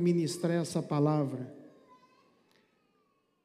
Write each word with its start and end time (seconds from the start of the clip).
ministrar 0.00 0.52
essa 0.52 0.82
palavra. 0.82 1.54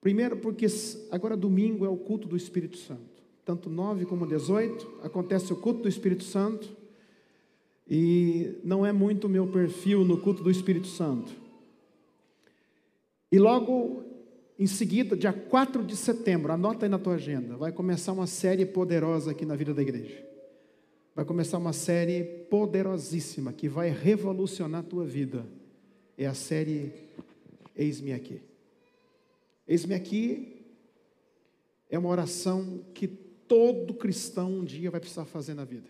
Primeiro, 0.01 0.37
porque 0.37 0.67
agora 1.11 1.37
domingo 1.37 1.85
é 1.85 1.89
o 1.89 1.95
culto 1.95 2.27
do 2.27 2.35
Espírito 2.35 2.77
Santo. 2.77 3.23
Tanto 3.45 3.69
9 3.69 4.05
como 4.05 4.27
18 4.27 4.99
acontece 5.01 5.53
o 5.53 5.55
culto 5.55 5.83
do 5.83 5.89
Espírito 5.89 6.23
Santo. 6.23 6.69
E 7.89 8.59
não 8.63 8.85
é 8.85 8.91
muito 8.91 9.29
meu 9.29 9.47
perfil 9.47 10.03
no 10.03 10.17
culto 10.17 10.43
do 10.43 10.51
Espírito 10.51 10.87
Santo. 10.87 11.31
E 13.31 13.39
logo 13.39 14.03
em 14.59 14.67
seguida, 14.67 15.15
dia 15.15 15.33
4 15.33 15.83
de 15.83 15.95
setembro, 15.95 16.51
anota 16.51 16.85
aí 16.85 16.89
na 16.89 16.99
tua 16.99 17.15
agenda, 17.15 17.57
vai 17.57 17.71
começar 17.71 18.11
uma 18.13 18.27
série 18.27 18.65
poderosa 18.65 19.31
aqui 19.31 19.45
na 19.45 19.55
vida 19.55 19.73
da 19.73 19.81
igreja. 19.81 20.23
Vai 21.15 21.25
começar 21.25 21.57
uma 21.57 21.73
série 21.73 22.23
poderosíssima 22.49 23.53
que 23.53 23.67
vai 23.67 23.89
revolucionar 23.89 24.81
a 24.81 24.83
tua 24.83 25.05
vida 25.05 25.45
é 26.17 26.25
a 26.25 26.33
série 26.33 26.93
Eis-me 27.75 28.13
aqui. 28.13 28.41
Eis-me 29.67 29.95
aqui 29.95 30.63
é 31.89 31.97
uma 31.97 32.09
oração 32.09 32.83
que 32.93 33.07
todo 33.07 33.93
cristão 33.93 34.51
um 34.51 34.63
dia 34.63 34.91
vai 34.91 34.99
precisar 34.99 35.25
fazer 35.25 35.53
na 35.53 35.65
vida. 35.65 35.89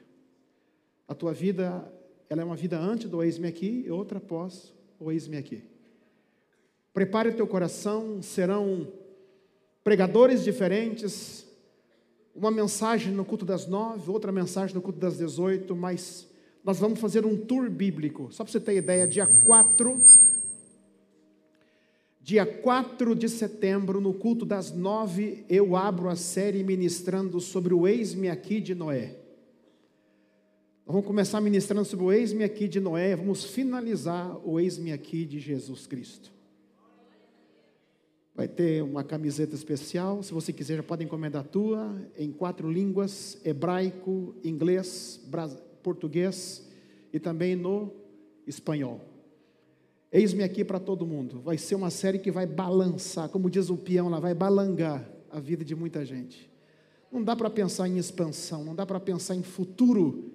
A 1.08 1.14
tua 1.14 1.34
vida, 1.34 1.92
ela 2.30 2.42
é 2.42 2.46
uma 2.46 2.56
vida 2.56 2.80
antes 2.80 3.10
do 3.10 3.22
eis-me 3.22 3.48
aqui 3.48 3.84
e 3.86 3.92
outra 3.92 4.18
após 4.18 4.74
o 5.00 5.12
eis-me 5.12 5.38
aqui. 5.38 5.64
Prepare 6.94 7.30
o 7.30 7.36
teu 7.36 7.48
coração, 7.48 8.22
serão 8.22 8.88
pregadores 9.84 10.44
diferentes, 10.44 11.46
uma 12.36 12.52
mensagem 12.52 13.12
no 13.12 13.26
culto 13.26 13.46
das 13.46 13.68
nove, 13.68 14.10
outra 14.10 14.32
mensagem 14.32 14.76
no 14.76 14.82
culto 14.82 15.00
das 15.00 15.18
dezoito, 15.18 15.76
mas 15.76 16.28
nós 16.64 16.80
vamos 16.80 17.00
fazer 17.00 17.26
um 17.26 17.38
tour 17.38 17.70
bíblico. 17.70 18.32
Só 18.32 18.44
para 18.44 18.52
você 18.52 18.60
ter 18.60 18.78
ideia, 18.78 19.08
dia 19.08 19.28
4, 19.28 20.13
dia 22.24 22.46
4 22.46 23.14
de 23.16 23.28
setembro, 23.28 24.00
no 24.00 24.14
culto 24.14 24.46
das 24.46 24.72
nove, 24.72 25.44
eu 25.50 25.76
abro 25.76 26.08
a 26.08 26.16
série 26.16 26.64
ministrando 26.64 27.42
sobre 27.42 27.74
o 27.74 27.86
ex-me 27.86 28.30
aqui 28.30 28.62
de 28.62 28.74
Noé. 28.74 29.18
Vamos 30.86 31.06
começar 31.06 31.42
ministrando 31.42 31.84
sobre 31.84 32.06
o 32.06 32.14
ex-me 32.14 32.46
aqui 32.46 32.70
de 32.70 32.80
Noé, 32.80 33.14
vamos 33.14 33.44
finalizar 33.44 34.40
o 34.48 34.58
ex-me 34.58 34.94
aqui 34.94 35.26
de 35.26 35.38
Jesus 35.38 35.86
Cristo. 35.86 36.32
Vai 38.34 38.48
ter 38.48 38.82
uma 38.82 39.04
camiseta 39.04 39.54
especial, 39.54 40.24
se 40.24 40.34
você 40.34 40.54
quiser 40.54 40.78
já 40.78 40.84
pode 40.84 41.04
encomendar 41.04 41.42
a 41.42 41.48
tua, 41.48 41.94
em 42.18 42.32
quatro 42.32 42.72
línguas, 42.72 43.38
hebraico, 43.44 44.34
inglês, 44.46 45.22
português 45.84 46.66
e 47.12 47.20
também 47.20 47.54
no 47.54 47.92
espanhol. 48.48 49.13
Eis-me 50.14 50.44
aqui 50.44 50.64
para 50.64 50.80
todo 50.80 51.08
mundo. 51.08 51.42
Vai 51.42 51.58
ser 51.58 51.74
uma 51.74 51.90
série 51.90 52.20
que 52.20 52.30
vai 52.30 52.46
balançar, 52.46 53.28
como 53.30 53.50
diz 53.50 53.72
o 53.72 53.76
peão 53.76 54.10
lá, 54.10 54.20
vai 54.20 54.36
balangar 54.36 55.04
a 55.32 55.40
vida 55.40 55.66
de 55.66 55.76
muita 55.76 56.06
gente. 56.06 56.48
Não 57.12 57.24
dá 57.24 57.36
para 57.36 57.50
pensar 57.50 57.88
em 57.88 57.98
expansão, 57.98 58.64
não 58.64 58.76
dá 58.76 58.86
para 58.86 59.00
pensar 59.00 59.34
em 59.34 59.42
futuro 59.42 60.32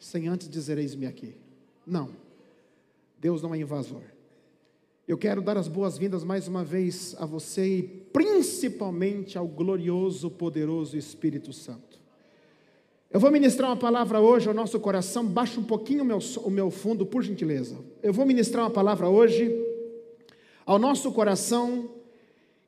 sem 0.00 0.26
antes 0.26 0.48
dizer 0.48 0.78
eis-me 0.78 1.06
aqui. 1.06 1.36
Não. 1.86 2.10
Deus 3.20 3.40
não 3.40 3.54
é 3.54 3.58
invasor. 3.58 4.02
Eu 5.06 5.16
quero 5.16 5.40
dar 5.40 5.56
as 5.56 5.68
boas-vindas 5.68 6.24
mais 6.24 6.48
uma 6.48 6.64
vez 6.64 7.14
a 7.16 7.24
você 7.24 7.78
e 7.78 7.82
principalmente 7.82 9.38
ao 9.38 9.46
glorioso, 9.46 10.28
poderoso 10.28 10.96
Espírito 10.96 11.52
Santo. 11.52 12.00
Eu 13.14 13.20
vou 13.20 13.30
ministrar 13.30 13.70
uma 13.70 13.76
palavra 13.76 14.20
hoje 14.20 14.48
ao 14.48 14.54
nosso 14.54 14.80
coração. 14.80 15.24
Baixa 15.24 15.60
um 15.60 15.62
pouquinho 15.62 16.02
o 16.02 16.04
meu, 16.04 16.18
o 16.42 16.50
meu 16.50 16.68
fundo, 16.68 17.06
por 17.06 17.22
gentileza. 17.22 17.76
Eu 18.02 18.12
vou 18.12 18.26
ministrar 18.26 18.64
uma 18.64 18.72
palavra 18.72 19.08
hoje 19.08 19.54
ao 20.66 20.80
nosso 20.80 21.12
coração 21.12 21.90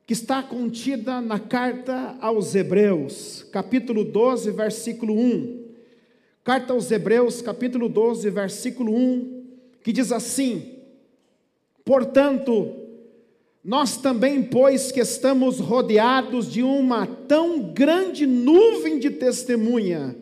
que 0.05 0.13
está 0.13 0.41
contida 0.41 1.19
na 1.19 1.37
carta 1.37 2.15
aos 2.21 2.55
Hebreus, 2.55 3.45
capítulo 3.51 4.05
12, 4.05 4.51
versículo 4.51 5.19
1. 5.19 5.65
Carta 6.45 6.71
aos 6.71 6.89
Hebreus, 6.91 7.41
capítulo 7.41 7.89
12, 7.89 8.29
versículo 8.29 8.95
1, 8.95 9.43
que 9.83 9.91
diz 9.91 10.13
assim: 10.13 10.77
Portanto, 11.83 12.73
nós 13.61 13.97
também, 13.97 14.41
pois 14.41 14.93
que 14.93 15.01
estamos 15.01 15.59
rodeados 15.59 16.49
de 16.49 16.63
uma 16.63 17.05
tão 17.05 17.73
grande 17.73 18.25
nuvem 18.25 18.97
de 18.97 19.09
testemunha, 19.09 20.15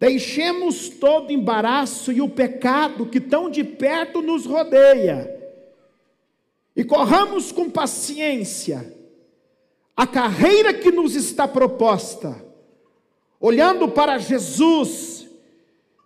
Deixemos 0.00 0.88
todo 0.88 1.30
embaraço 1.30 2.10
e 2.10 2.22
o 2.22 2.28
pecado 2.28 3.04
que 3.04 3.20
tão 3.20 3.50
de 3.50 3.62
perto 3.62 4.22
nos 4.22 4.46
rodeia, 4.46 5.38
e 6.74 6.82
corramos 6.82 7.52
com 7.52 7.68
paciência 7.68 8.96
a 9.94 10.06
carreira 10.06 10.72
que 10.72 10.90
nos 10.90 11.14
está 11.14 11.46
proposta, 11.46 12.42
olhando 13.38 13.90
para 13.90 14.16
Jesus, 14.16 15.28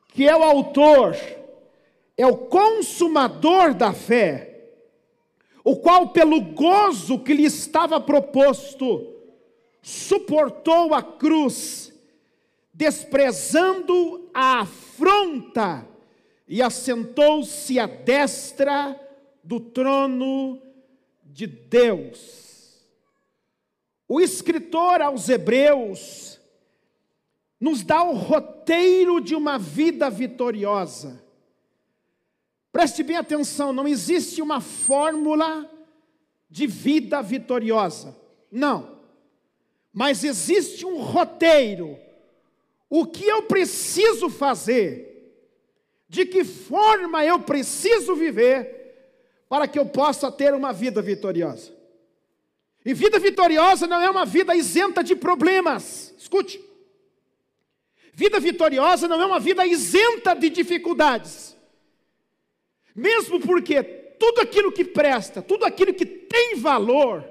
que 0.09 0.27
é 0.27 0.35
o 0.35 0.43
autor, 0.43 1.17
é 2.17 2.27
o 2.27 2.37
consumador 2.37 3.75
da 3.75 3.93
fé, 3.93 4.73
o 5.63 5.77
qual, 5.77 6.09
pelo 6.09 6.41
gozo 6.41 7.21
que 7.21 7.33
lhe 7.33 7.45
estava 7.45 8.01
proposto, 8.01 9.07
suportou 9.81 10.93
a 10.93 11.01
cruz 11.01 11.94
desprezando 12.75 14.29
a 14.35 14.61
afronta, 14.61 15.89
e 16.47 16.61
assentou-se 16.61 17.79
à 17.79 17.87
destra 17.87 19.01
do 19.43 19.59
trono 19.59 20.61
de 21.25 21.47
Deus. 21.47 22.85
O 24.07 24.21
escritor 24.21 25.01
aos 25.01 25.29
Hebreus 25.29 26.39
nos 27.59 27.83
dá 27.83 28.03
o 28.03 28.13
roteiro 28.13 29.21
de 29.21 29.35
uma 29.35 29.59
vida 29.59 30.11
vitoriosa. 30.11 31.25
Preste 32.71 33.03
bem 33.03 33.17
atenção, 33.17 33.73
não 33.73 33.89
existe 33.89 34.43
uma 34.43 34.61
fórmula 34.61 35.71
de 36.51 36.67
vida 36.67 37.23
vitoriosa. 37.23 38.15
Não. 38.51 39.01
Mas 39.93 40.25
existe 40.25 40.85
um 40.85 41.01
roteiro 41.01 42.04
o 42.89 43.07
que 43.07 43.27
eu 43.27 43.43
preciso 43.43 44.29
fazer, 44.29 45.33
de 46.09 46.25
que 46.27 46.45
forma 46.45 47.25
eu 47.25 47.41
preciso 47.41 48.15
viver, 48.15 48.75
para 49.49 49.67
que 49.67 49.79
eu 49.79 49.87
possa 49.87 50.31
ter 50.31 50.55
uma 50.55 50.73
vida 50.73 51.03
vitoriosa. 51.03 51.73
E 52.85 52.93
vida 52.93 53.19
vitoriosa 53.19 53.87
não 53.87 54.01
é 54.01 54.11
uma 54.11 54.27
vida 54.27 54.55
isenta 54.55 55.03
de 55.03 55.17
problemas, 55.17 56.15
escute. 56.19 56.63
Vida 58.13 58.39
vitoriosa 58.39 59.09
não 59.09 59.21
é 59.21 59.27
uma 59.27 59.41
vida 59.41 59.67
isenta 59.67 60.35
de 60.35 60.49
dificuldades, 60.51 61.57
mesmo 62.95 63.41
porque 63.41 63.83
tudo 63.83 64.41
aquilo 64.41 64.71
que 64.71 64.85
presta, 64.85 65.43
tudo 65.43 65.65
aquilo 65.65 65.93
que 65.93 66.07
tem 66.07 66.55
valor, 66.57 67.29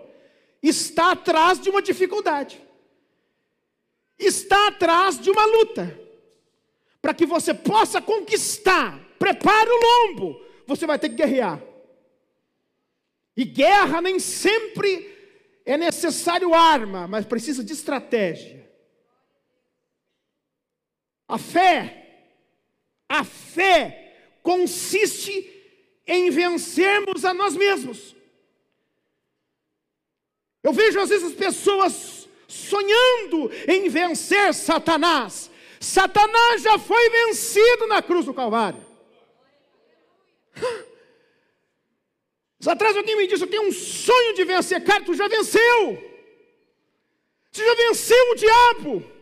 está 0.61 1.11
atrás 1.11 1.59
de 1.59 1.69
uma 1.69 1.81
dificuldade 1.81 2.61
está 4.18 4.68
atrás 4.68 5.19
de 5.19 5.29
uma 5.29 5.46
luta. 5.46 6.00
Para 7.01 7.13
que 7.13 7.25
você 7.25 7.53
possa 7.53 8.01
conquistar, 8.01 9.00
prepare 9.19 9.69
o 9.69 9.79
lombo, 10.12 10.41
você 10.66 10.85
vai 10.85 10.97
ter 10.97 11.09
que 11.09 11.16
guerrear. 11.16 11.62
E 13.35 13.44
guerra 13.44 14.01
nem 14.01 14.19
sempre 14.19 15.12
é 15.66 15.78
necessário 15.78 16.53
arma, 16.53 17.07
mas 17.07 17.25
precisa 17.25 17.63
de 17.63 17.74
estratégia. 17.74 18.63
A 21.27 21.38
fé, 21.38 22.30
a 23.09 23.24
fé 23.24 24.38
consiste 24.42 25.50
em 26.06 26.30
vencermos 26.30 27.25
a 27.25 27.33
nós 27.33 27.56
mesmos. 27.56 28.16
Eu 30.62 30.71
vejo 30.71 31.00
às 31.00 31.09
vezes 31.09 31.31
as 31.31 31.33
pessoas 31.33 32.12
sonhando 32.53 33.51
em 33.67 33.89
vencer 33.89 34.53
Satanás. 34.53 35.50
Satanás 35.79 36.61
já 36.61 36.77
foi 36.77 37.09
vencido 37.09 37.88
na 37.88 38.01
cruz 38.01 38.25
do 38.25 38.33
Calvário. 38.33 38.85
Atrás 42.65 42.95
alguém 42.95 43.17
me 43.17 43.27
disse: 43.27 43.44
Eu 43.44 43.50
tenho 43.50 43.67
um 43.67 43.71
sonho 43.71 44.33
de 44.35 44.45
vencer. 44.45 44.83
Cara, 44.83 45.03
tu 45.03 45.13
já 45.13 45.27
venceu. 45.27 46.11
Você 47.51 47.65
já 47.65 47.75
venceu 47.75 48.31
o 48.31 48.35
diabo. 48.35 49.13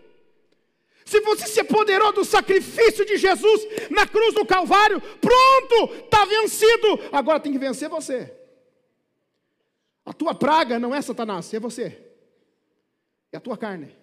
Se 1.06 1.20
você 1.22 1.48
se 1.48 1.60
apoderou 1.60 2.14
do 2.14 2.24
sacrifício 2.24 3.04
de 3.04 3.18
Jesus 3.18 3.90
na 3.90 4.08
cruz 4.08 4.34
do 4.34 4.46
Calvário, 4.46 5.02
pronto, 5.02 5.94
está 5.96 6.24
vencido. 6.26 7.00
Agora 7.12 7.40
tem 7.40 7.52
que 7.52 7.58
vencer 7.58 7.90
você. 7.90 8.32
A 10.06 10.14
tua 10.14 10.34
praga 10.34 10.80
não 10.80 10.94
é 10.94 11.02
Satanás, 11.02 11.54
é 11.54 11.60
você. 11.60 12.11
É 13.32 13.38
a 13.38 13.40
tua 13.42 13.58
carne. 13.58 13.96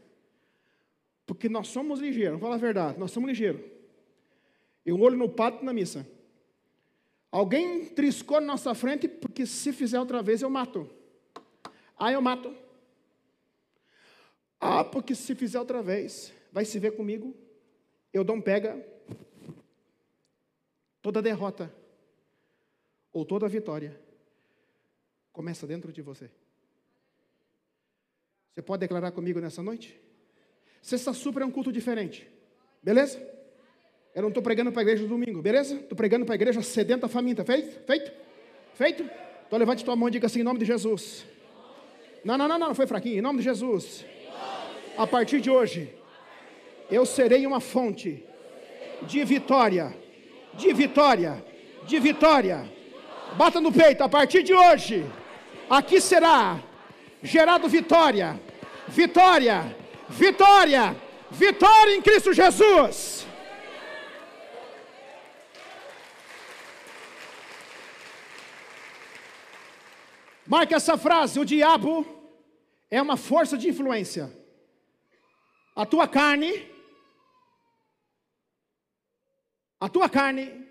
Porque 1.27 1.49
nós 1.49 1.69
somos 1.69 2.01
ligeiros, 2.01 2.41
falar 2.41 2.55
a 2.55 2.59
verdade, 2.59 2.99
nós 2.99 3.11
somos 3.11 3.29
ligeiros. 3.29 3.61
Eu 4.85 4.99
olho 5.01 5.17
no 5.17 5.29
pato 5.29 5.65
na 5.65 5.73
missa. 5.73 6.07
Alguém 7.31 7.85
triscou 7.87 8.41
na 8.41 8.47
nossa 8.47 8.75
frente, 8.75 9.07
porque 9.07 9.45
se 9.45 9.73
fizer 9.73 10.01
outra 10.01 10.23
vez 10.23 10.41
eu 10.41 10.49
mato. 10.49 10.89
Ah, 11.97 12.11
eu 12.11 12.23
mato. 12.23 12.57
Ah, 14.59 14.83
porque 14.83 15.15
se 15.15 15.35
fizer 15.35 15.59
outra 15.59 15.83
vez, 15.83 16.33
vai 16.51 16.65
se 16.65 16.79
ver 16.79 16.97
comigo. 16.97 17.37
Eu 18.13 18.25
dou 18.25 18.37
um 18.37 18.41
pega. 18.41 18.83
Toda 21.03 21.21
derrota 21.21 21.73
ou 23.13 23.25
toda 23.25 23.49
vitória 23.49 24.01
começa 25.33 25.67
dentro 25.67 25.93
de 25.93 26.03
você. 26.03 26.31
Você 28.59 28.63
pode 28.63 28.81
declarar 28.81 29.13
comigo 29.13 29.39
nessa 29.39 29.63
noite? 29.63 29.97
Sexta 30.83 31.13
Supra 31.13 31.45
é 31.45 31.47
um 31.47 31.51
culto 31.51 31.71
diferente. 31.71 32.29
Beleza? 32.83 33.17
Eu 34.13 34.23
não 34.23 34.31
estou 34.31 34.43
pregando 34.43 34.73
para 34.73 34.81
a 34.81 34.83
igreja 34.83 35.05
no 35.05 35.09
domingo, 35.09 35.41
beleza? 35.41 35.77
Estou 35.77 35.95
pregando 35.95 36.27
para 36.27 36.35
a 36.35 36.39
igreja 36.41 36.61
sedenta, 36.61 37.07
faminta. 37.07 37.45
Feito? 37.45 37.87
Feito? 37.87 38.11
Feito? 38.75 39.09
Então 39.47 39.61
levante 39.61 39.85
tua 39.85 39.95
mão 39.95 40.09
e 40.09 40.11
diga 40.11 40.27
assim, 40.27 40.41
em 40.41 40.43
nome 40.43 40.59
de 40.59 40.65
Jesus. 40.65 41.25
Não, 42.25 42.37
não, 42.37 42.49
não, 42.49 42.59
não, 42.59 42.75
foi 42.75 42.85
fraquinho. 42.85 43.19
Em 43.19 43.21
nome 43.21 43.39
de 43.39 43.45
Jesus. 43.45 44.05
A 44.97 45.07
partir 45.07 45.41
de 45.41 45.49
hoje, 45.49 45.95
eu 46.91 47.07
serei 47.07 47.47
uma 47.47 47.61
fonte 47.61 48.25
de 49.03 49.23
vitória, 49.25 49.97
de 50.55 50.73
vitória, 50.73 51.45
de 51.87 52.01
vitória. 52.01 52.69
Bata 53.37 53.61
no 53.61 53.71
peito, 53.71 54.03
a 54.03 54.09
partir 54.09 54.43
de 54.43 54.53
hoje, 54.53 55.07
aqui 55.71 56.01
será 56.01 56.61
gerado 57.23 57.69
vitória, 57.69 58.41
vitória, 58.89 59.77
vitória, 60.09 60.97
vitória 61.31 61.95
em 61.95 62.03
Cristo 62.03 62.33
Jesus. 62.33 63.27
Marque 70.47 70.75
essa 70.75 70.97
frase: 70.97 71.39
o 71.39 71.45
diabo 71.45 72.07
é 72.91 73.01
uma 73.01 73.17
força 73.17 73.57
de 73.57 73.69
influência. 73.69 74.33
A 75.77 75.87
tua 75.87 76.09
carne, 76.09 76.69
a 79.79 79.89
tua 79.89 80.09
carne 80.09 80.67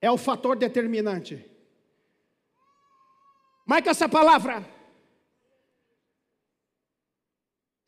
é 0.00 0.10
o 0.10 0.16
fator 0.16 0.56
determinante. 0.56 1.48
Marque 3.66 3.88
essa 3.88 4.08
palavra. 4.08 4.73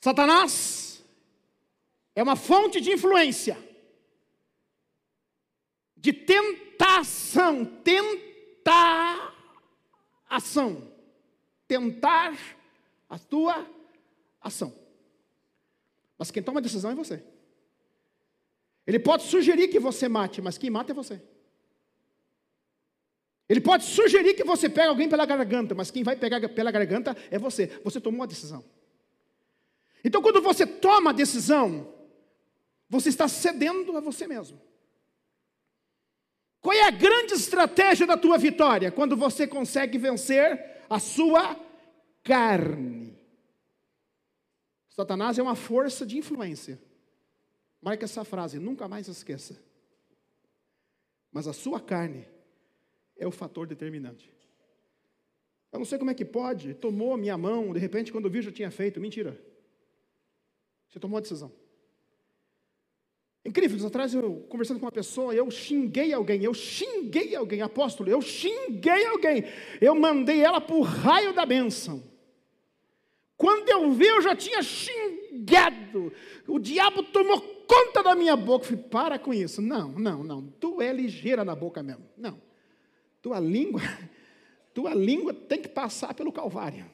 Satanás 0.00 1.04
é 2.14 2.22
uma 2.22 2.36
fonte 2.36 2.80
de 2.80 2.92
influência, 2.92 3.58
de 5.96 6.12
tentação, 6.12 7.64
tentar 7.64 9.34
ação, 10.28 10.90
tentar 11.66 12.36
a 13.08 13.18
tua 13.18 13.66
ação. 14.40 14.72
Mas 16.18 16.30
quem 16.30 16.42
toma 16.42 16.60
a 16.60 16.62
decisão 16.62 16.90
é 16.90 16.94
você. 16.94 17.22
Ele 18.86 18.98
pode 18.98 19.24
sugerir 19.24 19.68
que 19.68 19.80
você 19.80 20.08
mate, 20.08 20.40
mas 20.40 20.56
quem 20.56 20.70
mata 20.70 20.92
é 20.92 20.94
você. 20.94 21.20
Ele 23.48 23.60
pode 23.60 23.84
sugerir 23.84 24.34
que 24.34 24.44
você 24.44 24.68
pegue 24.68 24.88
alguém 24.88 25.08
pela 25.08 25.24
garganta, 25.24 25.74
mas 25.74 25.90
quem 25.90 26.02
vai 26.02 26.16
pegar 26.16 26.48
pela 26.48 26.70
garganta 26.70 27.16
é 27.30 27.38
você. 27.38 27.66
Você 27.84 28.00
tomou 28.00 28.22
a 28.22 28.26
decisão. 28.26 28.64
Então, 30.06 30.22
quando 30.22 30.40
você 30.40 30.64
toma 30.64 31.10
a 31.10 31.12
decisão, 31.12 31.92
você 32.88 33.08
está 33.08 33.26
cedendo 33.26 33.96
a 33.96 34.00
você 34.00 34.24
mesmo. 34.24 34.60
Qual 36.60 36.72
é 36.72 36.82
a 36.82 36.92
grande 36.92 37.34
estratégia 37.34 38.06
da 38.06 38.16
tua 38.16 38.38
vitória? 38.38 38.92
Quando 38.92 39.16
você 39.16 39.48
consegue 39.48 39.98
vencer 39.98 40.84
a 40.88 41.00
sua 41.00 41.60
carne. 42.22 43.18
Satanás 44.90 45.40
é 45.40 45.42
uma 45.42 45.56
força 45.56 46.06
de 46.06 46.16
influência. 46.16 46.80
Marque 47.82 48.04
essa 48.04 48.22
frase, 48.22 48.60
nunca 48.60 48.86
mais 48.86 49.08
esqueça. 49.08 49.60
Mas 51.32 51.48
a 51.48 51.52
sua 51.52 51.80
carne 51.80 52.28
é 53.16 53.26
o 53.26 53.32
fator 53.32 53.66
determinante. 53.66 54.32
Eu 55.72 55.80
não 55.80 55.84
sei 55.84 55.98
como 55.98 56.12
é 56.12 56.14
que 56.14 56.24
pode, 56.24 56.74
tomou 56.74 57.16
minha 57.16 57.36
mão, 57.36 57.72
de 57.72 57.80
repente, 57.80 58.12
quando 58.12 58.26
eu 58.26 58.30
vi, 58.30 58.40
já 58.40 58.52
tinha 58.52 58.70
feito. 58.70 59.00
Mentira. 59.00 59.55
Você 60.88 60.98
tomou 60.98 61.18
a 61.18 61.20
decisão. 61.20 61.52
Incrível, 63.46 63.86
atrás 63.86 64.12
eu 64.12 64.44
conversando 64.48 64.80
com 64.80 64.86
uma 64.86 64.92
pessoa, 64.92 65.32
eu 65.32 65.48
xinguei 65.52 66.12
alguém, 66.12 66.42
eu 66.42 66.52
xinguei 66.52 67.36
alguém, 67.36 67.62
apóstolo, 67.62 68.10
eu 68.10 68.20
xinguei 68.20 69.06
alguém, 69.06 69.44
eu 69.80 69.94
mandei 69.94 70.40
ela 70.40 70.60
para 70.60 70.74
o 70.74 70.82
raio 70.82 71.32
da 71.32 71.46
bênção. 71.46 72.02
Quando 73.36 73.68
eu 73.68 73.92
vi, 73.92 74.06
eu 74.06 74.20
já 74.20 74.34
tinha 74.34 74.60
xingado, 74.62 76.12
o 76.48 76.58
diabo 76.58 77.04
tomou 77.04 77.40
conta 77.68 78.02
da 78.02 78.16
minha 78.16 78.34
boca. 78.34 78.64
Eu 78.64 78.68
falei, 78.70 78.84
para 78.84 79.18
com 79.18 79.32
isso, 79.32 79.62
não, 79.62 79.90
não, 79.92 80.24
não, 80.24 80.48
tu 80.58 80.82
é 80.82 80.92
ligeira 80.92 81.44
na 81.44 81.54
boca 81.54 81.82
mesmo, 81.84 82.04
não. 82.16 82.40
Tua 83.22 83.38
língua, 83.38 83.80
tua 84.74 84.92
língua 84.92 85.32
tem 85.32 85.62
que 85.62 85.68
passar 85.68 86.14
pelo 86.14 86.32
Calvário. 86.32 86.84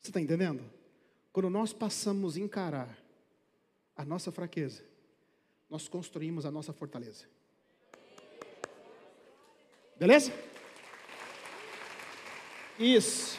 Você 0.00 0.10
está 0.10 0.20
entendendo? 0.20 0.62
Quando 1.34 1.50
nós 1.50 1.72
passamos 1.72 2.36
a 2.36 2.40
encarar 2.40 2.96
a 3.96 4.04
nossa 4.04 4.30
fraqueza, 4.30 4.84
nós 5.68 5.88
construímos 5.88 6.46
a 6.46 6.50
nossa 6.50 6.72
fortaleza. 6.72 7.24
Beleza? 9.98 10.32
Isso. 12.78 13.36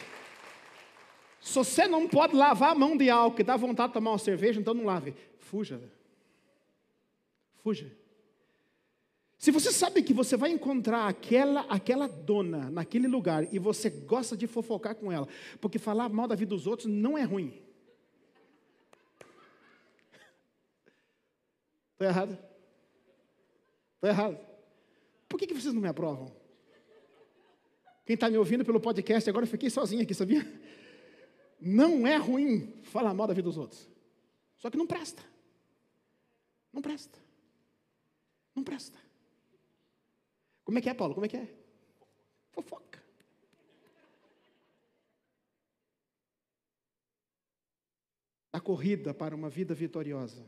Se 1.40 1.54
você 1.54 1.88
não 1.88 2.06
pode 2.06 2.36
lavar 2.36 2.72
a 2.72 2.74
mão 2.74 2.98
de 2.98 3.08
álcool 3.08 3.40
e 3.40 3.44
dá 3.44 3.56
vontade 3.56 3.88
de 3.88 3.94
tomar 3.94 4.10
uma 4.10 4.18
cerveja, 4.18 4.60
então 4.60 4.74
não 4.74 4.84
lave. 4.84 5.14
Fuja. 5.38 5.80
Fuja. 7.62 7.90
Se 9.38 9.50
você 9.50 9.72
sabe 9.72 10.02
que 10.02 10.12
você 10.12 10.36
vai 10.36 10.50
encontrar 10.50 11.08
aquela, 11.08 11.62
aquela 11.62 12.06
dona 12.06 12.70
naquele 12.70 13.08
lugar 13.08 13.50
e 13.54 13.58
você 13.58 13.88
gosta 13.88 14.36
de 14.36 14.46
fofocar 14.46 14.96
com 14.96 15.10
ela, 15.10 15.26
porque 15.62 15.78
falar 15.78 16.10
mal 16.10 16.28
da 16.28 16.34
vida 16.34 16.50
dos 16.50 16.66
outros 16.66 16.86
não 16.86 17.16
é 17.16 17.22
ruim. 17.22 17.64
Estou 21.96 22.06
errado? 22.06 22.38
Estou 23.94 24.10
errado. 24.10 24.38
Por 25.26 25.38
que, 25.38 25.46
que 25.46 25.54
vocês 25.54 25.72
não 25.72 25.80
me 25.80 25.88
aprovam? 25.88 26.30
Quem 28.04 28.14
está 28.14 28.28
me 28.28 28.36
ouvindo 28.36 28.66
pelo 28.66 28.78
podcast 28.78 29.28
agora, 29.30 29.46
eu 29.46 29.50
fiquei 29.50 29.70
sozinho 29.70 30.02
aqui, 30.02 30.12
sabia? 30.12 30.46
Não 31.58 32.06
é 32.06 32.16
ruim 32.16 32.82
falar 32.82 33.14
mal 33.14 33.26
da 33.26 33.32
vida 33.32 33.48
dos 33.48 33.56
outros. 33.56 33.88
Só 34.58 34.70
que 34.70 34.76
não 34.76 34.86
presta. 34.86 35.22
Não 36.70 36.82
presta. 36.82 37.18
Não 38.54 38.62
presta. 38.62 38.98
Como 40.62 40.78
é 40.78 40.82
que 40.82 40.90
é, 40.90 40.94
Paulo? 40.94 41.14
Como 41.14 41.24
é 41.24 41.28
que 41.30 41.38
é? 41.38 41.48
Fofoca. 42.50 43.02
A 48.52 48.60
corrida 48.60 49.14
para 49.14 49.34
uma 49.34 49.48
vida 49.48 49.74
vitoriosa, 49.74 50.46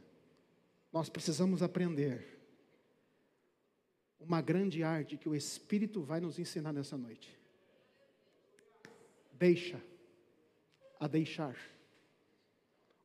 nós 0.93 1.09
precisamos 1.09 1.63
aprender 1.63 2.39
uma 4.19 4.41
grande 4.41 4.83
arte 4.83 5.17
que 5.17 5.29
o 5.29 5.35
Espírito 5.35 6.03
vai 6.03 6.21
nos 6.21 6.39
ensinar 6.39 6.73
nessa 6.73 6.97
noite. 6.97 7.39
Deixa 9.33 9.81
a 10.99 11.07
deixar. 11.07 11.57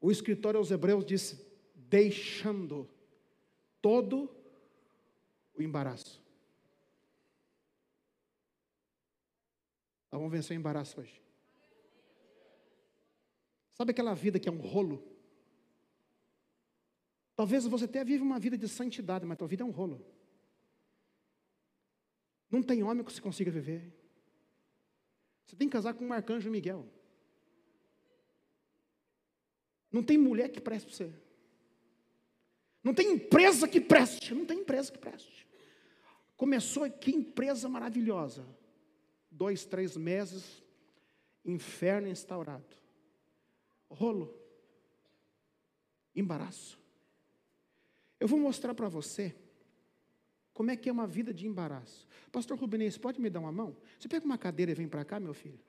O 0.02 0.12
escritor 0.12 0.56
aos 0.56 0.72
Hebreus 0.72 1.06
disse: 1.06 1.46
deixando 1.76 2.90
todo 3.82 4.30
o 5.54 5.62
embaraço. 5.62 6.22
Nós 10.12 10.20
vamos 10.20 10.32
vencer 10.32 10.56
o 10.56 10.60
embaraço 10.60 11.00
hoje. 11.00 11.22
Sabe 13.72 13.92
aquela 13.92 14.14
vida 14.14 14.40
que 14.40 14.48
é 14.48 14.52
um 14.52 14.62
rolo? 14.62 15.13
Talvez 17.36 17.66
você 17.66 17.86
até 17.86 18.04
vive 18.04 18.22
uma 18.22 18.40
vida 18.40 18.58
de 18.58 18.68
santidade, 18.68 19.26
mas 19.26 19.38
tua 19.38 19.48
vida 19.48 19.64
é 19.64 19.66
um 19.66 19.72
rolo. 19.72 20.06
Não 22.50 22.62
tem 22.62 22.84
homem 22.84 23.04
que 23.04 23.12
você 23.12 23.22
consiga 23.22 23.50
viver. 23.50 23.92
Você 25.46 25.56
tem 25.56 25.68
que 25.68 25.74
casar 25.74 25.94
com 25.94 26.06
um 26.06 26.14
arcanjo 26.14 26.52
Miguel. 26.52 26.88
Não 29.92 30.04
tem 30.04 30.18
mulher 30.18 30.50
que 30.50 30.62
preste 30.62 30.86
para 30.86 30.96
você. 30.96 31.14
Não 32.84 32.94
tem 32.94 33.14
empresa 33.14 33.68
que 33.68 33.82
preste. 33.82 34.34
Não 34.34 34.46
tem 34.46 34.60
empresa 34.60 34.92
que 34.92 34.98
preste. 34.98 35.48
Começou 36.36 36.90
que 36.92 37.12
empresa 37.12 37.68
maravilhosa 37.70 38.46
dois, 39.34 39.66
três 39.66 39.98
meses, 39.98 40.64
inferno 41.44 42.08
instaurado, 42.08 42.76
rolo, 43.90 44.34
embaraço. 46.16 46.83
Eu 48.24 48.28
vou 48.30 48.40
mostrar 48.40 48.74
para 48.74 48.88
você 48.88 49.36
como 50.54 50.72
é 50.72 50.78
que 50.78 50.88
é 50.88 50.92
uma 50.94 51.06
vida 51.06 51.34
de 51.34 51.46
embaraço. 51.46 52.08
Pastor 52.32 52.58
Rubinês, 52.58 52.98
pode 52.98 53.20
me 53.20 53.30
dar 53.30 53.42
uma 53.42 53.52
mão? 53.52 53.76
Você 54.00 54.08
pega 54.08 54.26
uma 54.26 54.38
cadeira 54.38 54.72
e 54.72 54.74
vem 54.74 54.88
para 54.88 55.04
cá, 55.04 55.20
meu 55.20 55.34
filho. 55.34 55.60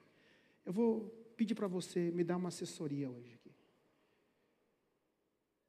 Eu 0.64 0.72
vou 0.72 1.10
pedir 1.36 1.56
para 1.56 1.66
você 1.66 2.12
me 2.12 2.22
dar 2.22 2.36
uma 2.36 2.50
assessoria 2.50 3.10
hoje 3.10 3.34
aqui. 3.34 3.50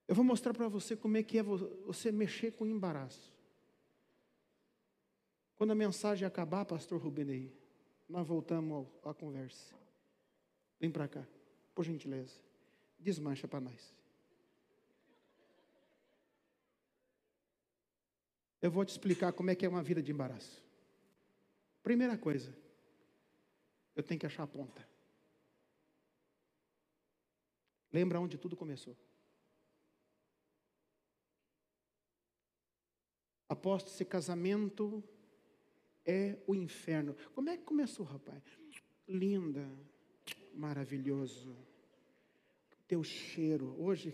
Eu 0.08 0.14
vou 0.14 0.24
mostrar 0.24 0.54
para 0.54 0.68
você 0.68 0.96
como 0.96 1.18
é 1.18 1.24
que 1.24 1.40
é 1.40 1.42
você 1.42 2.12
mexer 2.12 2.52
com 2.52 2.68
embaraço. 2.68 3.34
Quando 5.56 5.72
a 5.72 5.76
mensagem 5.76 6.28
acabar, 6.28 6.66
pastor 6.66 7.02
Rubinei, 7.02 7.52
nós 8.08 8.28
voltamos 8.28 8.86
à 9.04 9.12
conversa. 9.12 9.74
Vem 10.80 10.92
para 10.92 11.08
cá, 11.08 11.28
por 11.74 11.84
gentileza. 11.84 12.40
Desmancha 13.00 13.48
para 13.48 13.62
nós. 13.62 14.05
Eu 18.66 18.72
vou 18.72 18.84
te 18.84 18.90
explicar 18.90 19.32
como 19.32 19.52
é 19.52 19.56
que 19.56 19.64
é 19.64 19.70
uma 19.70 19.84
vida 19.84 20.02
de 20.02 20.12
embaraço. 20.12 20.60
Primeira 21.84 22.18
coisa, 22.18 22.52
eu 23.96 24.02
tenho 24.02 24.20
que 24.20 24.26
achar 24.26 24.42
a 24.42 24.48
ponta. 24.48 24.90
Lembra 27.94 28.20
onde 28.20 28.40
tudo 28.40 28.56
começou? 28.58 28.98
Aposto 33.48 33.90
esse 33.90 34.04
casamento 34.04 35.04
é 36.04 36.36
o 36.48 36.56
inferno. 36.56 37.16
Como 37.36 37.52
é 37.52 37.58
que 37.58 37.64
começou, 37.64 38.04
rapaz? 38.04 38.42
Linda, 39.08 39.70
maravilhoso. 40.56 41.56
Teu 42.88 43.04
cheiro, 43.04 43.80
hoje 43.80 44.10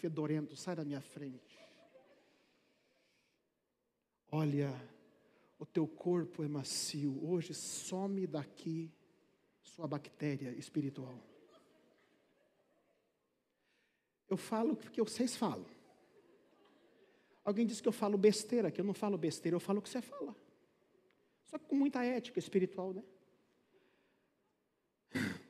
fedorento, 0.00 0.56
sai 0.56 0.74
da 0.74 0.84
minha 0.84 1.00
frente. 1.00 1.51
Olha, 4.34 4.74
o 5.58 5.66
teu 5.66 5.86
corpo 5.86 6.42
é 6.42 6.48
macio, 6.48 7.22
hoje 7.22 7.52
some 7.52 8.26
daqui 8.26 8.90
sua 9.60 9.86
bactéria 9.86 10.50
espiritual. 10.52 11.18
Eu 14.30 14.38
falo 14.38 14.74
porque 14.74 15.02
vocês 15.02 15.36
falam. 15.36 15.66
Alguém 17.44 17.66
disse 17.66 17.82
que 17.82 17.88
eu 17.88 17.92
falo 17.92 18.16
besteira, 18.16 18.70
que 18.70 18.80
eu 18.80 18.84
não 18.86 18.94
falo 18.94 19.18
besteira, 19.18 19.54
eu 19.54 19.60
falo 19.60 19.80
o 19.80 19.82
que 19.82 19.90
você 19.90 20.00
fala. 20.00 20.34
Só 21.44 21.58
que 21.58 21.66
com 21.66 21.76
muita 21.76 22.02
ética 22.02 22.38
espiritual, 22.38 22.94
né? 22.94 23.04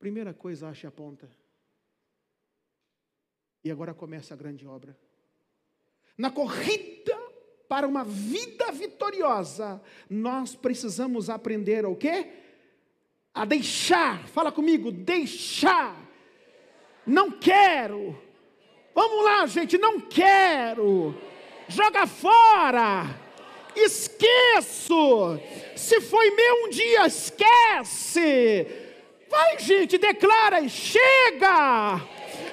Primeira 0.00 0.34
coisa, 0.34 0.68
ache 0.68 0.88
a 0.88 0.90
ponta. 0.90 1.30
E 3.62 3.70
agora 3.70 3.94
começa 3.94 4.34
a 4.34 4.36
grande 4.36 4.66
obra. 4.66 4.98
Na 6.20 6.30
corrida 6.30 7.18
para 7.68 7.86
uma 7.86 8.04
vida 8.04 8.70
vitoriosa, 8.72 9.80
nós 10.08 10.54
precisamos 10.54 11.30
aprender 11.30 11.86
o 11.86 11.96
quê? 11.96 12.28
A 13.32 13.44
deixar. 13.44 14.26
Fala 14.28 14.52
comigo, 14.52 14.90
deixar. 14.90 15.96
Não 17.06 17.30
quero. 17.30 18.16
Vamos 18.94 19.24
lá, 19.24 19.46
gente, 19.46 19.78
não 19.78 20.00
quero 20.00 21.14
joga 21.70 22.06
fora, 22.06 23.06
esqueço. 23.74 25.40
Se 25.76 26.00
foi 26.00 26.30
meu 26.30 26.64
um 26.64 26.68
dia, 26.68 27.06
esquece. 27.06 28.66
Vai, 29.28 29.58
gente, 29.60 29.96
declara 29.96 30.60
e 30.60 30.68
chega. 30.68 32.00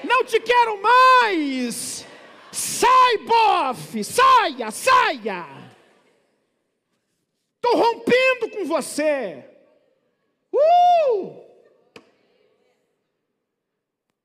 Não 0.04 0.24
te 0.24 0.38
quero 0.38 0.80
mais. 0.80 1.97
Sai, 2.58 3.18
bofe, 3.18 4.02
saia, 4.02 4.68
saia. 4.72 5.46
Estou 7.54 7.76
rompendo 7.76 8.50
com 8.50 8.64
você. 8.64 9.48
Uh! 10.52 11.40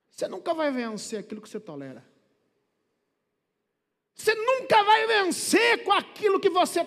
Você 0.10 0.28
nunca 0.28 0.52
vai 0.56 0.72
vencer 0.72 1.20
aquilo 1.20 1.42
que 1.42 1.48
você 1.48 1.60
tolera. 1.60 2.04
Você 4.16 4.34
nunca 4.34 4.84
vai 4.84 5.06
vencer 5.06 5.84
com 5.84 5.92
aquilo 5.92 6.40
que 6.40 6.50
você. 6.50 6.80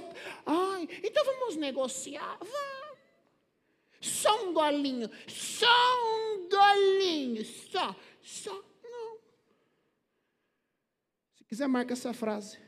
Ai, 0.44 0.88
então 1.04 1.24
vamos 1.24 1.54
negociar. 1.54 2.38
Vamos. 2.40 2.98
Só 4.00 4.46
um 4.46 4.52
golinho. 4.52 5.08
Só 5.28 5.66
um 6.06 6.48
golinho. 6.48 7.44
Só. 7.44 7.94
Só. 8.20 8.64
Quiser, 11.48 11.68
marca 11.68 11.92
essa 11.92 12.12
frase. 12.12 12.58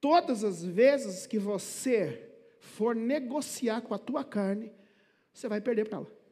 Todas 0.00 0.44
as 0.44 0.64
vezes 0.64 1.26
que 1.26 1.38
você 1.38 2.30
for 2.60 2.94
negociar 2.94 3.80
com 3.80 3.94
a 3.94 3.98
tua 3.98 4.24
carne, 4.24 4.72
você 5.32 5.48
vai 5.48 5.60
perder 5.60 5.88
para 5.88 5.98
ela. 5.98 6.22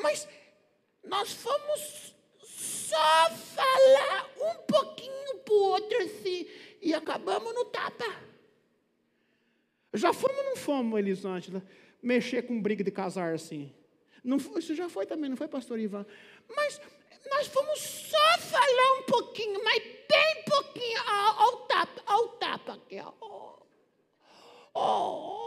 Mas 0.00 0.28
nós 1.02 1.32
fomos 1.32 2.14
só 2.42 3.30
falar 3.30 4.30
um 4.36 4.62
pouquinho 4.66 5.38
para 5.44 5.54
o 5.54 5.62
outro 5.64 5.98
assim, 5.98 6.46
e 6.80 6.94
acabamos 6.94 7.54
no 7.54 7.64
tapa. 7.66 8.04
Já 9.92 10.12
fomos 10.12 10.36
ou 10.38 10.44
não 10.44 10.56
fomos, 10.56 10.98
Elisângela, 10.98 11.62
mexer 12.02 12.42
com 12.42 12.60
briga 12.60 12.84
de 12.84 12.90
casar 12.90 13.34
assim? 13.34 13.74
Não, 14.22 14.36
isso 14.36 14.74
já 14.74 14.88
foi 14.88 15.06
também, 15.06 15.30
não 15.30 15.36
foi, 15.36 15.48
pastor 15.48 15.78
Ivan? 15.78 16.06
Mas 16.54 16.80
nós 17.28 17.46
fomos 17.48 17.80
só 17.80 18.38
falar 18.38 19.00
um 19.00 19.02
pouquinho, 19.02 19.62
mas 19.62 19.82
bem 19.82 20.44
pouquinho, 20.46 21.00
ao, 21.06 21.40
ao 21.40 21.56
tapa, 21.66 22.02
ao 22.06 22.28
tapa 22.38 22.72
aqui, 22.74 22.98
ó. 23.00 23.12
Oh. 24.74 25.40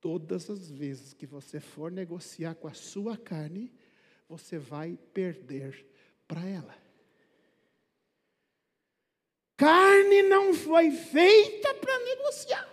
Todas 0.00 0.50
as 0.50 0.70
vezes 0.70 1.12
que 1.12 1.26
você 1.26 1.60
for 1.60 1.90
negociar 1.90 2.54
com 2.54 2.68
a 2.68 2.74
sua 2.74 3.16
carne, 3.16 3.72
você 4.28 4.58
vai 4.58 4.98
perder 5.12 5.86
para 6.26 6.44
ela. 6.44 6.76
Carne 9.56 10.22
não 10.22 10.52
foi 10.52 10.90
feita 10.90 11.74
para 11.74 11.98
negociar. 12.00 12.68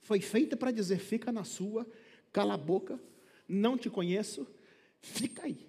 Foi 0.00 0.20
feita 0.20 0.56
para 0.56 0.70
dizer: 0.70 0.98
fica 0.98 1.30
na 1.30 1.44
sua, 1.44 1.86
cala 2.32 2.54
a 2.54 2.56
boca, 2.56 2.98
não 3.46 3.76
te 3.76 3.90
conheço, 3.90 4.46
fica 5.02 5.44
aí. 5.44 5.67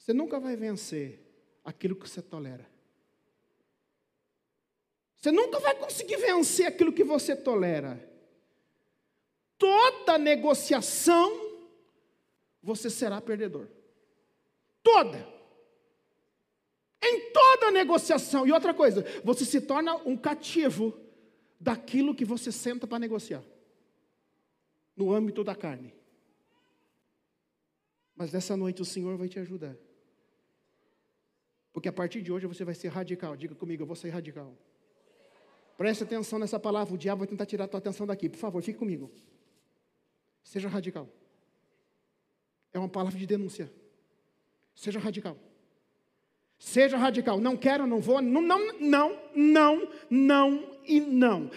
Você 0.00 0.14
nunca 0.14 0.40
vai 0.40 0.56
vencer 0.56 1.20
aquilo 1.62 1.94
que 1.94 2.08
você 2.08 2.22
tolera. 2.22 2.66
Você 5.14 5.30
nunca 5.30 5.60
vai 5.60 5.74
conseguir 5.76 6.16
vencer 6.16 6.66
aquilo 6.66 6.90
que 6.90 7.04
você 7.04 7.36
tolera. 7.36 8.02
Toda 9.58 10.16
negociação 10.16 11.30
você 12.62 12.88
será 12.88 13.20
perdedor. 13.20 13.68
Toda. 14.82 15.28
Em 17.02 17.30
toda 17.30 17.70
negociação. 17.70 18.46
E 18.46 18.52
outra 18.52 18.72
coisa, 18.72 19.04
você 19.22 19.44
se 19.44 19.60
torna 19.60 19.96
um 19.96 20.16
cativo 20.16 20.98
daquilo 21.60 22.14
que 22.14 22.24
você 22.24 22.50
senta 22.50 22.86
para 22.86 22.98
negociar. 22.98 23.44
No 24.96 25.12
âmbito 25.12 25.44
da 25.44 25.54
carne. 25.54 25.94
Mas 28.16 28.32
nessa 28.32 28.56
noite 28.56 28.80
o 28.80 28.86
Senhor 28.86 29.18
vai 29.18 29.28
te 29.28 29.38
ajudar. 29.38 29.76
Porque 31.72 31.88
a 31.88 31.92
partir 31.92 32.22
de 32.22 32.32
hoje 32.32 32.46
você 32.46 32.64
vai 32.64 32.74
ser 32.74 32.88
radical. 32.88 33.36
Diga 33.36 33.54
comigo, 33.54 33.82
eu 33.82 33.86
vou 33.86 33.96
ser 33.96 34.10
radical. 34.10 34.56
Preste 35.76 36.04
atenção 36.04 36.38
nessa 36.38 36.58
palavra. 36.58 36.94
O 36.94 36.98
diabo 36.98 37.20
vai 37.20 37.28
tentar 37.28 37.46
tirar 37.46 37.64
a 37.64 37.68
tua 37.68 37.78
atenção 37.78 38.06
daqui. 38.06 38.28
Por 38.28 38.38
favor, 38.38 38.62
fique 38.62 38.78
comigo. 38.78 39.10
Seja 40.42 40.68
radical. 40.68 41.08
É 42.72 42.78
uma 42.78 42.88
palavra 42.88 43.18
de 43.18 43.26
denúncia. 43.26 43.72
Seja 44.74 44.98
radical. 44.98 45.36
Seja 46.58 46.98
radical. 46.98 47.40
Não 47.40 47.56
quero, 47.56 47.86
não 47.86 48.00
vou. 48.00 48.20
Não, 48.20 48.42
não, 48.42 48.78
não, 48.78 49.18
não, 49.34 49.88
não 50.10 50.70
e 50.86 51.00
não. 51.00 51.50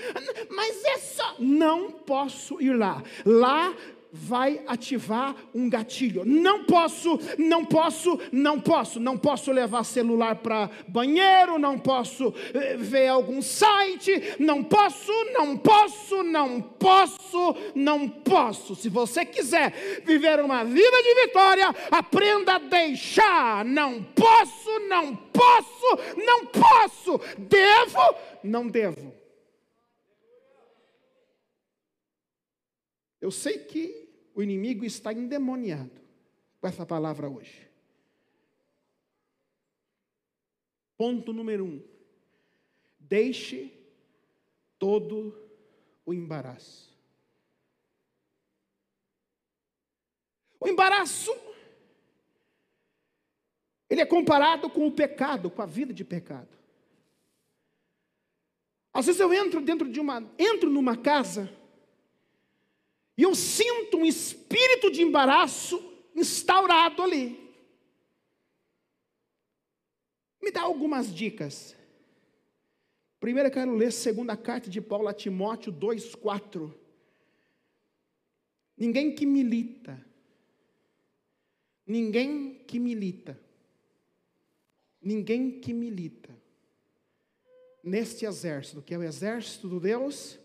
Mas 0.49 0.83
é 0.85 0.97
só. 0.99 1.35
Não 1.39 1.91
posso 1.91 2.61
ir 2.61 2.73
lá. 2.73 3.03
Lá 3.25 3.75
vai 4.15 4.61
ativar 4.67 5.35
um 5.55 5.67
gatilho. 5.67 6.23
Não 6.23 6.65
posso, 6.65 7.19
não 7.35 7.65
posso, 7.65 8.19
não 8.31 8.59
posso, 8.59 8.99
não 8.99 9.17
posso 9.17 9.51
levar 9.51 9.83
celular 9.83 10.35
para 10.35 10.69
banheiro, 10.87 11.57
não 11.57 11.79
posso 11.79 12.31
eh, 12.53 12.77
ver 12.77 13.07
algum 13.07 13.41
site, 13.41 14.35
não 14.37 14.63
posso, 14.63 15.11
não 15.33 15.57
posso, 15.57 16.21
não 16.21 16.61
posso, 16.61 17.55
não 17.73 18.07
posso. 18.07 18.75
Se 18.75 18.87
você 18.87 19.25
quiser 19.25 20.03
viver 20.05 20.39
uma 20.39 20.63
vida 20.63 21.01
de 21.01 21.25
vitória, 21.25 21.73
aprenda 21.89 22.53
a 22.53 22.59
deixar. 22.59 23.65
Não 23.65 24.03
posso, 24.03 24.79
não 24.87 25.15
posso, 25.15 25.99
não 26.23 26.45
posso. 26.45 27.19
Devo, 27.39 28.15
não 28.43 28.67
devo. 28.67 29.11
Eu 33.19 33.31
sei 33.31 33.57
que 33.57 34.02
o 34.33 34.41
inimigo 34.41 34.83
está 34.83 35.13
endemoniado 35.13 36.01
com 36.59 36.67
essa 36.67 36.85
palavra 36.85 37.29
hoje. 37.29 37.69
Ponto 40.97 41.33
número 41.33 41.65
um: 41.65 41.83
deixe 42.99 43.71
todo 44.79 45.37
o 46.05 46.13
embaraço. 46.13 46.91
O 50.59 50.67
embaraço, 50.67 51.31
ele 53.89 54.01
é 54.01 54.05
comparado 54.05 54.69
com 54.69 54.87
o 54.87 54.91
pecado, 54.91 55.51
com 55.51 55.61
a 55.61 55.65
vida 55.65 55.93
de 55.93 56.05
pecado. 56.05 56.57
Às 58.93 59.07
vezes 59.07 59.19
eu 59.19 59.33
entro 59.33 59.59
dentro 59.59 59.89
de 59.89 59.99
uma, 59.99 60.25
entro 60.39 60.69
numa 60.69 60.95
casa 60.95 61.51
e 63.17 63.23
eu 63.23 63.35
sinto 63.35 63.97
um 63.97 64.05
espírito 64.05 64.91
de 64.91 65.01
embaraço 65.01 65.81
instaurado 66.15 67.01
ali. 67.01 67.39
Me 70.41 70.51
dá 70.51 70.61
algumas 70.61 71.13
dicas. 71.13 71.75
Primeiro 73.19 73.47
eu 73.47 73.53
quero 73.53 73.75
ler 73.75 73.91
segunda 73.91 74.35
carta 74.35 74.69
de 74.69 74.81
Paulo 74.81 75.07
a 75.07 75.13
Timóteo 75.13 75.71
2,4. 75.71 76.73
Ninguém 78.75 79.13
que 79.13 79.25
milita, 79.25 80.03
ninguém 81.85 82.55
que 82.67 82.79
milita, 82.79 83.39
ninguém 84.99 85.61
que 85.61 85.71
milita 85.71 86.35
neste 87.83 88.25
exército, 88.25 88.81
que 88.81 88.93
é 88.93 88.97
o 88.97 89.03
exército 89.03 89.69
do 89.69 89.79
Deus 89.79 90.39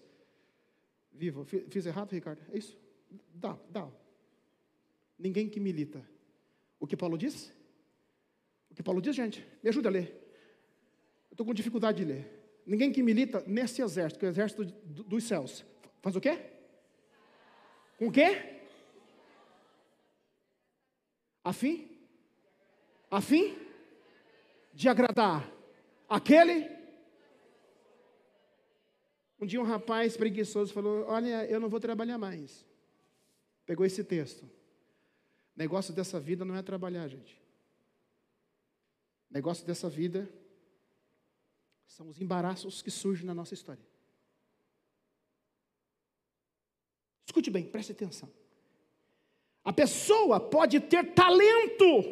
vivo. 1.18 1.44
Fiz 1.44 1.84
errado, 1.84 2.12
Ricardo? 2.12 2.40
É 2.52 2.56
isso? 2.56 2.78
Dá, 3.34 3.58
dá. 3.68 3.88
Ninguém 5.18 5.48
que 5.48 5.58
milita. 5.58 6.02
O 6.78 6.87
que 6.87 6.96
Paulo 6.96 7.18
diz? 7.18 7.52
O 8.70 8.75
que 8.75 8.82
Paulo 8.82 9.02
diz, 9.02 9.16
gente? 9.16 9.44
Me 9.62 9.68
ajuda 9.68 9.88
a 9.88 9.92
ler. 9.92 10.08
Eu 11.28 11.32
estou 11.32 11.44
com 11.44 11.52
dificuldade 11.52 11.98
de 11.98 12.04
ler. 12.04 12.38
Ninguém 12.64 12.92
que 12.92 13.02
milita 13.02 13.42
nesse 13.46 13.82
exército, 13.82 14.20
que 14.20 14.26
é 14.26 14.28
o 14.28 14.30
exército 14.30 14.64
dos 14.64 15.25
céus, 15.25 15.64
faz 16.00 16.14
o 16.14 16.20
quê? 16.20 16.38
Com 17.98 18.08
o 18.08 18.12
quê? 18.12 18.60
A 21.42 21.52
fim? 21.52 21.98
A 23.10 23.20
fim? 23.20 23.56
De 24.72 24.88
agradar 24.88 25.50
aquele. 26.08 26.77
Um 29.40 29.47
dia 29.47 29.61
um 29.61 29.64
rapaz 29.64 30.16
preguiçoso 30.16 30.73
falou: 30.73 31.04
Olha, 31.07 31.45
eu 31.47 31.61
não 31.61 31.68
vou 31.68 31.78
trabalhar 31.78 32.18
mais. 32.18 32.66
Pegou 33.64 33.87
esse 33.87 34.02
texto. 34.02 34.49
Negócio 35.54 35.92
dessa 35.92 36.18
vida 36.18 36.45
não 36.45 36.54
é 36.54 36.62
trabalhar, 36.62 37.07
gente. 37.09 37.40
Negócio 39.30 39.66
dessa 39.66 39.88
vida 39.88 40.28
são 41.87 42.09
os 42.09 42.21
embaraços 42.21 42.80
que 42.80 42.90
surgem 42.90 43.26
na 43.26 43.35
nossa 43.35 43.54
história. 43.54 43.83
Escute 47.26 47.50
bem, 47.50 47.64
preste 47.64 47.92
atenção. 47.92 48.30
A 49.64 49.73
pessoa 49.73 50.40
pode 50.40 50.80
ter 50.80 51.12
talento, 51.12 52.02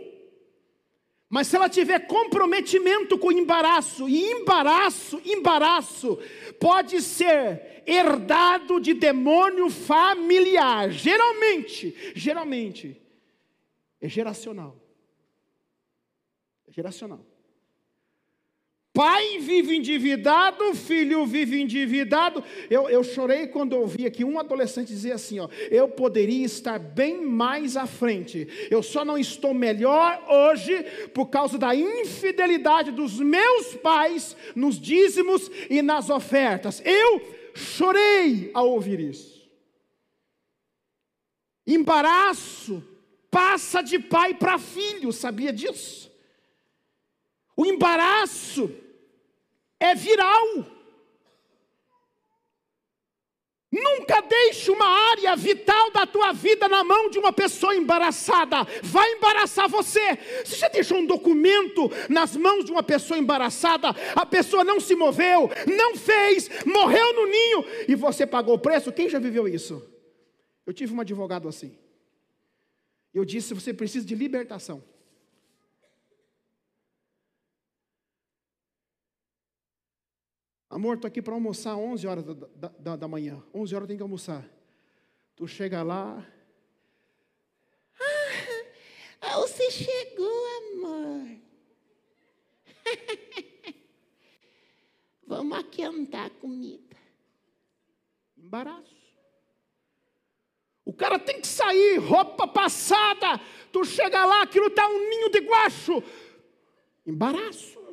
mas 1.28 1.49
se 1.49 1.56
ela 1.56 1.68
tiver 1.68 2.06
comprometimento 2.06 3.18
com 3.18 3.33
embaraço, 3.33 4.09
e 4.09 4.30
embaraço, 4.30 5.21
embaraço, 5.25 6.18
pode 6.61 7.02
ser 7.02 7.83
herdado 7.85 8.80
de 8.80 8.95
demônio 8.95 9.68
familiar. 9.68 10.90
Geralmente, 10.90 11.94
geralmente, 12.14 13.00
é 14.00 14.09
geracional. 14.09 14.81
É 16.68 16.72
geracional. 16.72 17.24
Pai 18.96 19.40
vive 19.40 19.76
endividado, 19.76 20.74
filho 20.74 21.26
vive 21.26 21.61
endividado. 21.61 22.42
Eu, 22.70 22.88
eu 22.88 23.04
chorei 23.04 23.46
quando 23.46 23.74
ouvi 23.74 24.06
aqui 24.06 24.24
um 24.24 24.40
adolescente 24.40 24.88
dizer 24.88 25.12
assim: 25.12 25.38
ó, 25.38 25.50
eu 25.70 25.87
poderia 25.87 26.46
estar 26.46 26.78
bem 26.78 27.20
mais 27.20 27.76
à 27.76 27.87
frente. 27.87 28.48
Eu 28.70 28.82
só 28.82 29.04
não 29.04 29.18
estou 29.18 29.52
melhor 29.52 30.24
hoje 30.26 30.82
por 31.12 31.26
causa 31.26 31.59
da 31.59 31.74
infidelidade 31.74 32.90
dos 32.90 33.20
meus 33.20 33.74
pais 33.74 34.35
nos 34.54 34.80
dízimos 34.80 35.50
e 35.68 35.82
nas 35.82 36.09
ofertas. 36.09 36.82
Eu 36.82 37.20
chorei 37.54 38.50
ao 38.54 38.70
ouvir 38.70 38.98
isso. 38.98 39.46
Embaraço 41.66 42.82
passa 43.30 43.82
de 43.82 43.98
pai 43.98 44.32
para 44.32 44.59
filho, 44.59 45.12
sabia 45.12 45.52
disso? 45.52 46.11
O 47.54 47.66
embaraço 47.66 48.86
é 49.80 49.94
viral. 49.94 50.76
Nunca 53.70 54.22
deixe 54.22 54.70
uma 54.70 54.86
área 55.10 55.36
vital 55.36 55.90
da 55.90 56.06
tua 56.06 56.32
vida 56.32 56.66
na 56.68 56.82
mão 56.82 57.10
de 57.10 57.18
uma 57.18 57.32
pessoa 57.32 57.76
embaraçada. 57.76 58.58
Vai 58.82 59.12
embaraçar 59.12 59.68
você. 59.68 60.18
Você 60.44 60.56
já 60.56 60.68
deixou 60.68 60.98
um 60.98 61.06
documento 61.06 61.90
nas 62.08 62.36
mãos 62.36 62.64
de 62.64 62.70
uma 62.70 62.82
pessoa 62.82 63.18
embaraçada? 63.18 63.88
A 64.14 64.24
pessoa 64.24 64.64
não 64.64 64.80
se 64.80 64.94
moveu, 64.94 65.50
não 65.66 65.96
fez, 65.96 66.48
morreu 66.64 67.12
no 67.14 67.26
ninho 67.26 67.64
e 67.88 67.94
você 67.94 68.26
pagou 68.26 68.54
o 68.54 68.58
preço? 68.58 68.92
Quem 68.92 69.08
já 69.08 69.18
viveu 69.18 69.46
isso? 69.46 69.84
Eu 70.64 70.72
tive 70.72 70.94
um 70.94 71.00
advogado 71.00 71.48
assim. 71.48 71.76
Eu 73.12 73.24
disse: 73.24 73.52
você 73.52 73.74
precisa 73.74 74.06
de 74.06 74.14
libertação. 74.14 74.82
Amor, 80.76 80.96
estou 80.96 81.08
aqui 81.08 81.22
para 81.22 81.32
almoçar 81.32 81.74
11 81.74 82.06
horas 82.06 82.22
da, 82.22 82.68
da, 82.78 82.96
da 82.96 83.08
manhã. 83.08 83.42
11 83.54 83.74
horas 83.74 83.88
tem 83.88 83.96
que 83.96 84.02
almoçar. 84.02 84.46
Tu 85.34 85.48
chega 85.48 85.82
lá. 85.82 86.22
Ah, 89.22 89.36
você 89.40 89.70
chegou, 89.70 90.46
amor. 90.74 91.38
Vamos 95.26 95.58
aquentar 95.58 96.26
a 96.26 96.30
comida. 96.30 96.94
Embaraço. 98.36 98.94
O 100.84 100.92
cara 100.92 101.18
tem 101.18 101.40
que 101.40 101.46
sair, 101.46 101.96
roupa 101.96 102.46
passada. 102.46 103.40
Tu 103.72 103.82
chega 103.86 104.26
lá, 104.26 104.42
aquilo 104.42 104.66
está 104.66 104.86
um 104.86 105.08
ninho 105.08 105.30
de 105.30 105.38
guacho. 105.38 106.02
Embaraço. 107.06 107.86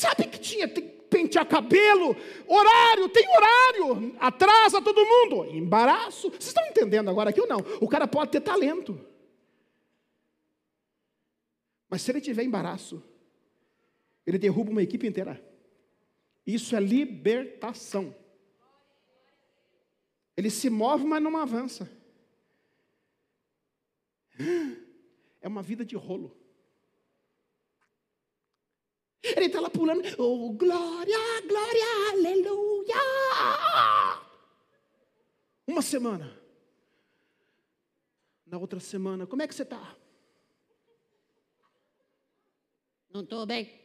Sabe 0.00 0.26
que 0.26 0.38
tinha 0.38 0.68
que 0.68 0.80
pentear 0.80 1.46
cabelo, 1.46 2.16
horário, 2.46 3.08
tem 3.08 3.26
horário, 3.28 4.16
atrasa 4.18 4.80
todo 4.80 5.04
mundo, 5.04 5.44
embaraço. 5.54 6.30
Vocês 6.30 6.46
estão 6.46 6.66
entendendo 6.66 7.10
agora 7.10 7.30
aqui 7.30 7.40
ou 7.40 7.48
não? 7.48 7.58
O 7.80 7.88
cara 7.88 8.06
pode 8.06 8.30
ter 8.30 8.40
talento, 8.40 8.98
mas 11.88 12.02
se 12.02 12.10
ele 12.12 12.20
tiver 12.20 12.44
embaraço, 12.44 13.02
ele 14.24 14.38
derruba 14.38 14.70
uma 14.70 14.82
equipe 14.82 15.06
inteira. 15.06 15.44
Isso 16.46 16.74
é 16.76 16.80
libertação. 16.80 18.14
Ele 20.36 20.48
se 20.48 20.70
move, 20.70 21.04
mas 21.04 21.22
não 21.22 21.36
avança. 21.36 21.90
É 25.42 25.48
uma 25.48 25.62
vida 25.62 25.86
de 25.86 25.96
rolo. 25.96 26.39
Ele 29.22 29.46
está 29.46 29.60
lá 29.60 29.70
pulando. 29.70 30.02
Oh, 30.18 30.52
glória, 30.52 31.18
glória, 31.46 31.84
aleluia. 32.12 32.94
Uma 35.66 35.82
semana. 35.82 36.40
Na 38.46 38.58
outra 38.58 38.80
semana, 38.80 39.26
como 39.26 39.42
é 39.42 39.46
que 39.46 39.54
você 39.54 39.62
está? 39.62 39.96
Não 43.10 43.22
estou 43.22 43.44
bem. 43.46 43.78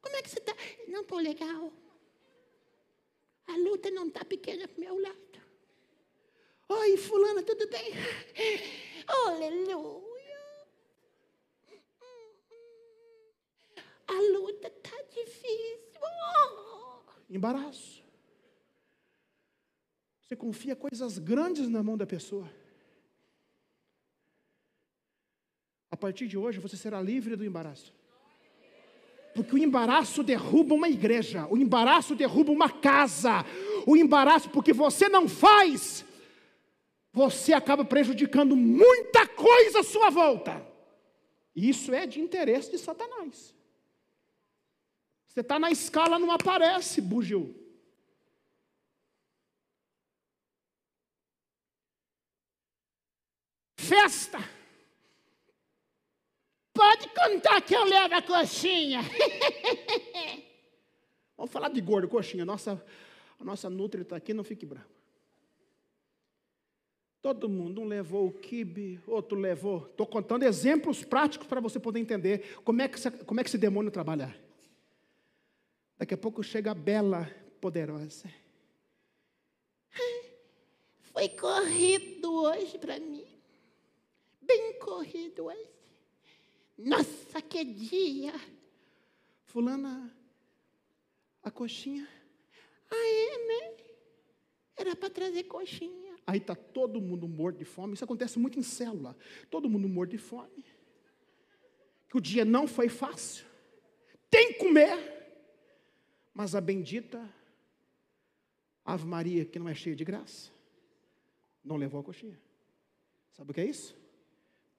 Como 0.00 0.16
é 0.16 0.22
que 0.22 0.30
você 0.30 0.38
está? 0.38 0.54
Não 0.88 1.02
estou 1.02 1.18
legal. 1.18 1.72
A 3.46 3.56
luta 3.56 3.90
não 3.90 4.08
está 4.08 4.24
pequena 4.24 4.66
para 4.66 4.80
meu 4.80 4.98
lado. 5.00 5.42
Oi, 6.68 6.96
fulana, 6.96 7.42
tudo 7.42 7.68
bem? 7.68 7.92
Aleluia. 9.06 10.11
A 14.12 14.38
luta 14.38 14.68
está 14.68 14.96
difícil. 15.10 16.00
Oh. 16.02 17.00
Embaraço. 17.30 18.02
Você 20.20 20.36
confia 20.36 20.76
coisas 20.76 21.18
grandes 21.18 21.68
na 21.68 21.82
mão 21.82 21.96
da 21.96 22.06
pessoa. 22.06 22.48
A 25.90 25.96
partir 25.96 26.26
de 26.26 26.36
hoje 26.36 26.58
você 26.58 26.76
será 26.76 27.00
livre 27.00 27.36
do 27.36 27.44
embaraço. 27.44 27.94
Porque 29.34 29.54
o 29.54 29.58
embaraço 29.58 30.22
derruba 30.22 30.74
uma 30.74 30.90
igreja, 30.90 31.46
o 31.50 31.56
embaraço 31.56 32.14
derruba 32.14 32.52
uma 32.52 32.68
casa, 32.68 33.46
o 33.86 33.96
embaraço, 33.96 34.50
porque 34.50 34.74
você 34.74 35.08
não 35.08 35.26
faz, 35.26 36.04
você 37.10 37.54
acaba 37.54 37.82
prejudicando 37.82 38.54
muita 38.54 39.26
coisa 39.26 39.80
à 39.80 39.82
sua 39.82 40.10
volta. 40.10 40.66
E 41.56 41.68
isso 41.70 41.94
é 41.94 42.06
de 42.06 42.20
interesse 42.20 42.70
de 42.70 42.78
Satanás. 42.78 43.54
Você 45.32 45.40
está 45.40 45.58
na 45.58 45.70
escala, 45.70 46.18
não 46.18 46.30
aparece, 46.30 47.00
bugio. 47.00 47.54
Festa. 53.78 54.38
Pode 56.74 57.08
contar 57.08 57.62
que 57.62 57.74
eu 57.74 57.84
levo 57.84 58.14
a 58.14 58.20
coxinha. 58.20 59.00
Vamos 61.34 61.50
falar 61.50 61.70
de 61.70 61.80
gordo, 61.80 62.08
coxinha. 62.08 62.44
Nossa, 62.44 62.84
a 63.40 63.44
nossa 63.44 63.70
Nutri 63.70 64.02
está 64.02 64.16
aqui, 64.16 64.34
não 64.34 64.44
fique 64.44 64.66
bravo. 64.66 64.90
Todo 67.22 67.48
mundo, 67.48 67.80
um 67.80 67.86
levou 67.86 68.26
o 68.26 68.32
kibe, 68.32 69.00
outro 69.06 69.38
levou. 69.38 69.86
Estou 69.86 70.06
contando 70.06 70.42
exemplos 70.42 71.02
práticos 71.02 71.46
para 71.46 71.60
você 71.60 71.80
poder 71.80 72.00
entender 72.00 72.60
como 72.64 72.82
é, 72.82 72.88
que, 72.88 73.10
como 73.24 73.40
é 73.40 73.42
que 73.42 73.48
esse 73.48 73.56
demônio 73.56 73.90
trabalha. 73.90 74.41
Daqui 76.02 76.14
a 76.14 76.18
pouco 76.18 76.42
chega 76.42 76.72
a 76.72 76.74
bela, 76.74 77.30
poderosa. 77.60 78.28
Foi 81.12 81.28
corrido 81.28 82.42
hoje 82.42 82.76
para 82.76 82.98
mim. 82.98 83.24
Bem 84.40 84.80
corrido 84.80 85.44
hoje. 85.44 85.70
Nossa, 86.76 87.40
que 87.40 87.64
dia! 87.64 88.32
Fulana, 89.44 90.12
a 91.40 91.52
coxinha. 91.52 92.08
Ah, 92.90 92.96
é, 92.96 93.46
né? 93.46 93.76
Era 94.76 94.96
para 94.96 95.08
trazer 95.08 95.44
coxinha. 95.44 96.16
Aí 96.26 96.38
está 96.38 96.56
todo 96.56 97.00
mundo 97.00 97.28
morto 97.28 97.58
de 97.58 97.64
fome. 97.64 97.94
Isso 97.94 98.02
acontece 98.02 98.40
muito 98.40 98.58
em 98.58 98.64
célula. 98.64 99.16
Todo 99.48 99.70
mundo 99.70 99.88
morto 99.88 100.10
de 100.10 100.18
fome. 100.18 100.64
Que 102.08 102.16
o 102.16 102.20
dia 102.20 102.44
não 102.44 102.66
foi 102.66 102.88
fácil. 102.88 103.46
Tem 104.28 104.54
que 104.54 104.58
comer. 104.58 105.21
Mas 106.34 106.54
a 106.54 106.60
bendita 106.60 107.28
Ave 108.84 109.06
Maria, 109.06 109.44
que 109.44 109.58
não 109.58 109.68
é 109.68 109.74
cheia 109.74 109.94
de 109.94 110.04
graça, 110.04 110.50
não 111.62 111.76
levou 111.76 112.00
a 112.00 112.04
coxinha. 112.04 112.40
Sabe 113.30 113.50
o 113.50 113.54
que 113.54 113.60
é 113.60 113.66
isso? 113.66 113.96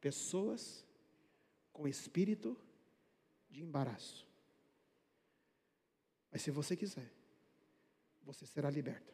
Pessoas 0.01 0.85
com 1.71 1.87
espírito 1.87 2.57
de 3.49 3.63
embaraço. 3.63 4.27
Mas 6.31 6.41
se 6.41 6.51
você 6.51 6.75
quiser, 6.75 7.09
você 8.23 8.45
será 8.45 8.69
liberta. 8.69 9.13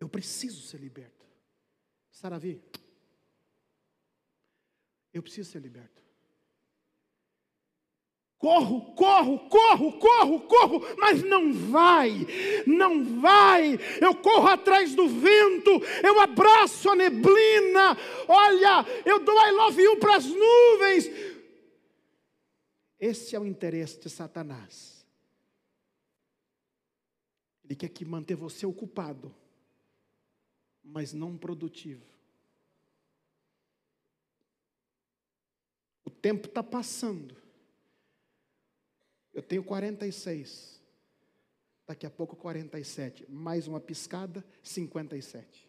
Eu 0.00 0.08
preciso 0.08 0.62
ser 0.62 0.80
liberto. 0.80 1.26
Saravi, 2.10 2.60
eu 5.12 5.22
preciso 5.22 5.50
ser 5.50 5.60
liberto. 5.60 6.01
Corro, 8.42 8.92
corro, 8.96 9.38
corro, 9.48 9.92
corro, 10.00 10.40
corro, 10.40 10.80
mas 10.98 11.22
não 11.22 11.52
vai, 11.52 12.26
não 12.66 13.20
vai. 13.20 13.78
Eu 14.00 14.16
corro 14.16 14.48
atrás 14.48 14.96
do 14.96 15.06
vento, 15.06 15.70
eu 16.02 16.18
abraço 16.18 16.90
a 16.90 16.96
neblina. 16.96 17.96
Olha, 18.26 18.84
eu 19.06 19.24
dou 19.24 19.46
I 19.46 19.52
love 19.52 19.80
you 19.80 19.96
para 19.96 20.16
as 20.16 20.26
nuvens. 20.26 21.08
Esse 22.98 23.36
é 23.36 23.38
o 23.38 23.46
interesse 23.46 24.00
de 24.00 24.10
Satanás. 24.10 25.06
Ele 27.62 27.76
quer 27.76 27.90
que 27.90 28.04
manter 28.04 28.34
você 28.34 28.66
ocupado, 28.66 29.32
mas 30.82 31.12
não 31.12 31.38
produtivo. 31.38 32.04
O 36.04 36.10
tempo 36.10 36.48
está 36.48 36.60
passando. 36.60 37.41
Eu 39.32 39.42
tenho 39.42 39.64
46. 39.64 40.80
Daqui 41.86 42.06
a 42.06 42.10
pouco 42.10 42.36
47. 42.36 43.26
Mais 43.28 43.66
uma 43.66 43.80
piscada, 43.80 44.44
57. 44.62 45.68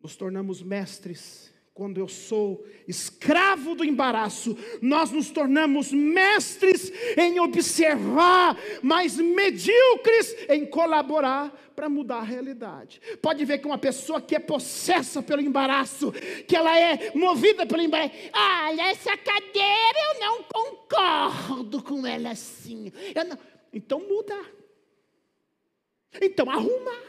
Nos 0.00 0.16
tornamos 0.16 0.62
mestres 0.62 1.52
quando 1.78 1.98
eu 1.98 2.08
sou 2.08 2.66
escravo 2.88 3.76
do 3.76 3.84
embaraço, 3.84 4.58
nós 4.82 5.12
nos 5.12 5.30
tornamos 5.30 5.92
mestres 5.92 6.92
em 7.16 7.38
observar, 7.38 8.58
mas 8.82 9.16
medíocres 9.16 10.34
em 10.48 10.66
colaborar 10.66 11.56
para 11.76 11.88
mudar 11.88 12.16
a 12.16 12.24
realidade. 12.24 13.00
Pode 13.22 13.44
ver 13.44 13.58
que 13.58 13.66
uma 13.68 13.78
pessoa 13.78 14.20
que 14.20 14.34
é 14.34 14.40
possessa 14.40 15.22
pelo 15.22 15.40
embaraço, 15.40 16.10
que 16.48 16.56
ela 16.56 16.76
é 16.76 17.12
movida 17.14 17.64
pelo 17.64 17.80
embaraço, 17.80 18.12
olha, 18.34 18.90
essa 18.90 19.16
cadeira 19.16 19.98
eu 20.14 20.20
não 20.20 20.42
concordo 20.42 21.80
com 21.80 22.04
ela 22.04 22.30
assim. 22.30 22.92
Então 23.72 24.00
muda. 24.00 24.34
Então 26.20 26.50
arruma. 26.50 27.06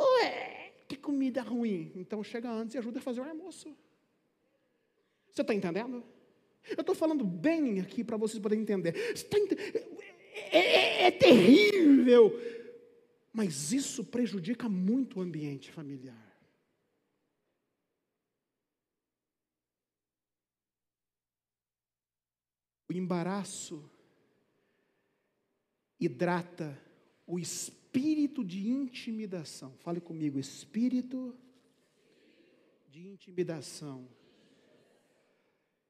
Ué, 0.00 0.55
comida 1.06 1.40
ruim. 1.40 1.92
Então 1.94 2.24
chega 2.24 2.50
antes 2.50 2.74
e 2.74 2.78
ajuda 2.78 2.98
a 2.98 3.02
fazer 3.02 3.20
o 3.20 3.24
almoço. 3.24 3.68
Você 5.30 5.42
está 5.42 5.54
entendendo? 5.54 6.04
Eu 6.68 6.80
estou 6.80 6.96
falando 6.96 7.24
bem 7.24 7.78
aqui 7.78 8.02
para 8.02 8.16
vocês 8.16 8.42
poderem 8.42 8.62
entender. 8.62 8.92
Tá 9.30 9.38
ent... 9.38 9.52
é, 10.50 10.58
é, 10.58 11.06
é 11.06 11.10
terrível. 11.12 12.32
Mas 13.32 13.72
isso 13.72 14.02
prejudica 14.02 14.68
muito 14.68 15.20
o 15.20 15.22
ambiente 15.22 15.70
familiar. 15.70 16.26
O 22.88 22.92
embaraço 22.92 23.88
hidrata 26.00 26.76
o 27.26 27.38
espírito 27.38 27.75
espírito 27.96 28.44
de 28.44 28.68
intimidação. 28.68 29.72
Fale 29.78 30.00
comigo, 30.00 30.38
espírito 30.38 31.34
de 32.90 33.08
intimidação. 33.08 34.06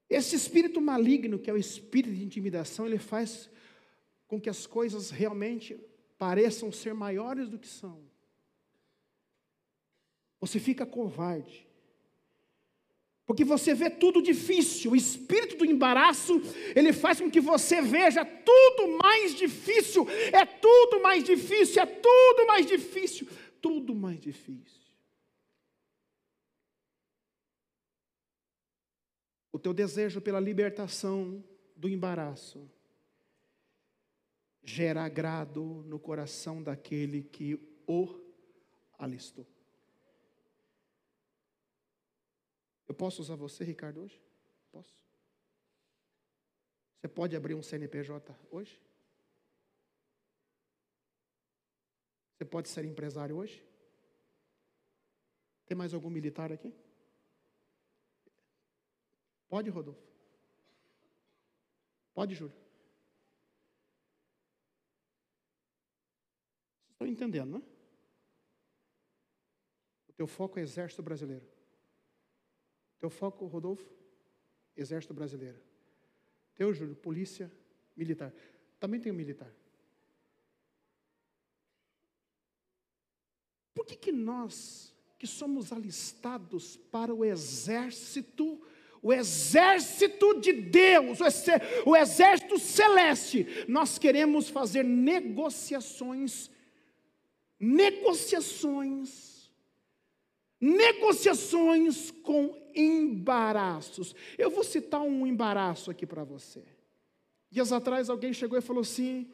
Esse 0.08 0.36
espírito 0.36 0.80
maligno, 0.80 1.36
que 1.36 1.50
é 1.50 1.52
o 1.52 1.56
espírito 1.56 2.14
de 2.14 2.24
intimidação, 2.24 2.86
ele 2.86 2.98
faz 2.98 3.50
com 4.28 4.40
que 4.40 4.48
as 4.48 4.66
coisas 4.66 5.10
realmente 5.10 5.76
pareçam 6.16 6.70
ser 6.70 6.94
maiores 6.94 7.48
do 7.48 7.58
que 7.58 7.66
são. 7.66 8.00
Você 10.40 10.60
fica 10.60 10.86
covarde. 10.86 11.66
Porque 13.26 13.44
você 13.44 13.74
vê 13.74 13.90
tudo 13.90 14.22
difícil. 14.22 14.92
O 14.92 14.96
espírito 14.96 15.56
do 15.56 15.64
embaraço, 15.64 16.40
ele 16.76 16.92
faz 16.92 17.20
com 17.20 17.28
que 17.28 17.40
você 17.40 17.82
veja 17.82 18.24
tudo 18.24 18.96
mais 19.02 19.34
difícil. 19.34 20.06
É 20.32 20.46
tudo 20.46 21.02
mais 21.02 21.24
difícil, 21.24 21.82
é 21.82 21.86
tudo 21.86 22.46
mais 22.46 22.64
difícil, 22.64 23.28
tudo 23.60 23.94
mais 23.96 24.20
difícil. 24.20 24.86
O 29.52 29.58
teu 29.58 29.74
desejo 29.74 30.20
pela 30.20 30.38
libertação 30.38 31.42
do 31.74 31.88
embaraço 31.88 32.70
gera 34.62 35.02
agrado 35.02 35.82
no 35.86 35.98
coração 35.98 36.62
daquele 36.62 37.24
que 37.24 37.58
o 37.86 38.20
alistou. 38.98 39.46
Eu 42.88 42.94
posso 42.94 43.20
usar 43.20 43.34
você, 43.34 43.64
Ricardo, 43.64 44.00
hoje? 44.00 44.20
Posso? 44.70 44.94
Você 47.00 47.08
pode 47.08 47.36
abrir 47.36 47.54
um 47.54 47.62
CNPJ 47.62 48.36
hoje? 48.50 48.80
Você 52.36 52.44
pode 52.44 52.68
ser 52.68 52.84
empresário 52.84 53.36
hoje? 53.36 53.64
Tem 55.66 55.76
mais 55.76 55.94
algum 55.94 56.10
militar 56.10 56.52
aqui? 56.52 56.72
Pode, 59.48 59.70
Rodolfo? 59.70 60.00
Pode, 62.14 62.34
Júlio? 62.34 62.56
Vocês 66.78 66.92
estão 66.92 67.06
entendendo, 67.06 67.50
não 67.50 67.58
é? 67.58 67.62
O 70.08 70.12
teu 70.12 70.26
foco 70.26 70.58
é 70.58 70.62
exército 70.62 71.02
brasileiro. 71.02 71.55
Teu 72.98 73.10
foco, 73.10 73.46
Rodolfo? 73.46 73.84
Exército 74.76 75.14
Brasileiro. 75.14 75.60
Teu, 76.54 76.72
Júlio? 76.72 76.94
Polícia 76.96 77.50
Militar. 77.96 78.32
Também 78.78 79.00
tem 79.00 79.10
o 79.10 79.14
militar. 79.14 79.50
Por 83.74 83.86
que, 83.86 83.96
que 83.96 84.12
nós, 84.12 84.94
que 85.18 85.26
somos 85.26 85.72
alistados 85.72 86.76
para 86.76 87.14
o 87.14 87.24
exército, 87.24 88.60
o 89.02 89.12
exército 89.12 90.40
de 90.40 90.52
Deus, 90.52 91.18
o 91.84 91.96
exército 91.96 92.58
celeste, 92.58 93.46
nós 93.68 93.98
queremos 93.98 94.48
fazer 94.48 94.82
negociações, 94.82 96.50
negociações, 97.58 99.50
negociações 100.60 102.10
com 102.10 102.65
embaraços. 102.76 104.14
Eu 104.36 104.50
vou 104.50 104.62
citar 104.62 105.00
um 105.00 105.26
embaraço 105.26 105.90
aqui 105.90 106.06
para 106.06 106.22
você. 106.22 106.62
Dias 107.50 107.72
atrás 107.72 108.10
alguém 108.10 108.32
chegou 108.32 108.58
e 108.58 108.62
falou 108.62 108.82
assim: 108.82 109.28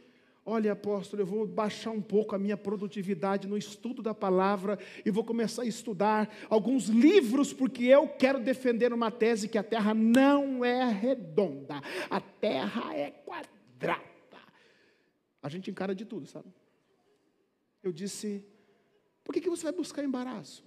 Olha, 0.45 0.73
apóstolo, 0.73 1.23
eu 1.23 1.27
vou 1.27 1.47
baixar 1.47 1.91
um 1.93 2.03
pouco 2.03 2.35
a 2.35 2.39
minha 2.39 2.57
produtividade 2.57 3.47
no 3.47 3.57
estudo 3.57 4.03
da 4.03 4.13
palavra 4.13 4.79
e 5.05 5.11
vou 5.11 5.23
começar 5.23 5.63
a 5.63 5.67
estudar 5.67 6.35
alguns 6.51 6.89
livros, 6.89 7.53
porque 7.53 7.85
eu 7.85 8.09
quero 8.09 8.41
defender 8.41 8.93
uma 8.93 9.11
tese 9.11 9.49
que 9.49 9.57
a 9.57 9.63
terra 9.63 9.95
não 9.95 10.65
é 10.65 10.85
redonda, 10.91 11.81
a 12.11 12.21
terra 12.21 12.95
é 12.95 13.11
quadrada. 13.11 14.03
A 15.41 15.49
gente 15.49 15.71
encara 15.71 15.95
de 15.95 16.05
tudo, 16.05 16.27
sabe? 16.27 16.49
Eu 17.81 17.93
disse: 17.93 18.45
por 19.23 19.33
que, 19.33 19.41
que 19.41 19.51
você 19.51 19.63
vai 19.63 19.73
buscar 19.73 20.05
embaraço? 20.05 20.65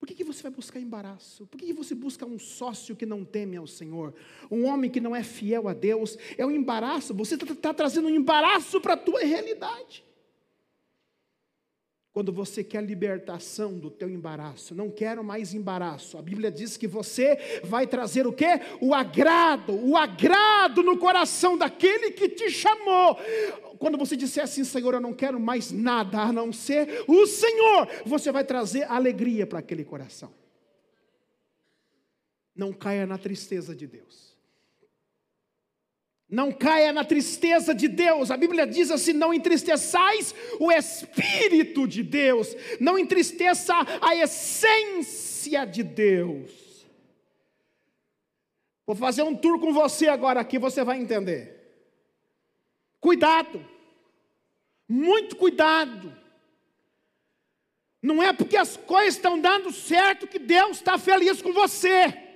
Por 0.00 0.06
que, 0.06 0.14
que 0.14 0.24
você 0.24 0.42
vai 0.42 0.50
buscar 0.50 0.80
embaraço? 0.80 1.46
Por 1.46 1.58
que, 1.58 1.66
que 1.66 1.74
você 1.74 1.94
busca 1.94 2.24
um 2.24 2.38
sócio 2.38 2.96
que 2.96 3.04
não 3.04 3.22
teme 3.22 3.58
ao 3.58 3.66
Senhor? 3.66 4.14
Um 4.50 4.64
homem 4.64 4.90
que 4.90 4.98
não 4.98 5.14
é 5.14 5.22
fiel 5.22 5.68
a 5.68 5.74
Deus? 5.74 6.16
É 6.38 6.46
um 6.46 6.50
embaraço. 6.50 7.12
Você 7.12 7.34
está 7.34 7.54
tá 7.54 7.74
trazendo 7.74 8.08
um 8.08 8.10
embaraço 8.10 8.80
para 8.80 8.94
a 8.94 8.96
tua 8.96 9.20
realidade. 9.20 10.02
Quando 12.20 12.32
você 12.34 12.62
quer 12.62 12.84
libertação 12.84 13.78
do 13.78 13.90
teu 13.90 14.10
embaraço, 14.10 14.74
não 14.74 14.90
quero 14.90 15.24
mais 15.24 15.54
embaraço. 15.54 16.18
A 16.18 16.22
Bíblia 16.22 16.52
diz 16.52 16.76
que 16.76 16.86
você 16.86 17.62
vai 17.64 17.86
trazer 17.86 18.26
o 18.26 18.32
quê? 18.34 18.60
O 18.78 18.92
agrado, 18.92 19.72
o 19.72 19.96
agrado 19.96 20.82
no 20.82 20.98
coração 20.98 21.56
daquele 21.56 22.10
que 22.10 22.28
te 22.28 22.50
chamou. 22.50 23.16
Quando 23.78 23.96
você 23.96 24.16
disser 24.16 24.44
assim, 24.44 24.64
Senhor, 24.64 24.92
eu 24.92 25.00
não 25.00 25.14
quero 25.14 25.40
mais 25.40 25.72
nada 25.72 26.20
a 26.20 26.30
não 26.30 26.52
ser 26.52 27.06
o 27.08 27.26
Senhor, 27.26 27.88
você 28.04 28.30
vai 28.30 28.44
trazer 28.44 28.82
alegria 28.82 29.46
para 29.46 29.60
aquele 29.60 29.82
coração. 29.82 30.30
Não 32.54 32.70
caia 32.70 33.06
na 33.06 33.16
tristeza 33.16 33.74
de 33.74 33.86
Deus. 33.86 34.29
Não 36.30 36.52
caia 36.52 36.92
na 36.92 37.04
tristeza 37.04 37.74
de 37.74 37.88
Deus. 37.88 38.30
A 38.30 38.36
Bíblia 38.36 38.64
diz 38.64 38.90
assim: 38.90 39.12
não 39.12 39.34
entristeçais 39.34 40.32
o 40.60 40.70
Espírito 40.70 41.88
de 41.88 42.04
Deus, 42.04 42.54
não 42.78 42.96
entristeça 42.96 43.74
a 44.00 44.14
essência 44.14 45.64
de 45.64 45.82
Deus. 45.82 46.86
Vou 48.86 48.94
fazer 48.94 49.22
um 49.22 49.34
tour 49.34 49.58
com 49.58 49.72
você 49.72 50.06
agora 50.06 50.40
aqui, 50.40 50.58
você 50.58 50.84
vai 50.84 51.00
entender. 51.00 51.58
Cuidado, 53.00 53.66
muito 54.88 55.34
cuidado. 55.34 56.16
Não 58.02 58.22
é 58.22 58.32
porque 58.32 58.56
as 58.56 58.76
coisas 58.76 59.16
estão 59.16 59.38
dando 59.38 59.72
certo 59.72 60.28
que 60.28 60.38
Deus 60.38 60.76
está 60.76 60.96
feliz 60.96 61.42
com 61.42 61.52
você. 61.52 62.29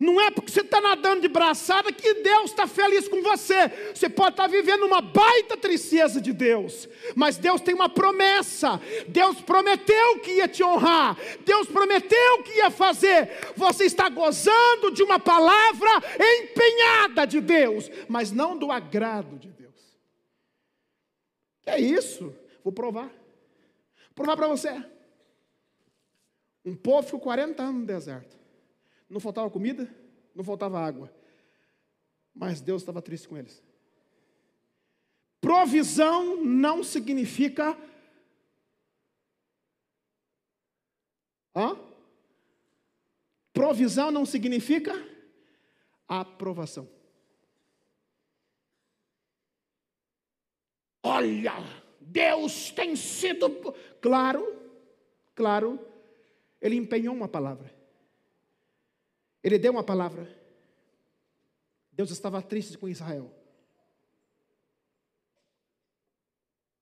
Não 0.00 0.18
é 0.18 0.30
porque 0.30 0.50
você 0.50 0.62
está 0.62 0.80
nadando 0.80 1.20
de 1.20 1.28
braçada 1.28 1.92
que 1.92 2.14
Deus 2.14 2.52
está 2.52 2.66
feliz 2.66 3.06
com 3.06 3.20
você. 3.20 3.68
Você 3.94 4.08
pode 4.08 4.30
estar 4.30 4.44
tá 4.44 4.48
vivendo 4.48 4.86
uma 4.86 5.02
baita 5.02 5.58
tristeza 5.58 6.22
de 6.22 6.32
Deus, 6.32 6.88
mas 7.14 7.36
Deus 7.36 7.60
tem 7.60 7.74
uma 7.74 7.88
promessa. 7.90 8.80
Deus 9.08 9.42
prometeu 9.42 10.20
que 10.20 10.36
ia 10.36 10.48
te 10.48 10.64
honrar. 10.64 11.18
Deus 11.44 11.66
prometeu 11.68 12.42
que 12.42 12.52
ia 12.52 12.70
fazer. 12.70 13.52
Você 13.54 13.84
está 13.84 14.08
gozando 14.08 14.90
de 14.90 15.02
uma 15.02 15.18
palavra 15.18 15.90
empenhada 16.18 17.26
de 17.26 17.38
Deus, 17.38 17.90
mas 18.08 18.32
não 18.32 18.56
do 18.56 18.72
agrado 18.72 19.38
de 19.38 19.50
Deus. 19.50 19.98
É 21.66 21.78
isso? 21.78 22.34
Vou 22.64 22.72
provar. 22.72 23.08
Vou 23.08 24.14
provar 24.14 24.36
para 24.38 24.48
você. 24.48 24.82
Um 26.64 26.74
povo 26.74 27.02
ficou 27.02 27.20
40 27.20 27.62
anos 27.62 27.80
no 27.82 27.86
deserto. 27.86 28.39
Não 29.10 29.18
faltava 29.18 29.50
comida, 29.50 29.92
não 30.32 30.44
faltava 30.44 30.78
água. 30.78 31.12
Mas 32.32 32.60
Deus 32.60 32.80
estava 32.82 33.02
triste 33.02 33.28
com 33.28 33.36
eles. 33.36 33.60
Provisão 35.40 36.36
não 36.44 36.84
significa. 36.84 37.76
Hã? 41.56 41.76
Provisão 43.52 44.12
não 44.12 44.24
significa 44.24 44.94
aprovação. 46.06 46.88
Olha, 51.02 51.54
Deus 52.00 52.70
tem 52.70 52.94
sido. 52.94 53.50
Claro, 54.00 54.56
claro, 55.34 55.84
ele 56.60 56.76
empenhou 56.76 57.12
uma 57.12 57.26
palavra. 57.26 57.79
Ele 59.42 59.58
deu 59.58 59.72
uma 59.72 59.84
palavra. 59.84 60.28
Deus 61.92 62.10
estava 62.10 62.42
triste 62.42 62.76
com 62.78 62.88
Israel. 62.88 63.34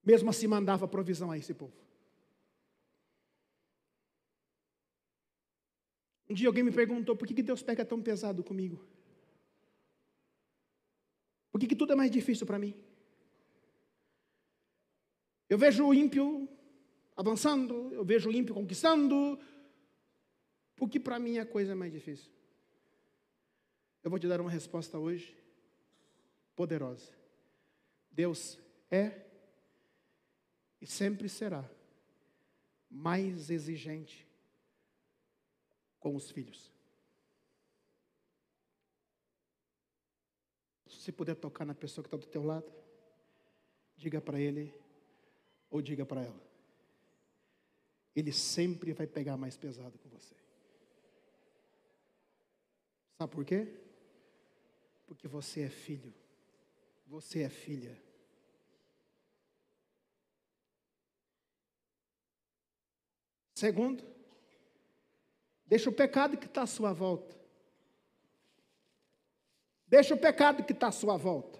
Mesmo 0.04 0.30
assim, 0.30 0.46
mandava 0.46 0.88
provisão 0.88 1.30
a 1.30 1.38
esse 1.38 1.52
povo. 1.52 1.76
Um 6.28 6.34
dia 6.34 6.48
alguém 6.48 6.62
me 6.62 6.72
perguntou 6.72 7.16
por 7.16 7.26
que, 7.26 7.34
que 7.34 7.42
Deus 7.42 7.62
pega 7.62 7.84
tão 7.84 8.02
pesado 8.02 8.44
comigo? 8.44 8.86
Por 11.50 11.58
que, 11.58 11.66
que 11.66 11.76
tudo 11.76 11.92
é 11.92 11.96
mais 11.96 12.10
difícil 12.10 12.46
para 12.46 12.58
mim? 12.58 12.74
Eu 15.48 15.56
vejo 15.56 15.86
o 15.86 15.94
ímpio 15.94 16.48
avançando, 17.16 17.92
eu 17.92 18.04
vejo 18.04 18.28
o 18.28 18.32
ímpio 18.32 18.54
conquistando, 18.54 19.38
porque 20.76 21.00
para 21.00 21.18
mim 21.18 21.38
a 21.38 21.46
coisa 21.46 21.72
é 21.72 21.74
mais 21.74 21.92
difícil. 21.92 22.30
Eu 24.08 24.10
vou 24.10 24.18
te 24.18 24.26
dar 24.26 24.40
uma 24.40 24.50
resposta 24.50 24.98
hoje 24.98 25.36
poderosa. 26.56 27.12
Deus 28.10 28.58
é 28.90 29.26
e 30.80 30.86
sempre 30.86 31.28
será 31.28 31.62
mais 32.90 33.50
exigente 33.50 34.26
com 36.00 36.16
os 36.16 36.30
filhos. 36.30 36.72
Se 40.86 41.12
puder 41.12 41.34
tocar 41.34 41.66
na 41.66 41.74
pessoa 41.74 42.02
que 42.02 42.06
está 42.06 42.16
do 42.16 42.26
teu 42.26 42.42
lado, 42.42 42.72
diga 43.94 44.22
para 44.22 44.40
ele 44.40 44.72
ou 45.68 45.82
diga 45.82 46.06
para 46.06 46.22
ela. 46.22 46.42
Ele 48.16 48.32
sempre 48.32 48.94
vai 48.94 49.06
pegar 49.06 49.36
mais 49.36 49.58
pesado 49.58 49.98
com 49.98 50.08
você. 50.08 50.34
Sabe 53.18 53.34
por 53.34 53.44
quê? 53.44 53.84
Porque 55.08 55.26
você 55.26 55.62
é 55.62 55.70
filho, 55.70 56.14
você 57.06 57.42
é 57.42 57.48
filha. 57.48 57.98
Segundo, 63.54 64.04
deixa 65.66 65.88
o 65.88 65.92
pecado 65.92 66.36
que 66.36 66.44
está 66.44 66.62
à 66.62 66.66
sua 66.66 66.92
volta. 66.92 67.34
Deixa 69.86 70.14
o 70.14 70.18
pecado 70.18 70.62
que 70.62 70.72
está 70.72 70.88
à 70.88 70.92
sua 70.92 71.16
volta. 71.16 71.58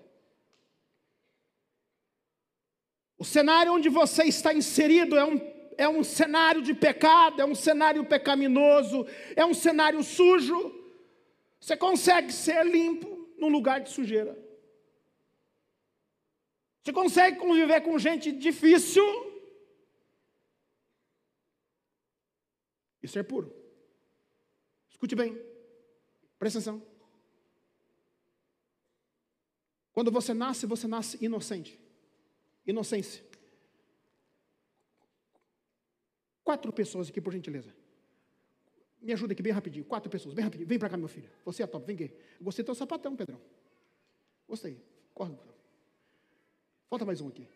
O 3.17 3.25
cenário 3.25 3.73
onde 3.73 3.89
você 3.89 4.25
está 4.25 4.53
inserido 4.53 5.17
é 5.17 5.25
um, 5.25 5.41
é 5.79 5.89
um 5.89 6.05
cenário 6.05 6.61
de 6.61 6.75
pecado, 6.75 7.41
é 7.41 7.47
um 7.47 7.55
cenário 7.55 8.05
pecaminoso, 8.05 9.07
é 9.35 9.45
um 9.45 9.55
cenário 9.55 10.05
sujo. 10.05 10.73
Você 11.59 11.77
consegue 11.77 12.31
ser 12.31 12.65
limpo, 12.65 13.18
num 13.39 13.49
lugar 13.49 13.81
de 13.81 13.91
sujeira. 13.91 14.37
Você 16.83 16.93
consegue 16.93 17.39
conviver 17.39 17.81
com 17.83 17.99
gente 17.99 18.33
difícil? 18.33 19.05
Isso 23.03 23.19
é 23.19 23.23
puro. 23.23 23.55
Escute 24.91 25.15
bem. 25.15 25.35
Presta 26.39 26.59
atenção. 26.59 26.83
Quando 29.93 30.11
você 30.11 30.33
nasce, 30.33 30.67
você 30.67 30.87
nasce 30.87 31.25
inocente. 31.25 31.79
Inocência. 32.67 33.25
Quatro 36.45 36.73
pessoas 36.73 37.09
aqui, 37.09 37.21
por 37.21 37.33
gentileza. 37.33 37.78
Me 39.01 39.13
ajuda 39.13 39.33
aqui 39.33 39.43
bem 39.43 39.53
rapidinho. 39.53 39.85
Quatro 39.85 40.11
pessoas, 40.11 40.35
bem 40.35 40.45
rapidinho. 40.45 40.69
Vem 40.69 40.79
para 40.79 40.89
cá, 40.89 40.97
meu 40.97 41.09
filho. 41.09 41.31
Você 41.45 41.63
é 41.63 41.67
top, 41.67 41.87
vem 41.87 41.95
aqui. 41.95 42.15
Gostei 42.41 42.65
do 42.65 42.67
teu 42.67 42.75
sapatão, 42.75 43.15
Pedrão. 43.17 43.41
Gostei. 44.47 44.83
Corre. 45.15 45.37
Falta 46.89 47.05
mais 47.05 47.21
um 47.21 47.29
aqui. 47.29 47.47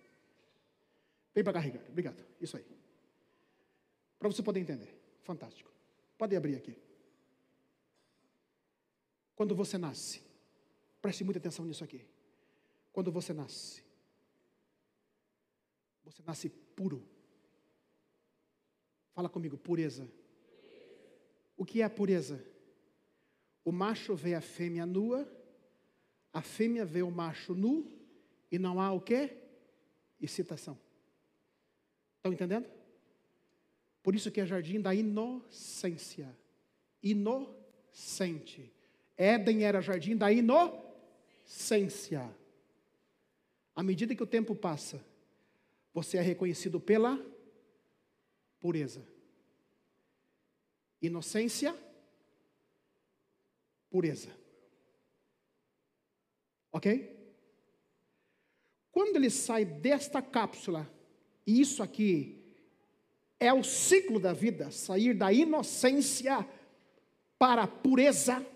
Vem 1.35 1.42
para 1.42 1.55
cá, 1.55 1.61
Ricardo. 1.61 1.88
Obrigado. 1.88 2.24
Isso 2.40 2.57
aí. 2.57 2.64
Para 4.18 4.28
você 4.28 4.42
poder 4.42 4.61
entender. 4.61 4.94
Fantástico. 5.22 5.70
Pode 6.16 6.37
abrir 6.37 6.57
aqui. 6.57 6.76
Quando 9.35 9.55
você 9.55 9.78
nasce, 9.78 10.22
preste 11.00 11.24
muita 11.24 11.38
atenção 11.38 11.64
nisso 11.64 11.83
aqui. 11.83 12.07
Quando 12.92 13.11
você 13.11 13.33
nasce, 13.33 13.83
você 16.05 16.22
nasce 16.22 16.48
puro. 16.48 17.02
Fala 19.14 19.28
comigo, 19.28 19.57
pureza. 19.57 20.09
O 21.62 21.64
que 21.64 21.81
é 21.81 21.85
a 21.85 21.90
pureza? 21.90 22.44
O 23.64 23.70
macho 23.70 24.16
vê 24.16 24.35
a 24.35 24.40
fêmea 24.40 24.85
nua, 24.85 25.33
a 26.33 26.42
fêmea 26.42 26.85
vê 26.85 27.03
o 27.03 27.11
macho 27.11 27.55
nu, 27.55 27.88
e 28.51 28.59
não 28.59 28.81
há 28.81 28.90
o 28.90 29.01
que? 29.01 29.31
Excitação. 30.20 30.77
Estão 32.16 32.33
entendendo? 32.33 32.68
Por 34.03 34.12
isso 34.12 34.29
que 34.33 34.40
é 34.40 34.44
jardim 34.44 34.81
da 34.81 34.92
inocência. 34.92 36.37
Inocente. 37.01 38.68
Éden 39.16 39.62
era 39.62 39.81
jardim 39.81 40.16
da 40.16 40.33
inocência. 40.33 42.29
À 43.72 43.85
medida 43.85 44.16
que 44.16 44.22
o 44.25 44.27
tempo 44.27 44.57
passa, 44.57 45.01
você 45.94 46.16
é 46.16 46.22
reconhecido 46.22 46.81
pela 46.81 47.25
pureza. 48.59 49.12
Inocência, 51.03 51.77
pureza. 53.91 54.31
Ok? 56.73 57.12
Quando 58.93 59.17
ele 59.17 59.29
sai 59.29 59.65
desta 59.65 60.23
cápsula, 60.23 60.88
e 61.47 61.61
isso 61.61 61.83
aqui 61.83 62.38
é 63.41 63.53
o 63.53 63.65
ciclo 63.65 64.21
da 64.21 64.33
vida, 64.33 64.71
sair 64.71 65.15
da 65.15 65.33
inocência 65.33 66.49
para 67.38 67.65
a 67.65 67.67
pureza. 67.67 68.47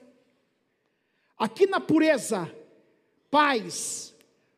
Aqui 1.37 1.67
na 1.67 1.81
pureza, 1.81 2.49
pais, 3.29 4.15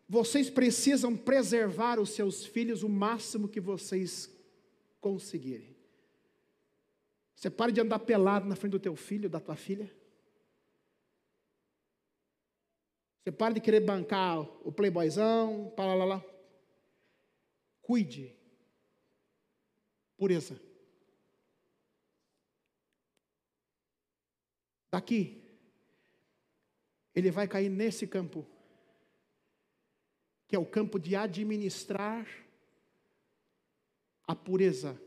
vocês 0.07 0.51
precisam 0.51 1.16
preservar 1.16 1.98
os 1.98 2.11
seus 2.11 2.44
filhos 2.44 2.83
o 2.83 2.88
máximo 2.88 3.48
que 3.48 3.61
vocês 3.61 4.31
conseguirem. 5.01 5.77
Você 7.38 7.48
pare 7.48 7.70
de 7.70 7.81
andar 7.81 8.01
pelado 8.01 8.48
na 8.48 8.57
frente 8.57 8.72
do 8.72 8.81
teu 8.81 8.96
filho, 8.96 9.31
da 9.31 9.38
tua 9.38 9.55
filha. 9.55 9.88
Você 13.22 13.31
para 13.31 13.55
de 13.55 13.61
querer 13.61 13.79
bancar 13.79 14.40
o 14.66 14.72
playboyzão, 14.72 15.72
para 15.77 15.94
lá, 15.94 16.05
lá. 16.05 16.24
Cuide. 17.81 18.37
Pureza. 20.16 20.61
Daqui, 24.90 25.40
ele 27.14 27.31
vai 27.31 27.46
cair 27.46 27.68
nesse 27.68 28.05
campo, 28.05 28.44
que 30.48 30.57
é 30.57 30.59
o 30.59 30.66
campo 30.66 30.98
de 30.98 31.14
administrar 31.14 32.27
a 34.27 34.35
pureza. 34.35 35.01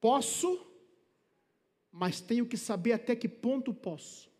Posso, 0.00 0.65
mas 1.96 2.20
tenho 2.20 2.46
que 2.46 2.58
saber 2.58 2.92
até 2.92 3.16
que 3.16 3.28
ponto 3.28 3.72
posso. 3.72 4.30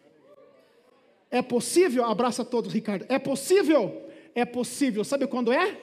É 1.31 1.41
possível? 1.41 2.05
Abraça 2.05 2.45
todos, 2.45 2.73
Ricardo. 2.73 3.07
É 3.09 3.19
possível? 3.19 4.11
é 4.35 4.45
possível. 4.45 5.05
Sabe 5.05 5.27
quando 5.27 5.53
é? 5.53 5.81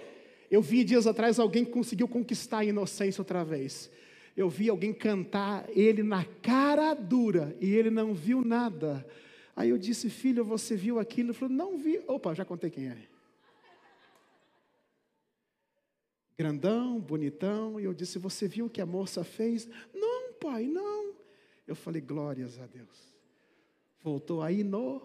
Eu 0.49 0.61
vi 0.61 0.83
dias 0.83 1.07
atrás 1.07 1.39
alguém 1.39 1.65
que 1.65 1.71
conseguiu 1.71 2.07
conquistar 2.07 2.59
a 2.59 2.65
inocência 2.65 3.21
outra 3.21 3.43
vez. 3.43 3.89
Eu 4.35 4.49
vi 4.49 4.69
alguém 4.69 4.93
cantar 4.93 5.67
ele 5.69 6.03
na 6.03 6.23
cara 6.41 6.93
dura 6.93 7.55
e 7.59 7.73
ele 7.73 7.89
não 7.89 8.13
viu 8.13 8.43
nada. 8.43 9.05
Aí 9.55 9.69
eu 9.69 9.77
disse, 9.77 10.09
filho, 10.09 10.45
você 10.45 10.75
viu 10.75 10.99
aquilo? 10.99 11.29
Ele 11.29 11.37
falou, 11.37 11.55
não 11.55 11.77
vi. 11.77 11.99
Opa, 12.07 12.33
já 12.33 12.45
contei 12.45 12.69
quem 12.69 12.87
é. 12.87 12.97
Grandão, 16.37 16.99
bonitão. 16.99 17.79
E 17.79 17.83
eu 17.83 17.93
disse, 17.93 18.19
você 18.19 18.47
viu 18.47 18.67
o 18.67 18.69
que 18.69 18.79
a 18.79 18.85
moça 18.85 19.23
fez? 19.23 19.67
Não, 19.93 20.33
pai, 20.33 20.67
não. 20.67 21.16
Eu 21.67 21.75
falei, 21.75 22.01
glórias 22.01 22.57
a 22.59 22.65
Deus. 22.65 23.15
Voltou 24.01 24.41
aí 24.41 24.63
no 24.63 25.01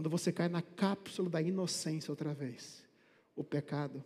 Quando 0.00 0.08
você 0.08 0.32
cai 0.32 0.48
na 0.48 0.62
cápsula 0.62 1.28
da 1.28 1.42
inocência 1.42 2.10
outra 2.10 2.32
vez, 2.32 2.86
o 3.34 3.42
pecado 3.42 4.04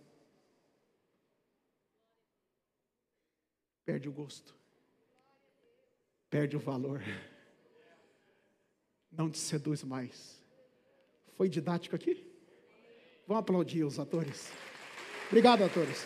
perde 3.84 4.08
o 4.08 4.12
gosto, 4.12 4.56
perde 6.30 6.56
o 6.56 6.58
valor, 6.58 7.02
não 9.12 9.30
te 9.30 9.38
seduz 9.38 9.84
mais. 9.84 10.42
Foi 11.36 11.48
didático 11.48 11.94
aqui? 11.94 12.26
Vamos 13.26 13.42
aplaudir 13.42 13.84
os 13.84 13.98
atores. 13.98 14.50
Obrigado, 15.28 15.62
atores. 15.62 16.04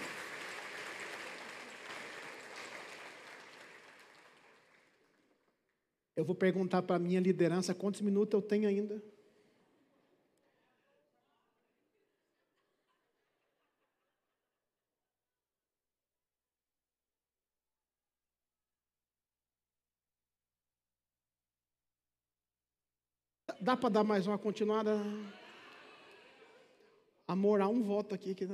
Eu 6.18 6.24
vou 6.24 6.34
perguntar 6.34 6.82
para 6.82 6.96
a 6.96 6.98
minha 6.98 7.20
liderança 7.20 7.72
quantos 7.72 8.00
minutos 8.00 8.34
eu 8.34 8.42
tenho 8.42 8.68
ainda. 8.68 9.00
Dá 23.60 23.76
para 23.76 23.88
dar 23.88 24.02
mais 24.02 24.26
uma 24.26 24.36
continuada? 24.36 25.00
Amor, 27.28 27.60
há 27.60 27.68
um 27.68 27.80
voto 27.80 28.12
aqui. 28.12 28.34
Que... 28.34 28.48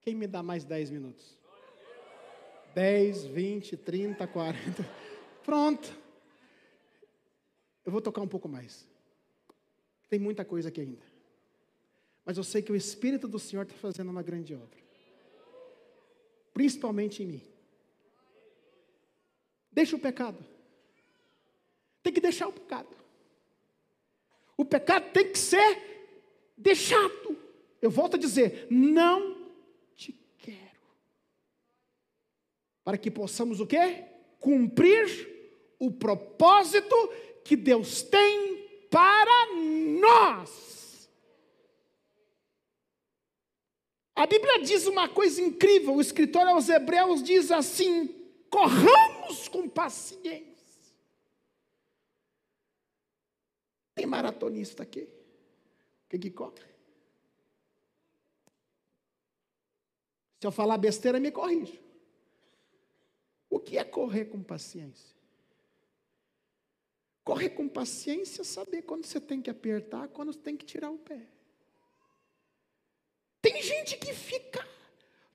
Quem 0.00 0.16
me 0.16 0.26
dá 0.26 0.42
mais 0.42 0.64
10 0.64 0.90
minutos? 0.90 1.38
10, 2.74 3.26
20, 3.26 3.76
30, 3.76 4.26
40. 4.26 5.11
Pronto. 5.44 5.96
Eu 7.84 7.92
vou 7.92 8.00
tocar 8.00 8.20
um 8.20 8.28
pouco 8.28 8.48
mais. 8.48 8.86
Tem 10.08 10.18
muita 10.18 10.44
coisa 10.44 10.68
aqui 10.68 10.80
ainda. 10.80 11.04
Mas 12.24 12.36
eu 12.36 12.44
sei 12.44 12.62
que 12.62 12.70
o 12.70 12.76
Espírito 12.76 13.26
do 13.26 13.38
Senhor 13.38 13.62
está 13.62 13.74
fazendo 13.74 14.10
uma 14.10 14.22
grande 14.22 14.54
obra. 14.54 14.80
principalmente 16.54 17.22
em 17.22 17.26
mim. 17.26 17.42
Deixa 19.70 19.96
o 19.96 19.98
pecado. 19.98 20.44
Tem 22.02 22.12
que 22.12 22.20
deixar 22.20 22.46
o 22.46 22.52
pecado. 22.52 22.94
O 24.54 24.64
pecado 24.64 25.10
tem 25.12 25.32
que 25.32 25.38
ser 25.38 26.52
deixado. 26.56 27.38
Eu 27.80 27.90
volto 27.90 28.16
a 28.16 28.18
dizer, 28.18 28.66
não 28.70 29.50
te 29.96 30.12
quero. 30.36 30.86
Para 32.84 32.98
que 32.98 33.10
possamos 33.10 33.60
o 33.60 33.66
quê? 33.66 34.04
Cumprir 34.38 35.31
o 35.82 35.90
propósito 35.90 36.94
que 37.44 37.56
Deus 37.56 38.02
tem 38.02 38.68
para 38.88 39.52
nós. 40.00 41.10
A 44.14 44.24
Bíblia 44.24 44.62
diz 44.62 44.86
uma 44.86 45.08
coisa 45.08 45.42
incrível, 45.42 45.96
o 45.96 46.00
escritor 46.00 46.46
aos 46.46 46.68
Hebreus 46.68 47.20
diz 47.20 47.50
assim: 47.50 48.06
corramos 48.48 49.48
com 49.48 49.68
paciência. 49.68 50.52
Tem 53.96 54.06
maratonista 54.06 54.84
aqui? 54.84 55.08
Quem 56.08 56.20
que 56.20 56.30
corre? 56.30 56.62
Se 60.40 60.46
eu 60.46 60.52
falar 60.52 60.78
besteira, 60.78 61.18
me 61.18 61.32
corrija. 61.32 61.80
O 63.50 63.58
que 63.58 63.76
é 63.76 63.84
correr 63.84 64.26
com 64.26 64.40
paciência? 64.42 65.11
Correr 67.24 67.50
com 67.50 67.68
paciência, 67.68 68.42
saber 68.42 68.82
quando 68.82 69.04
você 69.04 69.20
tem 69.20 69.40
que 69.40 69.50
apertar, 69.50 70.08
quando 70.08 70.32
você 70.32 70.40
tem 70.40 70.56
que 70.56 70.64
tirar 70.64 70.90
o 70.90 70.98
pé. 70.98 71.28
Tem 73.40 73.62
gente 73.62 73.96
que 73.96 74.12
fica 74.12 74.66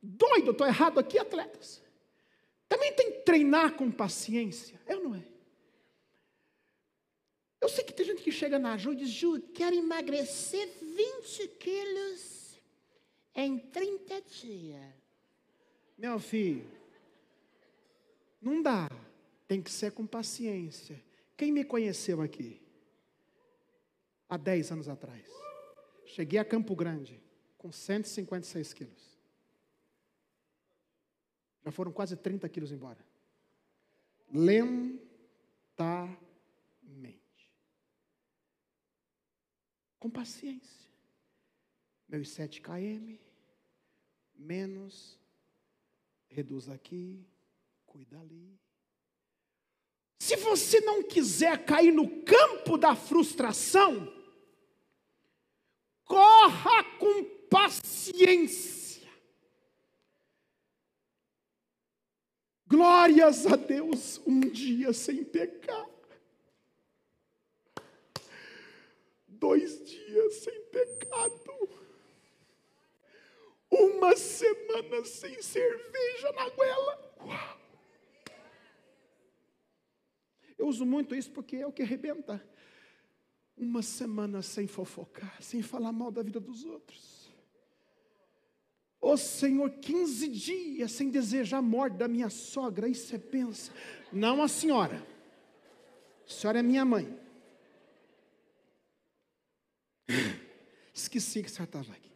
doido, 0.01 0.51
estou 0.51 0.67
errado 0.67 0.99
aqui, 0.99 1.17
atletas. 1.17 1.81
Também 2.67 2.93
tem 2.93 3.11
que 3.11 3.19
treinar 3.19 3.75
com 3.75 3.89
paciência, 3.91 4.79
é 4.85 4.95
ou 4.95 5.03
não 5.03 5.15
é? 5.15 5.23
Eu 7.59 7.69
sei 7.69 7.83
que 7.83 7.93
tem 7.93 8.05
gente 8.05 8.21
que 8.21 8.31
chega 8.31 8.59
na 8.59 8.77
Ju 8.77 8.93
e 8.93 8.97
diz, 8.97 9.09
Ju, 9.09 9.41
quero 9.53 9.75
emagrecer 9.75 10.69
20 10.81 11.47
quilos 11.59 12.59
em 13.35 13.57
30 13.57 14.21
dias. 14.21 14.93
Meu 15.97 16.19
filho, 16.19 16.69
não 18.41 18.61
dá, 18.61 18.89
tem 19.47 19.61
que 19.61 19.71
ser 19.71 19.91
com 19.91 20.05
paciência. 20.05 21.01
Quem 21.37 21.51
me 21.51 21.63
conheceu 21.63 22.19
aqui? 22.21 22.59
Há 24.27 24.35
10 24.35 24.71
anos 24.71 24.89
atrás. 24.89 25.25
Cheguei 26.07 26.39
a 26.39 26.45
Campo 26.45 26.75
Grande 26.75 27.21
com 27.57 27.71
156 27.71 28.73
quilos. 28.73 29.17
Já 31.63 31.71
foram 31.71 31.91
quase 31.91 32.17
30 32.17 32.49
quilos 32.49 32.71
embora. 32.71 33.05
Lentamente. 34.33 34.97
Com 39.99 40.09
paciência. 40.09 40.87
Meus 42.07 42.29
7 42.29 42.61
km, 42.61 43.17
menos, 44.33 45.19
reduz 46.29 46.69
aqui, 46.69 47.27
cuida 47.85 48.19
ali. 48.19 48.57
Se 50.19 50.35
você 50.35 50.81
não 50.81 51.03
quiser 51.03 51.63
cair 51.65 51.91
no 51.91 52.21
campo 52.23 52.77
da 52.77 52.95
frustração, 52.95 54.11
corra 56.03 56.83
com 56.97 57.23
paciência. 57.49 59.07
Glórias 62.67 63.45
a 63.45 63.55
Deus, 63.55 64.19
um 64.25 64.41
dia 64.41 64.91
sem 64.91 65.23
pecar. 65.23 65.87
Dois 69.27 69.85
dias 69.85 70.33
sem 70.35 70.61
pecado. 70.63 71.69
Uma 73.69 74.15
semana 74.15 75.05
sem 75.05 75.41
cerveja 75.41 76.31
na 76.33 76.49
goela. 76.49 77.15
Uau. 77.21 77.56
Eu 80.57 80.67
uso 80.67 80.85
muito 80.85 81.15
isso 81.15 81.31
porque 81.31 81.57
é 81.57 81.67
o 81.67 81.71
que 81.71 81.83
arrebenta. 81.83 82.43
Uma 83.55 83.81
semana 83.81 84.41
sem 84.41 84.67
fofocar, 84.67 85.41
sem 85.41 85.61
falar 85.61 85.91
mal 85.91 86.11
da 86.11 86.23
vida 86.23 86.39
dos 86.39 86.63
outros. 86.63 87.31
Ô 88.99 89.11
oh, 89.11 89.17
Senhor, 89.17 89.69
15 89.69 90.27
dias 90.27 90.91
sem 90.91 91.09
desejar 91.09 91.59
a 91.59 91.61
morte 91.61 91.97
da 91.97 92.07
minha 92.07 92.29
sogra, 92.29 92.87
isso 92.87 93.15
é 93.15 93.19
pensa. 93.19 93.71
Não 94.11 94.41
a 94.41 94.47
senhora. 94.47 95.05
A 96.27 96.29
senhora 96.29 96.59
é 96.59 96.63
minha 96.63 96.83
mãe. 96.83 97.17
Esqueci 100.93 101.41
que 101.41 101.47
a 101.47 101.49
senhora 101.49 101.69
estava 101.69 101.93
aqui. 101.93 102.11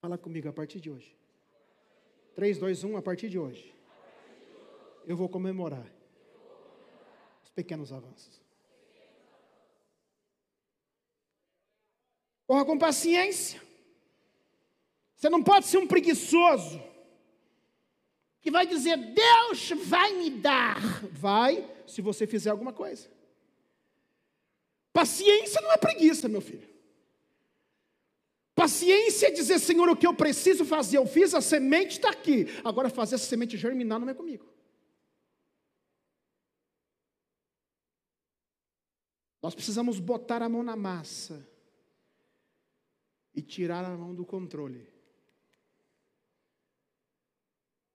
Fala 0.00 0.18
comigo 0.18 0.48
a 0.48 0.52
partir 0.52 0.80
de 0.80 0.90
hoje. 0.90 1.21
3, 2.34 2.58
2, 2.58 2.84
1, 2.84 2.96
a 2.96 3.02
partir 3.02 3.28
de 3.28 3.38
hoje, 3.38 3.74
eu 5.06 5.16
vou 5.16 5.28
comemorar 5.28 5.86
os 7.42 7.50
pequenos 7.50 7.92
avanços. 7.92 8.40
Corra 12.46 12.64
com 12.64 12.78
paciência. 12.78 13.60
Você 15.16 15.28
não 15.28 15.42
pode 15.42 15.66
ser 15.66 15.78
um 15.78 15.86
preguiçoso 15.86 16.82
que 18.40 18.50
vai 18.50 18.66
dizer: 18.66 18.96
Deus 18.96 19.70
vai 19.86 20.12
me 20.14 20.30
dar. 20.30 20.80
Vai, 21.12 21.68
se 21.86 22.02
você 22.02 22.26
fizer 22.26 22.50
alguma 22.50 22.72
coisa. 22.72 23.08
Paciência 24.92 25.60
não 25.60 25.72
é 25.72 25.76
preguiça, 25.76 26.28
meu 26.28 26.40
filho. 26.40 26.71
Paciência 28.54 29.28
é 29.28 29.30
dizer, 29.30 29.58
Senhor, 29.58 29.88
o 29.88 29.96
que 29.96 30.06
eu 30.06 30.14
preciso 30.14 30.64
fazer, 30.64 30.98
eu 30.98 31.06
fiz, 31.06 31.34
a 31.34 31.40
semente 31.40 31.92
está 31.92 32.10
aqui. 32.10 32.46
Agora 32.64 32.90
fazer 32.90 33.14
essa 33.14 33.26
semente 33.26 33.56
germinar 33.56 33.98
não 33.98 34.08
é 34.08 34.14
comigo. 34.14 34.52
Nós 39.42 39.54
precisamos 39.54 39.98
botar 39.98 40.42
a 40.42 40.48
mão 40.48 40.62
na 40.62 40.76
massa 40.76 41.48
e 43.34 43.42
tirar 43.42 43.84
a 43.84 43.96
mão 43.96 44.14
do 44.14 44.24
controle. 44.24 44.86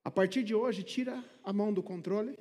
A 0.03 0.11
partir 0.11 0.43
de 0.43 0.55
hoje, 0.55 0.83
tira 0.83 1.23
a 1.43 1.53
mão 1.53 1.71
do 1.71 1.83
controle 1.83 2.37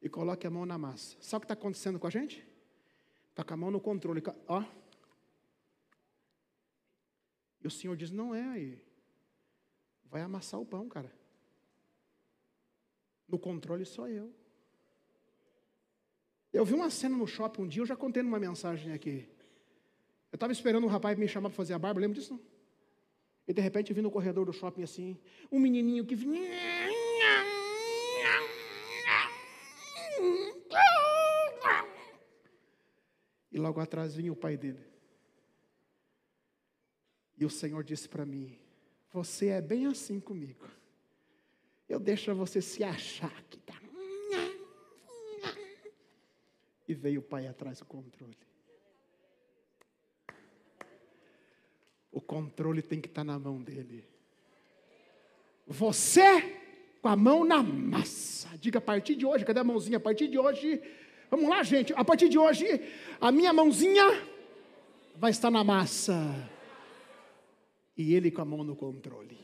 e 0.00 0.08
coloque 0.08 0.46
a 0.46 0.50
mão 0.50 0.66
na 0.66 0.76
massa. 0.76 1.16
Sabe 1.20 1.38
o 1.38 1.40
que 1.46 1.52
está 1.52 1.54
acontecendo 1.54 1.98
com 1.98 2.06
a 2.06 2.10
gente? 2.10 2.46
Está 3.30 3.42
com 3.42 3.54
a 3.54 3.56
mão 3.56 3.70
no 3.70 3.80
controle. 3.80 4.22
Ó. 4.46 4.62
E 7.62 7.66
o 7.66 7.70
Senhor 7.70 7.96
diz: 7.96 8.10
Não 8.10 8.34
é 8.34 8.42
aí. 8.42 8.82
Vai 10.04 10.22
amassar 10.22 10.60
o 10.60 10.66
pão, 10.66 10.88
cara. 10.88 11.12
No 13.28 13.38
controle 13.38 13.84
sou 13.84 14.08
eu. 14.08 14.34
Eu 16.52 16.66
vi 16.66 16.74
uma 16.74 16.90
cena 16.90 17.16
no 17.16 17.26
shopping 17.26 17.62
um 17.62 17.66
dia, 17.66 17.80
eu 17.80 17.86
já 17.86 17.96
contei 17.96 18.22
numa 18.22 18.38
mensagem 18.38 18.92
aqui. 18.92 19.26
Eu 20.30 20.36
estava 20.36 20.52
esperando 20.52 20.84
um 20.84 20.88
rapaz 20.88 21.16
me 21.18 21.26
chamar 21.26 21.48
para 21.48 21.56
fazer 21.56 21.72
a 21.72 21.78
barba, 21.78 22.00
lembra 22.00 22.18
disso? 22.18 22.34
Não? 22.34 22.40
E 23.48 23.52
de 23.52 23.60
repente 23.60 23.90
eu 23.90 23.96
vi 23.96 24.02
no 24.02 24.10
corredor 24.10 24.44
do 24.44 24.52
shopping 24.52 24.82
assim, 24.82 25.18
um 25.50 25.58
menininho 25.58 26.04
que 26.04 26.14
vinha. 26.14 26.40
E 33.50 33.58
logo 33.58 33.80
atrás 33.80 34.14
vinha 34.14 34.32
o 34.32 34.36
pai 34.36 34.56
dele. 34.56 34.91
E 37.42 37.44
o 37.44 37.50
Senhor 37.50 37.82
disse 37.82 38.08
para 38.08 38.24
mim: 38.24 38.56
Você 39.12 39.48
é 39.48 39.60
bem 39.60 39.86
assim 39.86 40.20
comigo. 40.20 40.64
Eu 41.88 41.98
deixo 41.98 42.32
você 42.36 42.62
se 42.62 42.84
achar 42.84 43.42
que 43.50 43.58
está. 43.58 43.74
E 46.86 46.94
veio 46.94 47.18
o 47.18 47.22
pai 47.22 47.48
atrás 47.48 47.80
do 47.80 47.84
controle. 47.84 48.38
O 52.12 52.20
controle 52.20 52.80
tem 52.80 53.00
que 53.00 53.08
estar 53.08 53.22
tá 53.22 53.24
na 53.24 53.40
mão 53.40 53.60
dele. 53.60 54.06
Você 55.66 56.60
com 57.02 57.08
a 57.08 57.16
mão 57.16 57.44
na 57.44 57.60
massa. 57.60 58.56
Diga 58.58 58.78
a 58.78 58.82
partir 58.82 59.16
de 59.16 59.26
hoje, 59.26 59.44
cadê 59.44 59.58
a 59.58 59.64
mãozinha? 59.64 59.96
A 59.96 60.00
partir 60.00 60.28
de 60.28 60.38
hoje, 60.38 60.80
vamos 61.28 61.48
lá, 61.48 61.64
gente. 61.64 61.92
A 61.96 62.04
partir 62.04 62.28
de 62.28 62.38
hoje, 62.38 62.80
a 63.20 63.32
minha 63.32 63.52
mãozinha 63.52 64.28
vai 65.16 65.32
estar 65.32 65.50
na 65.50 65.64
massa 65.64 66.51
e 68.02 68.14
ele 68.14 68.30
com 68.30 68.42
a 68.42 68.44
mão 68.44 68.64
no 68.64 68.76
controle. 68.76 69.38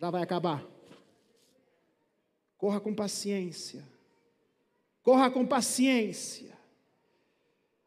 Já 0.00 0.10
vai 0.10 0.22
acabar. 0.22 0.64
Corra 2.56 2.80
com 2.80 2.94
paciência. 2.94 3.84
Corra 5.02 5.30
com 5.30 5.46
paciência. 5.46 6.56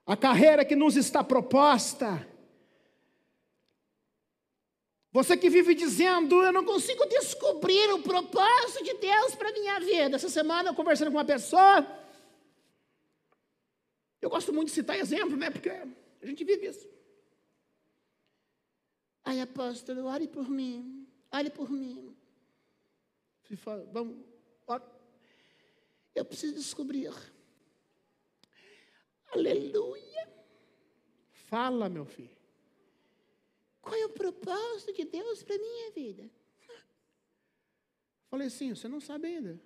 A 0.06 0.16
carreira 0.16 0.66
que 0.66 0.76
nos 0.76 0.96
está 0.96 1.24
proposta, 1.24 2.28
Você 5.14 5.36
que 5.36 5.50
vive 5.50 5.76
dizendo, 5.76 6.42
eu 6.42 6.54
não 6.54 6.64
consigo 6.64 7.06
descobrir 7.06 7.92
o 7.92 8.02
propósito 8.02 8.84
de 8.84 8.94
Deus 8.94 9.36
para 9.36 9.50
a 9.50 9.52
minha 9.52 9.80
vida. 9.82 10.16
Essa 10.16 10.30
semana 10.30 10.70
eu 10.70 10.74
conversando 10.74 11.12
com 11.12 11.18
uma 11.18 11.26
pessoa, 11.26 11.86
eu 14.22 14.30
gosto 14.30 14.54
muito 14.54 14.70
de 14.70 14.74
citar 14.74 14.98
exemplo, 14.98 15.36
né? 15.36 15.50
Porque 15.50 15.70
a 15.70 16.26
gente 16.26 16.46
vive 16.46 16.68
isso. 16.68 16.88
Ai, 19.24 19.40
apóstolo, 19.40 20.06
ore 20.06 20.28
por 20.28 20.50
mim, 20.50 21.08
ore 21.32 21.50
por 21.50 21.70
mim. 21.70 22.16
Vamos, 23.92 24.26
ore. 24.68 24.84
Eu 26.14 26.26
preciso 26.26 26.56
descobrir. 26.56 27.12
Aleluia. 29.34 30.30
Fala, 31.32 31.90
meu 31.90 32.06
filho. 32.06 32.36
Qual 33.82 33.96
é 33.96 34.06
o 34.06 34.10
propósito 34.10 34.94
de 34.94 35.06
Deus 35.06 35.44
para 35.44 35.56
a 35.56 35.60
minha 35.60 35.92
vida? 35.92 36.30
Falei 38.30 38.48
assim, 38.48 38.74
você 38.74 38.88
não 38.88 39.02
sabe 39.02 39.28
ainda. 39.28 39.60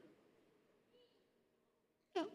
Não. 2.16 2.32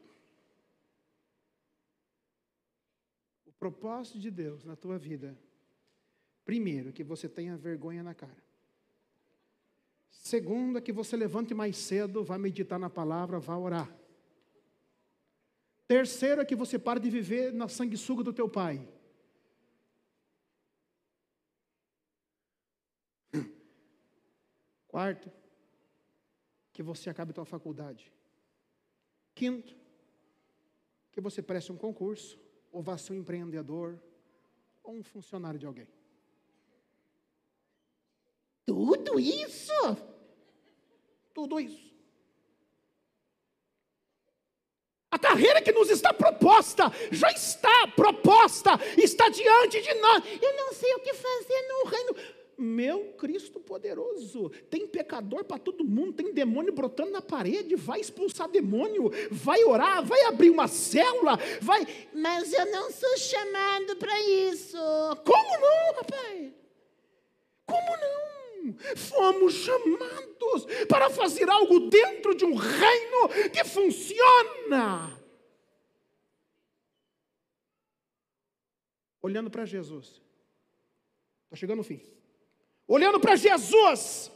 O 3.47 3.53
propósito 3.53 4.19
de 4.19 4.31
Deus 4.31 4.65
na 4.65 4.77
tua 4.77 4.99
vida, 4.99 5.37
primeiro, 6.51 6.93
que 6.93 7.05
você 7.05 7.29
tenha 7.29 7.57
vergonha 7.57 8.03
na 8.03 8.13
cara. 8.13 8.43
Segundo, 10.11 10.79
é 10.79 10.81
que 10.81 10.93
você 10.93 11.17
levante 11.17 11.55
mais 11.55 11.77
cedo, 11.77 12.25
vá 12.25 12.37
meditar 12.37 12.77
na 12.77 12.91
palavra, 12.91 13.39
vá 13.39 13.57
orar. 13.57 13.89
Terceiro, 15.87 16.41
é 16.41 16.45
que 16.45 16.57
você 16.57 16.77
pare 16.77 16.99
de 16.99 17.09
viver 17.09 17.53
na 17.53 17.69
sanguessuga 17.69 18.25
do 18.25 18.33
teu 18.33 18.49
pai. 18.49 18.85
Quarto, 24.89 25.31
que 26.73 26.83
você 26.83 27.11
acabe 27.11 27.31
a 27.31 27.35
tua 27.35 27.45
faculdade. 27.45 28.13
Quinto, 29.37 29.77
que 31.13 31.21
você 31.21 31.41
preste 31.41 31.71
um 31.71 31.77
concurso, 31.77 32.37
ou 32.73 32.83
vá 32.83 32.99
ser 32.99 33.13
um 33.13 33.17
empreendedor, 33.17 34.03
ou 34.83 34.97
um 34.97 35.05
funcionário 35.05 35.61
de 35.61 35.67
alguém. 35.67 36.00
Tudo 38.67 39.19
isso? 39.19 39.97
Tudo 41.35 41.59
isso. 41.61 41.91
A 45.11 45.19
carreira 45.19 45.61
que 45.61 45.73
nos 45.73 45.91
está 45.91 46.13
proposta, 46.15 46.93
já 47.11 47.31
está 47.33 47.89
proposta, 47.89 48.79
está 48.97 49.29
diante 49.29 49.83
de 49.83 49.95
nós. 49.95 50.25
Eu 50.41 50.57
não 50.57 50.73
sei 50.73 50.95
o 50.95 51.01
que 51.01 51.13
fazer 51.13 51.63
no 51.69 51.91
reino 51.91 52.41
meu 52.61 53.15
Cristo 53.15 53.59
poderoso, 53.59 54.51
tem 54.69 54.87
pecador 54.87 55.45
para 55.45 55.59
todo 55.59 55.83
mundo, 55.83 56.13
tem 56.13 56.33
demônio 56.33 56.73
brotando 56.73 57.11
na 57.11 57.23
parede, 57.23 57.75
vai 57.75 58.01
expulsar 58.01 58.49
demônio, 58.49 59.11
vai 59.31 59.65
orar, 59.65 60.05
vai 60.05 60.25
abrir 60.25 60.51
uma 60.51 60.69
célula, 60.69 61.39
vai. 61.63 61.87
Mas 62.13 62.53
eu 62.53 62.67
não 62.67 62.91
sou 62.93 63.17
chamado 63.17 63.97
para 63.97 64.21
isso. 64.21 64.77
Como 65.25 65.59
não, 65.59 65.95
rapaz? 65.97 66.53
Como 67.67 67.97
não? 67.97 68.40
Fomos 68.97 69.55
chamados 69.55 70.67
para 70.89 71.11
fazer 71.11 71.49
algo 71.49 71.89
dentro 71.91 72.35
de 72.35 72.45
um 72.45 72.55
reino 72.55 73.29
que 73.53 73.65
funciona. 73.65 75.17
Olhando 79.23 79.51
para 79.51 79.65
Jesus. 79.65 80.21
Está 81.45 81.57
chegando 81.57 81.81
o 81.81 81.85
fim 81.85 82.01
olhando 82.91 83.21
para 83.21 83.37
Jesus. 83.37 84.33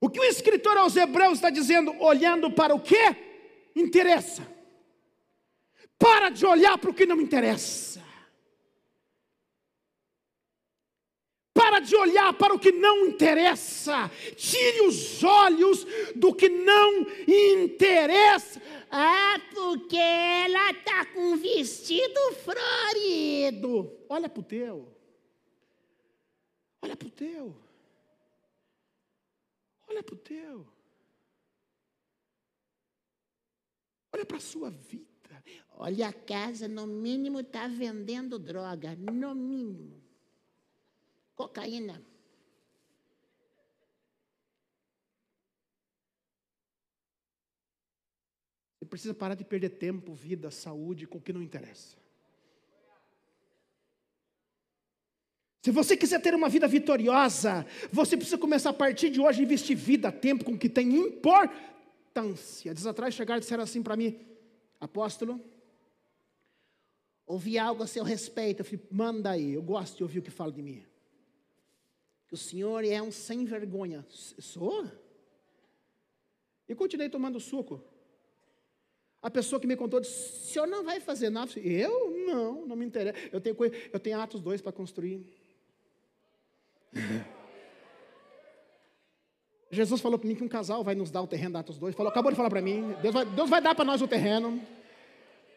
O 0.00 0.10
que 0.10 0.18
o 0.18 0.24
escritor 0.24 0.76
aos 0.76 0.96
Hebreus 0.96 1.34
está 1.34 1.48
dizendo, 1.48 1.94
olhando 2.02 2.50
para 2.50 2.74
o 2.74 2.80
que 2.80 2.96
interessa. 3.76 4.46
Para 5.96 6.30
de 6.30 6.44
olhar 6.44 6.76
para 6.78 6.90
o 6.90 6.94
que 6.94 7.06
não 7.06 7.20
interessa. 7.20 8.02
Para 11.80 11.86
de 11.86 11.96
olhar 11.96 12.32
para 12.34 12.54
o 12.54 12.58
que 12.58 12.72
não 12.72 13.06
interessa. 13.06 14.10
Tire 14.36 14.82
os 14.82 15.24
olhos 15.24 15.86
do 16.14 16.34
que 16.34 16.48
não 16.48 17.06
interessa. 17.26 18.60
Ah, 18.90 19.40
porque 19.54 19.96
ela 19.96 20.70
está 20.72 21.06
com 21.06 21.32
um 21.32 21.36
vestido 21.36 22.20
florido. 22.44 23.98
Olha 24.08 24.28
para 24.28 24.40
o 24.40 24.42
teu. 24.42 24.94
Olha 26.82 26.96
para 26.96 27.08
o 27.08 27.10
teu. 27.10 27.56
Olha 29.88 30.02
para 30.02 30.14
o 30.14 30.18
teu. 30.18 30.66
Olha 34.12 34.26
para 34.26 34.36
a 34.36 34.40
sua 34.40 34.70
vida. 34.70 35.08
Olha 35.72 36.08
a 36.08 36.12
casa, 36.12 36.68
no 36.68 36.86
mínimo 36.86 37.40
está 37.40 37.66
vendendo 37.66 38.38
droga. 38.38 38.94
No 38.96 39.34
mínimo. 39.34 39.99
Cocaína. 41.40 42.04
Você 48.78 48.84
precisa 48.84 49.14
parar 49.14 49.34
de 49.34 49.44
perder 49.44 49.70
tempo, 49.70 50.12
vida, 50.12 50.50
saúde 50.50 51.06
com 51.06 51.16
o 51.16 51.20
que 51.20 51.32
não 51.32 51.40
interessa. 51.40 51.96
Se 55.62 55.70
você 55.70 55.96
quiser 55.96 56.20
ter 56.20 56.34
uma 56.34 56.50
vida 56.50 56.68
vitoriosa, 56.68 57.66
você 57.90 58.18
precisa 58.18 58.36
começar 58.36 58.68
a 58.68 58.74
partir 58.74 59.08
de 59.08 59.18
hoje 59.18 59.40
a 59.40 59.44
investir 59.44 59.74
vida, 59.74 60.12
tempo 60.12 60.44
com 60.44 60.52
o 60.52 60.58
que 60.58 60.68
tem 60.68 60.94
importância. 60.94 62.74
Dias 62.74 62.86
atrás 62.86 63.14
chegaram 63.14 63.38
e 63.38 63.40
disseram 63.40 63.64
assim 63.64 63.82
para 63.82 63.96
mim, 63.96 64.20
apóstolo, 64.78 65.42
ouvi 67.26 67.58
algo 67.58 67.82
a 67.82 67.86
seu 67.86 68.04
respeito. 68.04 68.60
Eu 68.60 68.64
falei, 68.66 68.86
manda 68.90 69.30
aí, 69.30 69.54
eu 69.54 69.62
gosto 69.62 69.96
de 69.96 70.02
ouvir 70.02 70.18
o 70.18 70.22
que 70.22 70.30
fala 70.30 70.52
de 70.52 70.60
mim. 70.60 70.89
Que 72.30 72.34
o 72.34 72.38
senhor 72.38 72.84
é 72.84 73.02
um 73.02 73.10
sem 73.10 73.44
vergonha. 73.44 74.06
Sou? 74.08 74.88
E 76.68 76.74
continuei 76.76 77.08
tomando 77.08 77.40
suco. 77.40 77.82
A 79.20 79.28
pessoa 79.28 79.58
que 79.58 79.66
me 79.66 79.74
contou 79.74 79.98
disse: 79.98 80.14
o 80.14 80.52
senhor 80.52 80.66
não 80.68 80.84
vai 80.84 81.00
fazer 81.00 81.28
nada. 81.28 81.50
Eu? 81.58 82.16
Não, 82.24 82.64
não 82.66 82.76
me 82.76 82.86
interessa. 82.86 83.18
Eu 83.32 83.40
tenho, 83.40 83.56
eu 83.92 83.98
tenho 83.98 84.20
Atos 84.20 84.40
2 84.40 84.62
para 84.62 84.70
construir. 84.70 85.26
Jesus 89.72 90.00
falou 90.00 90.16
para 90.16 90.28
mim 90.28 90.36
que 90.36 90.44
um 90.44 90.48
casal 90.48 90.84
vai 90.84 90.94
nos 90.94 91.10
dar 91.10 91.22
o 91.22 91.26
terreno 91.26 91.54
da 91.54 91.60
Atos 91.60 91.78
2. 91.78 91.96
Falou, 91.96 92.12
acabou 92.12 92.30
de 92.30 92.36
falar 92.36 92.50
para 92.50 92.62
mim. 92.62 92.94
Deus 93.02 93.12
vai, 93.12 93.24
Deus 93.24 93.50
vai 93.50 93.60
dar 93.60 93.74
para 93.74 93.84
nós 93.84 94.00
o 94.00 94.06
terreno. 94.06 94.64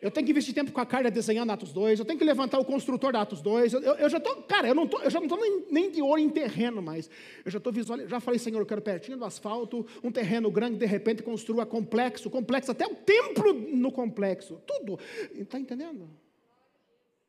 Eu 0.03 0.11
tenho 0.11 0.25
que 0.25 0.31
investir 0.31 0.53
tempo 0.53 0.69
com 0.73 0.81
a 0.81 0.85
Carla 0.85 1.09
desenhando 1.09 1.51
Atos 1.51 1.71
2. 1.71 1.99
Eu 1.99 2.03
tenho 2.03 2.19
que 2.19 2.25
levantar 2.25 2.59
o 2.59 2.65
construtor 2.65 3.13
da 3.13 3.21
Atos 3.21 3.41
2. 3.41 3.71
Eu, 3.71 3.81
eu, 3.81 4.09
já 4.09 4.17
estou, 4.17 4.43
cara, 4.43 4.67
eu, 4.67 4.75
não 4.75 4.85
tô, 4.85 5.01
eu 5.01 5.09
já 5.09 5.17
não 5.17 5.27
estou 5.27 5.39
nem, 5.39 5.65
nem, 5.71 5.89
de 5.89 6.01
olho 6.01 6.21
em 6.21 6.29
terreno 6.29 6.81
mais. 6.81 7.09
Eu 7.45 7.49
já 7.49 7.57
estou 7.57 7.71
visualizando. 7.71 8.09
Já 8.09 8.19
falei, 8.19 8.37
Senhor, 8.37 8.59
eu 8.59 8.65
quero 8.65 8.81
pertinho 8.81 9.17
do 9.17 9.23
asfalto, 9.23 9.87
um 10.03 10.11
terreno 10.11 10.51
grande, 10.51 10.77
de 10.77 10.85
repente 10.85 11.23
construa 11.23 11.65
complexo, 11.65 12.29
complexo, 12.29 12.69
até 12.69 12.85
o 12.85 12.93
templo 12.93 13.53
no 13.53 13.93
complexo. 13.93 14.61
Tudo. 14.67 14.99
Está 15.35 15.57
entendendo? 15.57 16.09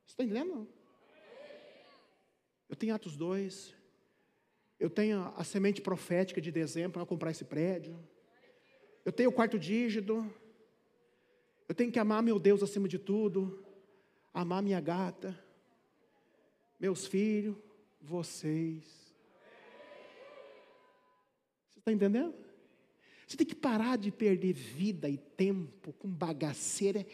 Está 0.05 0.25
entendendo? 0.25 0.66
Eu 2.68 2.75
tenho 2.75 2.93
Atos 2.93 3.16
2. 3.16 3.72
Eu 4.81 4.91
tenho 4.91 5.33
a 5.37 5.45
semente 5.45 5.81
profética 5.81 6.41
de 6.41 6.51
dezembro 6.51 6.95
para 6.95 7.07
comprar 7.07 7.31
esse 7.31 7.45
prédio. 7.45 7.97
Eu 9.05 9.12
tenho 9.12 9.31
o 9.31 9.33
quarto 9.33 9.61
dígito. 9.61 10.29
Eu 11.68 11.74
tenho 11.74 11.90
que 11.90 11.98
amar 11.98 12.22
meu 12.22 12.38
Deus 12.38 12.62
acima 12.62 12.88
de 12.88 12.98
tudo. 12.98 13.64
Amar 14.32 14.62
minha 14.62 14.80
gata. 14.80 15.38
Meus 16.78 17.06
filhos. 17.06 17.56
Vocês. 18.00 18.84
Você 21.70 21.78
está 21.78 21.90
entendendo? 21.92 22.34
Você 23.26 23.36
tem 23.36 23.46
que 23.46 23.54
parar 23.54 23.96
de 23.96 24.10
perder 24.10 24.52
vida 24.52 25.08
e 25.08 25.16
tempo 25.16 25.92
com 25.94 26.08
bagaceira. 26.08 27.06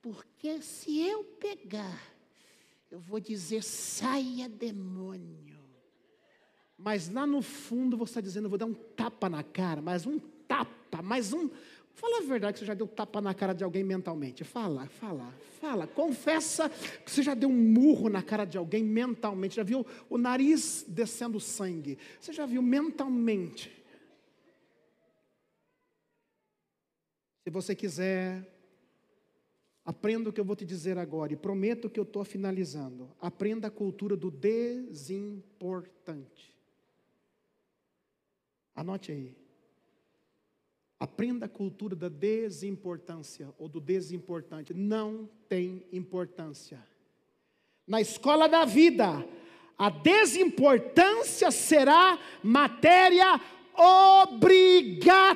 Porque 0.00 0.60
se 0.60 1.00
eu 1.00 1.22
pegar, 1.22 2.12
eu 2.90 2.98
vou 2.98 3.20
dizer: 3.20 3.62
saia 3.62 4.48
demônio. 4.48 5.62
Mas 6.76 7.08
lá 7.08 7.24
no 7.24 7.40
fundo 7.40 7.96
você 7.96 8.10
está 8.10 8.20
dizendo, 8.20 8.46
eu 8.46 8.50
vou 8.50 8.58
dar 8.58 8.66
um 8.66 8.74
tapa 8.74 9.30
na 9.30 9.44
cara, 9.44 9.80
mais 9.80 10.04
um 10.04 10.18
tapa, 10.18 11.00
mais 11.00 11.32
um. 11.32 11.48
Fala 11.94 12.18
a 12.18 12.22
verdade 12.22 12.54
que 12.54 12.58
você 12.60 12.64
já 12.64 12.74
deu 12.74 12.88
tapa 12.88 13.20
na 13.20 13.34
cara 13.34 13.52
de 13.52 13.62
alguém 13.62 13.84
mentalmente. 13.84 14.44
Fala, 14.44 14.86
fala, 14.86 15.32
fala. 15.60 15.86
Confessa 15.86 16.68
que 16.68 17.10
você 17.10 17.22
já 17.22 17.34
deu 17.34 17.48
um 17.48 17.52
murro 17.52 18.08
na 18.08 18.22
cara 18.22 18.44
de 18.44 18.58
alguém 18.58 18.82
mentalmente. 18.82 19.56
Já 19.56 19.62
viu 19.62 19.86
o 20.08 20.18
nariz 20.18 20.84
descendo 20.88 21.38
sangue. 21.38 21.98
Você 22.20 22.32
já 22.32 22.46
viu 22.46 22.62
mentalmente. 22.62 23.70
Se 27.44 27.50
você 27.50 27.74
quiser 27.74 28.52
Aprenda 29.84 30.30
o 30.30 30.32
que 30.32 30.40
eu 30.40 30.44
vou 30.44 30.54
te 30.54 30.64
dizer 30.64 30.96
agora 30.96 31.32
e 31.32 31.36
prometo 31.36 31.90
que 31.90 31.98
eu 31.98 32.04
estou 32.04 32.24
finalizando. 32.24 33.10
Aprenda 33.20 33.66
a 33.66 33.70
cultura 33.70 34.16
do 34.16 34.30
desimportante. 34.30 36.56
Anote 38.74 39.10
aí. 39.10 39.41
Aprenda 41.02 41.46
a 41.46 41.48
cultura 41.48 41.96
da 41.96 42.08
desimportância 42.08 43.52
ou 43.58 43.66
do 43.68 43.80
desimportante. 43.80 44.72
Não 44.72 45.28
tem 45.48 45.84
importância. 45.92 46.78
Na 47.84 48.00
escola 48.00 48.48
da 48.48 48.64
vida, 48.64 49.26
a 49.76 49.90
desimportância 49.90 51.50
será 51.50 52.16
matéria 52.40 53.40
obrigatória. 53.74 55.34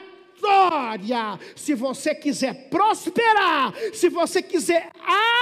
Se 1.56 1.74
você 1.74 2.14
quiser 2.14 2.70
prosperar, 2.70 3.74
se 3.92 4.08
você 4.08 4.40
quiser 4.40 4.92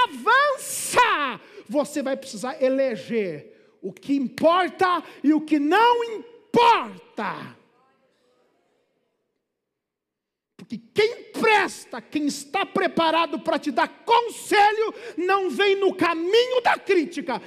avançar, 0.07 1.39
você 1.69 2.01
vai 2.01 2.17
precisar 2.17 2.59
eleger 2.59 3.77
o 3.79 3.93
que 3.93 4.15
importa 4.15 5.03
e 5.23 5.35
o 5.35 5.41
que 5.41 5.59
não 5.59 6.03
importa. 6.03 7.63
Porque 10.65 10.81
quem 10.93 11.25
presta, 11.31 12.01
quem 12.01 12.25
está 12.25 12.65
preparado 12.65 13.39
para 13.39 13.59
te 13.59 13.69
dar 13.69 13.87
conselho, 14.03 14.93
não 15.15 15.47
vem 15.47 15.75
no 15.75 15.93
caminho 15.93 16.59
da 16.61 16.77
crítica, 16.77 17.39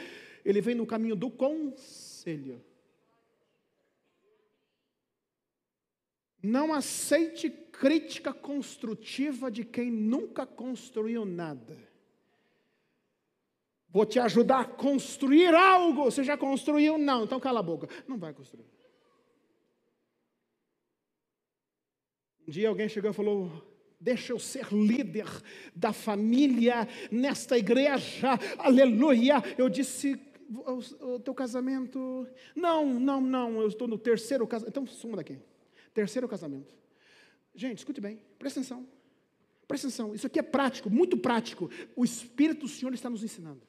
ele 0.45 0.61
vem 0.61 0.77
no 0.77 0.87
caminho 0.87 1.17
do 1.17 1.29
conselho. 1.29 2.65
Não 6.41 6.73
aceite 6.73 7.51
crítica 7.51 8.33
construtiva 8.33 9.51
de 9.51 9.65
quem 9.65 9.91
nunca 9.91 10.47
construiu 10.47 11.25
nada. 11.25 11.77
Vou 13.91 14.07
te 14.07 14.21
ajudar 14.21 14.61
a 14.61 14.65
construir 14.65 15.53
algo. 15.53 16.05
Você 16.05 16.23
já 16.23 16.37
construiu? 16.37 16.97
Não, 16.97 17.25
então 17.25 17.41
cala 17.41 17.59
a 17.59 17.65
boca. 17.65 17.89
Não 18.07 18.17
vai 18.17 18.33
construir. 18.33 18.78
Um 22.49 22.51
dia 22.51 22.71
alguém 22.71 22.89
chegou 22.89 23.11
e 23.11 23.13
falou: 23.15 23.63
Deixa 24.01 24.33
eu 24.33 24.39
ser 24.39 24.73
líder 24.73 25.27
da 25.77 25.93
família 25.93 26.89
nesta 27.11 27.59
igreja, 27.59 28.39
aleluia. 28.57 29.35
Eu 29.59 29.69
disse: 29.69 30.19
o, 30.49 31.15
o 31.17 31.21
teu 31.21 31.35
casamento. 31.35 32.27
Não, 32.57 32.99
não, 32.99 33.21
não, 33.21 33.61
eu 33.61 33.69
estou 33.69 33.87
no 33.87 33.99
terceiro 33.99 34.47
casamento. 34.47 34.71
Então 34.71 34.87
suma 34.87 35.19
daqui. 35.19 35.39
Terceiro 35.93 36.27
casamento. 36.27 36.75
Gente, 37.55 37.79
escute 37.79 38.01
bem, 38.01 38.19
presta 38.39 38.61
atenção. 38.61 38.89
Presta 39.67 39.87
atenção, 39.89 40.15
isso 40.15 40.27
aqui 40.27 40.39
é 40.39 40.43
prático, 40.43 40.89
muito 40.89 41.19
prático. 41.19 41.71
O 41.95 42.03
Espírito 42.03 42.61
do 42.61 42.69
Senhor 42.69 42.95
está 42.95 43.11
nos 43.11 43.23
ensinando. 43.23 43.61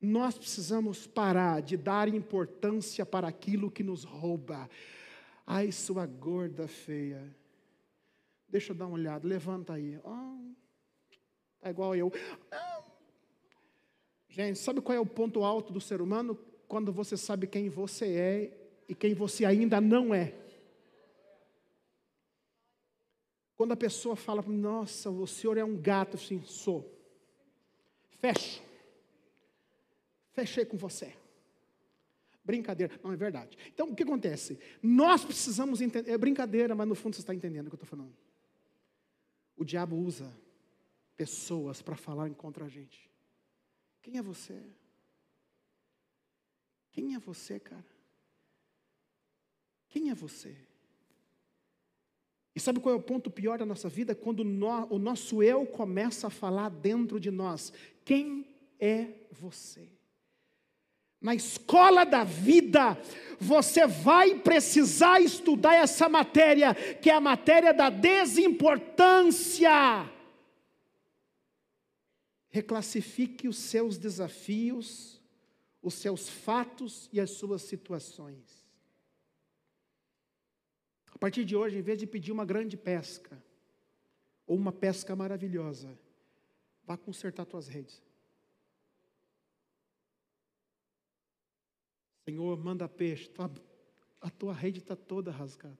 Nós 0.00 0.38
precisamos 0.38 1.06
parar 1.06 1.60
de 1.60 1.76
dar 1.76 2.08
importância 2.08 3.04
para 3.04 3.28
aquilo 3.28 3.70
que 3.70 3.82
nos 3.82 4.04
rouba. 4.04 4.70
Ai, 5.50 5.72
sua 5.72 6.04
gorda 6.04 6.68
feia. 6.68 7.34
Deixa 8.46 8.72
eu 8.72 8.76
dar 8.76 8.86
uma 8.86 8.96
olhada, 8.96 9.26
levanta 9.26 9.72
aí. 9.72 9.98
Oh, 10.04 10.52
tá 11.58 11.70
igual 11.70 11.96
eu. 11.96 12.12
Ah. 12.50 12.84
Gente, 14.28 14.58
sabe 14.58 14.82
qual 14.82 14.94
é 14.94 15.00
o 15.00 15.06
ponto 15.06 15.42
alto 15.42 15.72
do 15.72 15.80
ser 15.80 16.02
humano? 16.02 16.38
Quando 16.68 16.92
você 16.92 17.16
sabe 17.16 17.46
quem 17.46 17.70
você 17.70 18.12
é 18.14 18.70
e 18.86 18.94
quem 18.94 19.14
você 19.14 19.46
ainda 19.46 19.80
não 19.80 20.14
é. 20.14 20.34
Quando 23.56 23.72
a 23.72 23.76
pessoa 23.76 24.16
fala 24.16 24.42
nossa, 24.42 25.08
o 25.08 25.26
senhor 25.26 25.56
é 25.56 25.64
um 25.64 25.80
gato, 25.80 26.18
sim, 26.18 26.42
sou. 26.42 26.94
Fecho. 28.20 28.62
Fechei 30.34 30.66
com 30.66 30.76
você. 30.76 31.16
Brincadeira. 32.48 32.98
Não, 33.04 33.12
é 33.12 33.16
verdade. 33.16 33.58
Então, 33.66 33.90
o 33.90 33.94
que 33.94 34.02
acontece? 34.02 34.58
Nós 34.82 35.22
precisamos 35.22 35.82
entender. 35.82 36.10
É 36.10 36.16
brincadeira, 36.16 36.74
mas 36.74 36.88
no 36.88 36.94
fundo 36.94 37.14
você 37.14 37.20
está 37.20 37.34
entendendo 37.34 37.66
o 37.66 37.68
que 37.68 37.74
eu 37.74 37.82
estou 37.82 37.98
falando. 37.98 38.16
O 39.54 39.66
diabo 39.66 39.94
usa 39.96 40.34
pessoas 41.14 41.82
para 41.82 41.94
falar 41.94 42.30
contra 42.30 42.64
a 42.64 42.68
gente. 42.68 43.10
Quem 44.00 44.16
é 44.16 44.22
você? 44.22 44.58
Quem 46.90 47.14
é 47.14 47.18
você, 47.18 47.60
cara? 47.60 47.84
Quem 49.90 50.08
é 50.08 50.14
você? 50.14 50.56
E 52.56 52.60
sabe 52.60 52.80
qual 52.80 52.94
é 52.94 52.98
o 52.98 53.02
ponto 53.02 53.30
pior 53.30 53.58
da 53.58 53.66
nossa 53.66 53.90
vida? 53.90 54.14
Quando 54.14 54.40
o 54.40 54.98
nosso 54.98 55.42
eu 55.42 55.66
começa 55.66 56.28
a 56.28 56.30
falar 56.30 56.70
dentro 56.70 57.20
de 57.20 57.30
nós: 57.30 57.74
quem 58.06 58.56
é 58.80 59.12
você? 59.30 59.97
Na 61.20 61.34
escola 61.34 62.04
da 62.04 62.22
vida, 62.22 62.96
você 63.40 63.86
vai 63.86 64.38
precisar 64.40 65.20
estudar 65.20 65.74
essa 65.74 66.08
matéria, 66.08 66.74
que 66.74 67.10
é 67.10 67.14
a 67.14 67.20
matéria 67.20 67.74
da 67.74 67.90
desimportância. 67.90 69.70
Reclassifique 72.48 73.46
os 73.48 73.58
seus 73.58 73.98
desafios, 73.98 75.20
os 75.82 75.94
seus 75.94 76.28
fatos 76.28 77.08
e 77.12 77.20
as 77.20 77.30
suas 77.30 77.62
situações. 77.62 78.66
A 81.12 81.18
partir 81.18 81.44
de 81.44 81.56
hoje, 81.56 81.78
em 81.78 81.82
vez 81.82 81.98
de 81.98 82.06
pedir 82.06 82.30
uma 82.30 82.44
grande 82.44 82.76
pesca, 82.76 83.42
ou 84.46 84.56
uma 84.56 84.72
pesca 84.72 85.14
maravilhosa, 85.14 85.98
vá 86.84 86.96
consertar 86.96 87.44
tuas 87.44 87.68
redes. 87.68 88.07
Senhor, 92.28 92.58
manda 92.62 92.86
peixe, 92.86 93.30
a 94.20 94.28
tua 94.28 94.52
rede 94.52 94.80
está 94.80 94.94
toda 94.94 95.30
rasgada. 95.30 95.78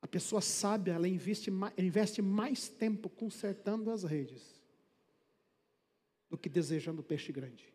A 0.00 0.08
pessoa 0.08 0.40
sábia, 0.40 0.92
ela 0.92 1.06
investe, 1.06 1.50
investe 1.76 2.22
mais 2.22 2.66
tempo 2.66 3.10
consertando 3.10 3.90
as 3.90 4.02
redes 4.02 4.58
do 6.30 6.38
que 6.38 6.48
desejando 6.48 7.02
peixe 7.02 7.30
grande. 7.30 7.74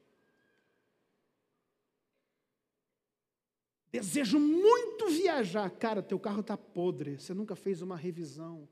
Desejo 3.92 4.40
muito 4.40 5.10
viajar. 5.10 5.70
Cara, 5.70 6.02
teu 6.02 6.20
carro 6.20 6.42
está 6.42 6.58
podre, 6.58 7.20
você 7.20 7.36
nunca 7.36 7.56
fez 7.56 7.84
uma 7.84 7.96
revisão. 7.96 8.68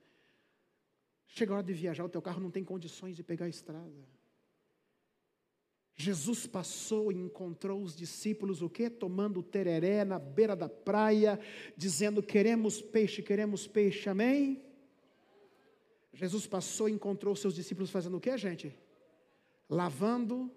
Chega 1.27 1.53
a 1.53 1.57
hora 1.57 1.63
de 1.63 1.73
viajar, 1.73 2.03
o 2.03 2.09
teu 2.09 2.21
carro 2.21 2.41
não 2.41 2.49
tem 2.49 2.63
condições 2.63 3.15
de 3.15 3.21
pegar 3.21 3.45
a 3.45 3.49
estrada. 3.49 4.16
Jesus 5.99 6.45
passou 6.45 7.11
e 7.11 7.15
encontrou 7.15 7.81
os 7.81 7.95
discípulos 7.95 8.61
o 8.61 8.69
quê? 8.69 8.87
Tomando 8.87 9.41
tereré 9.41 10.05
na 10.05 10.19
beira 10.19 10.55
da 10.55 10.69
praia, 10.69 11.39
dizendo: 11.75 12.21
"Queremos 12.21 12.79
peixe, 12.79 13.23
queremos 13.23 13.67
peixe". 13.67 14.07
Amém? 14.07 14.61
Jesus 16.13 16.45
passou 16.45 16.87
e 16.87 16.91
encontrou 16.91 17.35
seus 17.35 17.55
discípulos 17.55 17.89
fazendo 17.89 18.17
o 18.17 18.21
quê, 18.21 18.37
gente? 18.37 18.75
Lavando, 19.67 20.51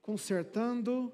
consertando, 0.00 1.12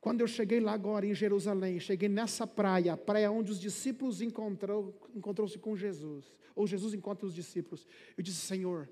quando 0.00 0.22
eu 0.22 0.26
cheguei 0.26 0.58
lá 0.58 0.72
agora 0.72 1.04
em 1.04 1.14
Jerusalém, 1.14 1.78
cheguei 1.78 2.08
nessa 2.08 2.46
praia, 2.46 2.94
a 2.94 2.96
praia 2.96 3.30
onde 3.30 3.52
os 3.52 3.60
discípulos 3.60 4.22
encontrou, 4.22 4.98
encontrou-se 5.14 5.58
com 5.58 5.76
Jesus, 5.76 6.32
ou 6.54 6.66
Jesus 6.66 6.94
encontra 6.94 7.26
os 7.26 7.34
discípulos. 7.34 7.86
Eu 8.16 8.22
disse, 8.22 8.38
Senhor, 8.38 8.88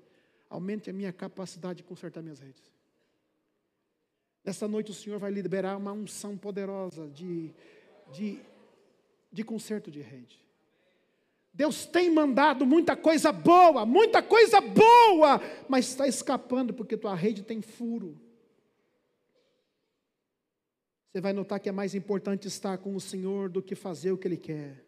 aumente 0.47 0.91
a 0.91 0.93
minha 0.93 1.11
capacidade 1.11 1.77
de 1.77 1.83
consertar 1.83 2.21
minhas 2.21 2.39
redes. 2.39 2.76
Nessa 4.47 4.67
noite 4.67 4.89
o 4.89 4.95
Senhor 4.95 5.19
vai 5.19 5.29
liberar 5.29 5.77
uma 5.77 5.91
unção 5.91 6.35
poderosa 6.35 7.07
de, 7.09 7.51
de, 8.11 8.39
de 9.31 9.43
conserto 9.43 9.91
de 9.91 10.01
rede. 10.01 10.43
Deus 11.53 11.85
tem 11.85 12.09
mandado 12.09 12.65
muita 12.65 12.95
coisa 12.95 13.31
boa, 13.31 13.85
muita 13.85 14.23
coisa 14.23 14.59
boa, 14.59 15.39
mas 15.69 15.89
está 15.89 16.07
escapando 16.07 16.73
porque 16.73 16.97
tua 16.97 17.13
rede 17.13 17.43
tem 17.43 17.61
furo 17.61 18.17
você 21.17 21.21
vai 21.21 21.33
notar 21.33 21.59
que 21.59 21.67
é 21.67 21.71
mais 21.71 21.95
importante 21.95 22.47
estar 22.47 22.77
com 22.77 22.95
o 22.95 23.01
Senhor 23.01 23.49
do 23.49 23.59
que 23.59 23.73
fazer 23.73 24.11
o 24.11 24.17
que 24.19 24.27
Ele 24.27 24.37
quer. 24.37 24.85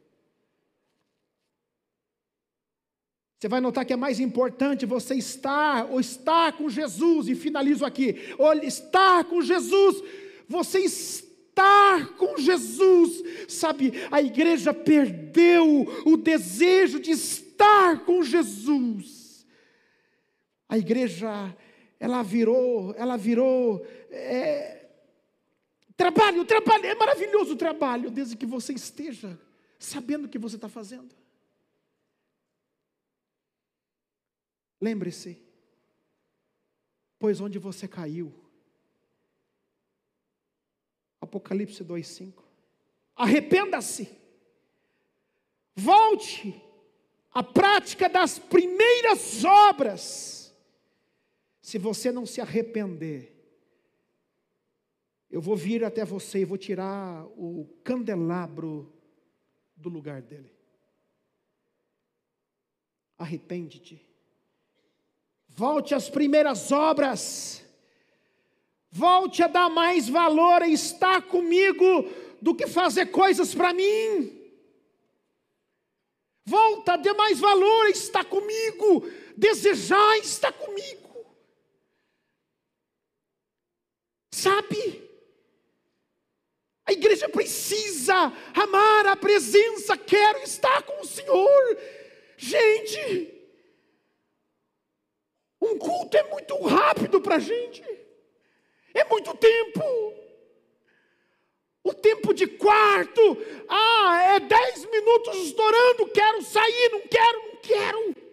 Você 3.39 3.47
vai 3.47 3.61
notar 3.61 3.85
que 3.85 3.93
é 3.93 3.95
mais 3.95 4.19
importante 4.19 4.85
você 4.85 5.15
estar 5.15 5.89
ou 5.89 5.99
estar 5.99 6.51
com 6.53 6.69
Jesus, 6.69 7.29
e 7.29 7.35
finalizo 7.35 7.85
aqui, 7.85 8.35
ou 8.37 8.51
estar 8.55 9.23
com 9.23 9.41
Jesus, 9.41 10.03
você 10.45 10.79
estar 10.79 12.15
com 12.17 12.37
Jesus, 12.37 13.23
sabe, 13.47 13.93
a 14.11 14.21
igreja 14.21 14.73
perdeu 14.73 15.87
o 16.05 16.17
desejo 16.17 16.99
de 16.99 17.11
estar 17.11 18.03
com 18.03 18.21
Jesus, 18.21 19.45
a 20.67 20.77
igreja, 20.77 21.55
ela 21.97 22.21
virou, 22.21 22.93
ela 22.97 23.15
virou, 23.15 23.85
é, 24.11 24.79
Trabalho, 25.95 26.45
trabalho, 26.45 26.85
é 26.85 26.95
maravilhoso 26.95 27.55
o 27.55 27.57
trabalho, 27.57 28.09
desde 28.09 28.37
que 28.37 28.45
você 28.45 28.71
esteja 28.71 29.37
sabendo 29.77 30.25
o 30.25 30.29
que 30.29 30.39
você 30.39 30.55
está 30.55 30.69
fazendo. 30.69 31.18
Lembre-se, 34.81 35.41
pois 37.17 37.41
onde 37.41 37.59
você 37.59 37.87
caiu, 37.87 38.33
Apocalipse 41.19 41.83
2,5. 41.83 42.43
Arrependa-se, 43.15 44.09
volte 45.75 46.61
à 47.31 47.43
prática 47.43 48.07
das 48.07 48.39
primeiras 48.39 49.43
obras. 49.43 50.55
Se 51.61 51.77
você 51.77 52.11
não 52.11 52.25
se 52.25 52.41
arrepender, 52.41 53.35
eu 55.29 55.41
vou 55.41 55.55
vir 55.55 55.83
até 55.83 56.03
você 56.03 56.39
e 56.39 56.45
vou 56.45 56.57
tirar 56.57 57.25
o 57.37 57.67
candelabro 57.83 58.91
do 59.75 59.89
lugar 59.89 60.21
dele. 60.21 60.51
Arrepende-te. 63.17 64.08
Volte 65.59 65.93
às 65.93 66.09
primeiras 66.09 66.71
obras. 66.71 67.61
Volte 68.89 69.43
a 69.43 69.47
dar 69.47 69.69
mais 69.69 70.07
valor 70.07 70.61
a 70.61 70.69
estar 70.69 71.21
comigo 71.23 72.09
do 72.41 72.55
que 72.55 72.65
fazer 72.65 73.07
coisas 73.07 73.53
para 73.53 73.73
mim. 73.73 74.41
Volta 76.45 76.93
a 76.93 76.95
dar 76.95 77.13
mais 77.13 77.41
valor 77.41 77.87
a 77.87 77.89
estar 77.89 78.23
comigo, 78.23 79.05
desejar 79.35 80.19
estar 80.19 80.53
comigo. 80.53 81.25
Sabe? 84.31 85.09
A 86.85 86.93
igreja 86.93 87.27
precisa 87.27 88.31
amar 88.55 89.07
a 89.07 89.15
presença, 89.17 89.97
quero 89.97 90.39
estar 90.39 90.83
com 90.83 91.01
o 91.01 91.05
Senhor. 91.05 91.77
Gente, 92.37 93.38
um 95.61 95.77
culto 95.77 96.15
é 96.15 96.23
muito 96.29 96.55
rápido 96.63 97.21
para 97.21 97.35
a 97.35 97.39
gente. 97.39 97.83
É 98.93 99.03
muito 99.05 99.35
tempo. 99.35 99.83
O 101.83 101.93
tempo 101.93 102.33
de 102.33 102.45
quarto, 102.45 103.21
ah, 103.67 104.21
é 104.35 104.39
dez 104.39 104.85
minutos 104.85 105.35
estourando, 105.37 106.07
quero 106.11 106.41
sair, 106.43 106.89
não 106.91 107.01
quero, 107.07 107.47
não 107.47 107.61
quero. 107.61 108.29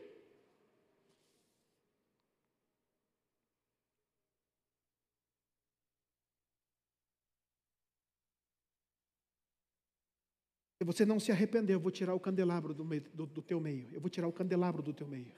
Se 10.78 10.84
você 10.84 11.06
não 11.06 11.18
se 11.18 11.32
arrepender, 11.32 11.74
eu 11.74 11.80
vou 11.80 11.90
tirar 11.90 12.14
o 12.14 12.20
candelabro 12.20 12.74
do, 12.74 12.84
meio, 12.84 13.02
do, 13.14 13.26
do 13.26 13.42
teu 13.42 13.58
meio. 13.58 13.88
Eu 13.92 14.00
vou 14.00 14.10
tirar 14.10 14.28
o 14.28 14.32
candelabro 14.32 14.82
do 14.82 14.92
teu 14.92 15.06
meio. 15.06 15.32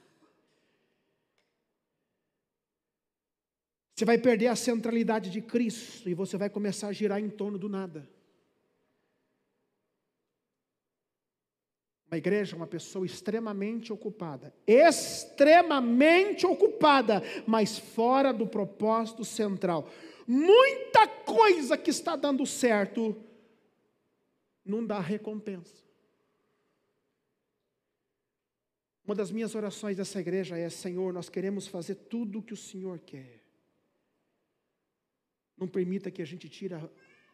Você 3.99 4.05
vai 4.05 4.17
perder 4.17 4.47
a 4.47 4.55
centralidade 4.55 5.29
de 5.29 5.41
Cristo 5.41 6.07
e 6.07 6.13
você 6.13 6.37
vai 6.37 6.49
começar 6.49 6.87
a 6.87 6.93
girar 6.93 7.19
em 7.19 7.29
torno 7.29 7.57
do 7.57 7.67
nada. 7.67 8.09
Uma 12.07 12.17
igreja, 12.17 12.55
uma 12.55 12.65
pessoa 12.65 13.05
extremamente 13.05 13.91
ocupada, 13.91 14.55
extremamente 14.65 16.45
ocupada, 16.45 17.21
mas 17.45 17.77
fora 17.77 18.31
do 18.31 18.47
propósito 18.47 19.25
central. 19.25 19.89
Muita 20.25 21.05
coisa 21.05 21.77
que 21.77 21.89
está 21.89 22.15
dando 22.15 22.45
certo 22.45 23.21
não 24.63 24.85
dá 24.85 25.01
recompensa. 25.01 25.75
Uma 29.03 29.13
das 29.13 29.29
minhas 29.29 29.53
orações 29.55 29.97
dessa 29.97 30.21
igreja 30.21 30.57
é: 30.57 30.69
Senhor, 30.69 31.11
nós 31.11 31.27
queremos 31.27 31.67
fazer 31.67 31.95
tudo 31.95 32.39
o 32.39 32.41
que 32.41 32.53
o 32.53 32.57
Senhor 32.57 32.97
quer. 32.99 33.38
Não 35.59 35.67
permita 35.67 36.09
que 36.09 36.21
a 36.21 36.25
gente 36.25 36.47
tire 36.47 36.75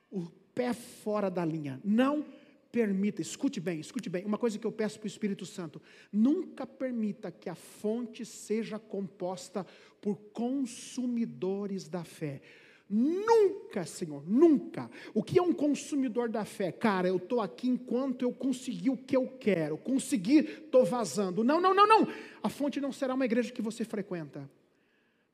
o 0.10 0.26
pé 0.54 0.74
fora 0.74 1.30
da 1.30 1.44
linha. 1.46 1.80
Não 1.84 2.26
permita, 2.72 3.22
escute 3.22 3.62
bem, 3.62 3.80
escute 3.80 4.10
bem. 4.10 4.26
Uma 4.26 4.38
coisa 4.38 4.60
que 4.60 4.68
eu 4.68 4.72
peço 4.72 5.00
para 5.00 5.06
o 5.06 5.08
Espírito 5.08 5.46
Santo: 5.46 5.82
nunca 6.12 6.68
permita 6.68 7.32
que 7.32 7.50
a 7.50 7.56
fonte 7.56 8.26
seja 8.26 8.78
composta 8.78 9.66
por 10.02 10.18
consumidores 10.34 11.88
da 11.88 12.04
fé. 12.04 12.42
Nunca, 12.90 13.84
Senhor, 13.86 14.24
nunca. 14.28 14.92
O 15.14 15.24
que 15.24 15.40
é 15.40 15.42
um 15.42 15.54
consumidor 15.54 16.30
da 16.30 16.46
fé? 16.46 16.72
Cara, 16.72 17.08
eu 17.08 17.18
estou 17.18 17.42
aqui 17.42 17.68
enquanto 17.68 18.22
eu 18.24 18.32
conseguir 18.32 18.92
o 18.92 18.98
que 18.98 19.16
eu 19.16 19.28
quero, 19.40 19.78
consegui, 19.78 20.40
estou 20.40 20.86
vazando. 20.86 21.44
Não, 21.44 21.60
não, 21.60 21.74
não, 21.74 21.88
não. 21.88 22.08
A 22.44 22.50
fonte 22.50 22.80
não 22.80 22.92
será 22.92 23.14
uma 23.16 23.26
igreja 23.26 23.52
que 23.52 23.62
você 23.62 23.84
frequenta 23.84 24.48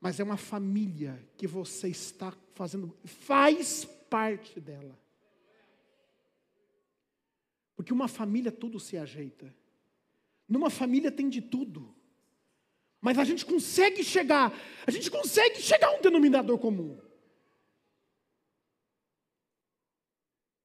mas 0.02 0.20
é 0.20 0.24
uma 0.24 0.36
família 0.36 1.24
que 1.38 1.46
você 1.46 1.88
está 1.88 2.36
fazendo, 2.56 2.98
faz 3.06 3.86
parte 3.86 4.60
dela. 4.60 5.00
Porque 7.76 7.94
uma 7.94 8.08
família 8.08 8.52
tudo 8.52 8.80
se 8.80 8.98
ajeita. 8.98 9.56
Numa 10.50 10.72
família 10.72 11.12
tem 11.12 11.30
de 11.30 11.40
tudo. 11.40 11.96
Mas 13.00 13.20
a 13.20 13.24
gente 13.24 13.46
consegue 13.46 14.04
chegar, 14.04 14.52
a 14.86 14.92
gente 14.92 15.10
consegue 15.10 15.62
chegar 15.62 15.88
a 15.90 15.98
um 15.98 16.02
denominador 16.02 16.58
comum. 16.58 17.00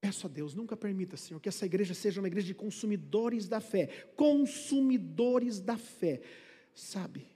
Peço 0.00 0.26
a 0.26 0.30
Deus, 0.30 0.54
nunca 0.54 0.76
permita, 0.76 1.16
Senhor, 1.16 1.40
que 1.40 1.48
essa 1.48 1.66
igreja 1.66 1.92
seja 1.92 2.20
uma 2.20 2.28
igreja 2.28 2.46
de 2.46 2.54
consumidores 2.54 3.48
da 3.48 3.60
fé. 3.60 4.06
Consumidores 4.16 5.60
da 5.60 5.76
fé. 5.76 6.22
Sabe? 6.74 7.35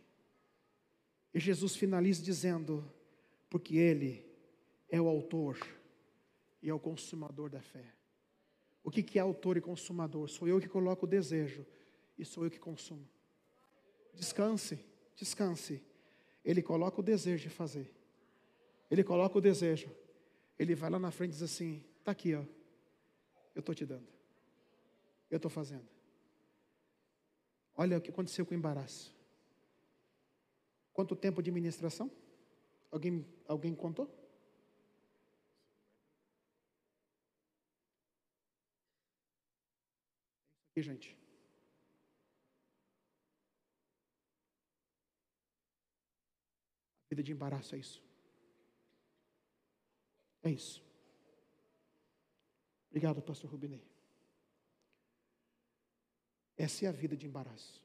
E 1.33 1.41
Jesus 1.41 1.77
finaliza 1.77 2.23
dizendo: 2.23 2.85
porque 3.49 3.77
Ele 3.77 4.25
é 4.89 5.01
o 5.01 5.09
autor 5.09 5.59
e 6.63 6.69
é 6.69 6.75
o 6.75 6.79
consumador 6.79 7.49
da 7.49 7.61
fé. 7.61 7.95
O 8.83 8.91
que, 8.91 9.19
é 9.19 9.23
autor 9.23 9.57
e 9.57 9.61
consumador? 9.61 10.29
Sou 10.29 10.49
eu 10.49 10.59
que 10.61 10.69
coloco 10.69 11.05
o 11.05 11.09
desejo 11.09 11.67
e 12.19 12.25
sou 12.25 12.45
eu 12.45 12.51
que 12.51 12.59
consumo. 12.59 13.07
Descanse, 14.15 14.85
descanse. 15.15 15.83
Ele 16.45 16.63
coloca 16.63 17.01
o 17.01 17.05
desejo 17.05 17.43
de 17.43 17.51
fazer. 17.51 17.95
Ele 18.91 19.05
coloca 19.05 19.37
o 19.37 19.41
desejo. 19.41 19.91
Ele 20.59 20.75
vai 20.75 20.91
lá 20.91 20.99
na 20.99 21.11
frente 21.11 21.31
e 21.31 21.35
diz 21.35 21.43
assim: 21.43 21.85
está 21.99 22.13
aqui, 22.13 22.35
ó. 22.35 22.45
Eu 23.55 23.61
estou 23.61 23.75
te 23.75 23.85
dando. 23.85 24.09
Eu 25.31 25.37
estou 25.37 25.51
fazendo. 25.51 25.87
Olha 27.77 27.99
o 27.99 28.01
que 28.01 28.11
aconteceu 28.11 28.45
com 28.45 28.55
o 28.55 28.57
embaraço. 28.57 29.15
Quanto 30.93 31.17
tempo 31.17 31.43
de 31.43 31.51
ministração? 31.51 32.11
Alguém, 32.91 33.27
alguém 33.47 33.75
contou? 33.75 34.09
E 40.75 40.83
gente. 40.83 41.17
A 47.07 47.09
vida 47.11 47.23
de 47.23 47.33
embaraço 47.33 47.75
é 47.75 47.79
isso. 47.79 48.03
É 50.43 50.51
isso. 50.51 50.83
Obrigado, 52.89 53.23
pastor 53.23 53.51
Rubinei. 53.51 53.85
Essa 56.57 56.85
é 56.85 56.89
a 56.89 56.93
vida 56.93 57.17
de 57.17 57.27
embaraço. 57.27 57.83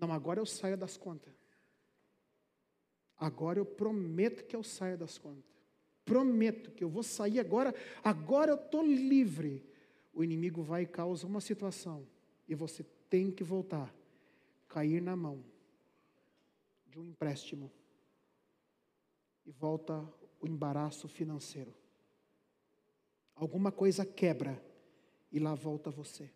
Não, 0.00 0.12
agora 0.12 0.40
eu 0.40 0.46
saio 0.46 0.76
das 0.76 0.96
contas. 0.96 1.34
Agora 3.16 3.58
eu 3.58 3.66
prometo 3.66 4.44
que 4.44 4.54
eu 4.54 4.62
saio 4.62 4.96
das 4.96 5.18
contas. 5.18 5.44
Prometo 6.04 6.70
que 6.70 6.84
eu 6.84 6.88
vou 6.88 7.02
sair 7.02 7.40
agora. 7.40 7.74
Agora 8.02 8.52
eu 8.52 8.56
estou 8.56 8.86
livre. 8.86 9.66
O 10.12 10.22
inimigo 10.22 10.62
vai 10.62 10.82
e 10.82 10.86
causa 10.86 11.26
uma 11.26 11.40
situação. 11.40 12.06
E 12.48 12.54
você 12.54 12.84
tem 13.10 13.30
que 13.30 13.42
voltar. 13.42 13.92
Cair 14.68 15.02
na 15.02 15.16
mão 15.16 15.44
de 16.86 16.98
um 16.98 17.04
empréstimo. 17.04 17.70
E 19.44 19.50
volta 19.50 20.06
o 20.40 20.46
embaraço 20.46 21.08
financeiro. 21.08 21.74
Alguma 23.34 23.72
coisa 23.72 24.06
quebra. 24.06 24.62
E 25.32 25.38
lá 25.38 25.54
volta 25.54 25.90
você. 25.90 26.30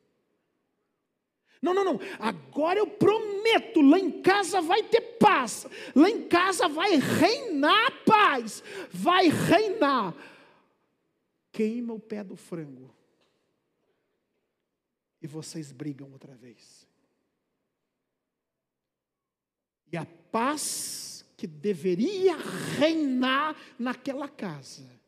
Não, 1.62 1.72
não, 1.72 1.84
não. 1.84 2.00
Agora 2.18 2.80
eu 2.80 2.88
prometo, 2.88 3.80
lá 3.80 3.96
em 3.96 4.20
casa 4.20 4.60
vai 4.60 4.82
ter 4.82 5.00
paz. 5.18 5.64
Lá 5.94 6.10
em 6.10 6.26
casa 6.26 6.68
vai 6.68 6.96
reinar 6.96 7.86
a 7.86 7.90
paz. 8.04 8.64
Vai 8.90 9.28
reinar. 9.28 10.12
Queima 11.52 11.94
o 11.94 12.00
pé 12.00 12.24
do 12.24 12.34
frango. 12.34 12.92
E 15.20 15.26
vocês 15.28 15.70
brigam 15.70 16.10
outra 16.10 16.34
vez. 16.34 16.84
E 19.92 19.96
a 19.96 20.04
paz 20.04 21.24
que 21.36 21.46
deveria 21.46 22.36
reinar 22.76 23.56
naquela 23.78 24.28
casa. 24.28 25.01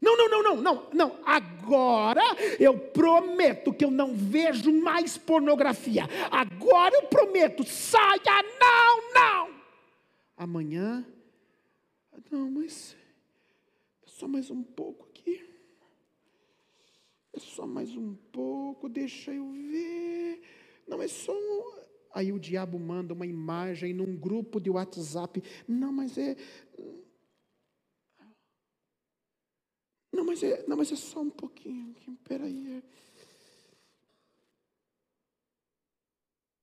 Não, 0.00 0.16
não, 0.16 0.28
não, 0.28 0.42
não, 0.42 0.62
não, 0.62 0.86
não. 0.92 1.20
Agora 1.24 2.22
eu 2.60 2.78
prometo 2.78 3.72
que 3.72 3.84
eu 3.84 3.90
não 3.90 4.14
vejo 4.14 4.72
mais 4.72 5.16
pornografia. 5.16 6.04
Agora 6.30 6.94
eu 6.94 7.04
prometo, 7.04 7.64
saia, 7.64 8.42
não, 8.60 9.14
não. 9.14 9.56
Amanhã, 10.36 11.04
não, 12.30 12.50
mas 12.50 12.96
é 14.04 14.08
só 14.08 14.28
mais 14.28 14.50
um 14.50 14.62
pouco 14.62 15.06
aqui. 15.06 15.44
É 17.32 17.38
só 17.38 17.66
mais 17.66 17.94
um 17.96 18.14
pouco, 18.32 18.88
deixa 18.88 19.32
eu 19.32 19.50
ver. 19.50 20.40
Não, 20.86 21.02
é 21.02 21.08
só 21.08 21.32
um. 21.32 21.86
Aí 22.14 22.32
o 22.32 22.38
diabo 22.38 22.78
manda 22.78 23.12
uma 23.12 23.26
imagem 23.26 23.92
num 23.92 24.16
grupo 24.16 24.58
de 24.58 24.70
WhatsApp. 24.70 25.42
Não, 25.68 25.92
mas 25.92 26.16
é. 26.16 26.34
Não, 30.16 30.24
mas 30.24 30.42
é, 30.42 30.66
não, 30.66 30.78
mas 30.78 30.90
é 30.90 30.96
só 30.96 31.20
um 31.20 31.28
pouquinho. 31.28 31.94
Peraí. 32.24 32.82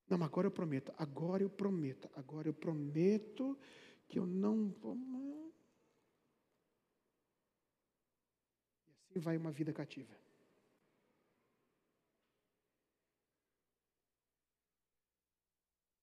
Não, 0.10 0.18
mas 0.18 0.28
agora 0.28 0.48
eu 0.48 0.52
prometo. 0.52 0.92
Agora 0.98 1.44
eu 1.44 1.50
prometo. 1.52 2.10
Agora 2.16 2.48
eu 2.48 2.54
prometo 2.54 3.56
que 4.08 4.18
eu 4.18 4.26
não 4.26 4.70
vou. 4.70 4.98
E 8.88 9.12
assim 9.12 9.20
vai 9.20 9.38
uma 9.38 9.52
vida 9.52 9.72
cativa. 9.72 10.18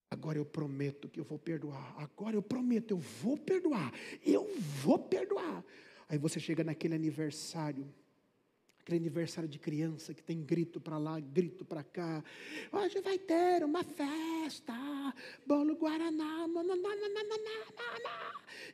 Agora 0.09 0.37
eu 0.37 0.45
prometo 0.45 1.09
que 1.09 1.19
eu 1.19 1.25
vou 1.25 1.37
perdoar. 1.37 2.01
Agora 2.01 2.37
eu 2.37 2.41
prometo, 2.41 2.91
eu 2.91 2.97
vou 2.97 3.37
perdoar. 3.37 3.91
Eu 4.25 4.47
vou 4.81 4.97
perdoar. 4.97 5.65
Aí 6.11 6.17
você 6.17 6.41
chega 6.41 6.61
naquele 6.61 6.93
aniversário, 6.93 7.87
aquele 8.81 8.97
aniversário 8.97 9.47
de 9.47 9.57
criança 9.57 10.13
que 10.13 10.21
tem 10.21 10.43
grito 10.43 10.77
para 10.81 10.97
lá, 10.97 11.17
grito 11.21 11.63
para 11.63 11.85
cá. 11.85 12.21
Hoje 12.69 12.99
vai 12.99 13.17
ter 13.17 13.63
uma 13.63 13.81
festa, 13.81 14.73
bolo 15.47 15.73
guaraná, 15.73 16.47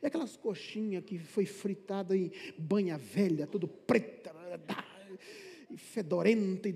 e 0.02 0.04
aquelas 0.04 0.36
coxinhas 0.36 1.04
que 1.04 1.16
foi 1.16 1.46
fritada 1.46 2.16
em 2.16 2.32
banha 2.58 2.98
velha, 2.98 3.46
tudo 3.46 3.68
preta 3.68 4.34
fedorenta, 5.76 6.68
e 6.68 6.74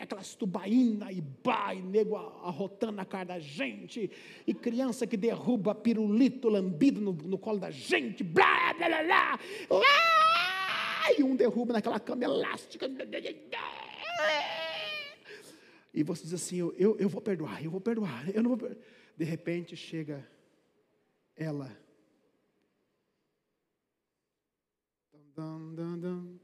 aquelas 0.00 0.34
tubaínas, 0.34 1.16
e 1.16 1.20
bah, 1.20 1.74
e 1.74 1.80
nego 1.80 2.16
arrotando 2.16 3.00
a 3.00 3.04
cara 3.04 3.24
da 3.24 3.38
gente, 3.38 4.10
e 4.46 4.54
criança 4.54 5.06
que 5.06 5.16
derruba 5.16 5.74
pirulito 5.74 6.48
lambido 6.48 7.00
no, 7.00 7.12
no 7.12 7.38
colo 7.38 7.58
da 7.58 7.70
gente, 7.70 8.24
blá, 8.24 8.74
blá, 8.74 8.88
blá, 8.88 9.38
blá, 9.68 11.12
e 11.16 11.22
um 11.22 11.36
derruba 11.36 11.74
naquela 11.74 12.00
cama 12.00 12.24
elástica. 12.24 12.90
E 15.92 16.02
você 16.02 16.24
diz 16.24 16.34
assim: 16.34 16.56
eu, 16.56 16.74
eu, 16.76 16.96
eu 16.98 17.08
vou 17.08 17.20
perdoar, 17.20 17.62
eu 17.64 17.70
vou 17.70 17.80
perdoar, 17.80 18.28
eu 18.34 18.42
não 18.42 18.50
vou 18.50 18.58
perdoar. 18.58 18.78
De 19.16 19.24
repente 19.24 19.76
chega 19.76 20.26
ela. 21.36 21.70
Dun, 25.36 25.74
dun, 25.74 25.98
dun, 25.98 26.38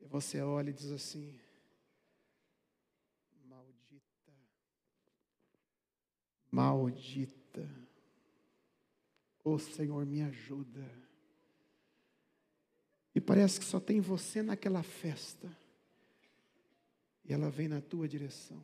E 0.00 0.06
você 0.06 0.40
olha 0.40 0.70
e 0.70 0.72
diz 0.72 0.90
assim: 0.90 1.38
Maldita, 3.44 4.32
maldita, 6.50 7.88
o 9.44 9.58
Senhor 9.58 10.06
me 10.06 10.22
ajuda. 10.22 11.04
E 13.14 13.20
parece 13.20 13.60
que 13.60 13.66
só 13.66 13.78
tem 13.78 14.00
você 14.00 14.42
naquela 14.42 14.82
festa. 14.82 15.54
E 17.24 17.32
ela 17.32 17.50
vem 17.50 17.68
na 17.68 17.80
tua 17.80 18.08
direção. 18.08 18.62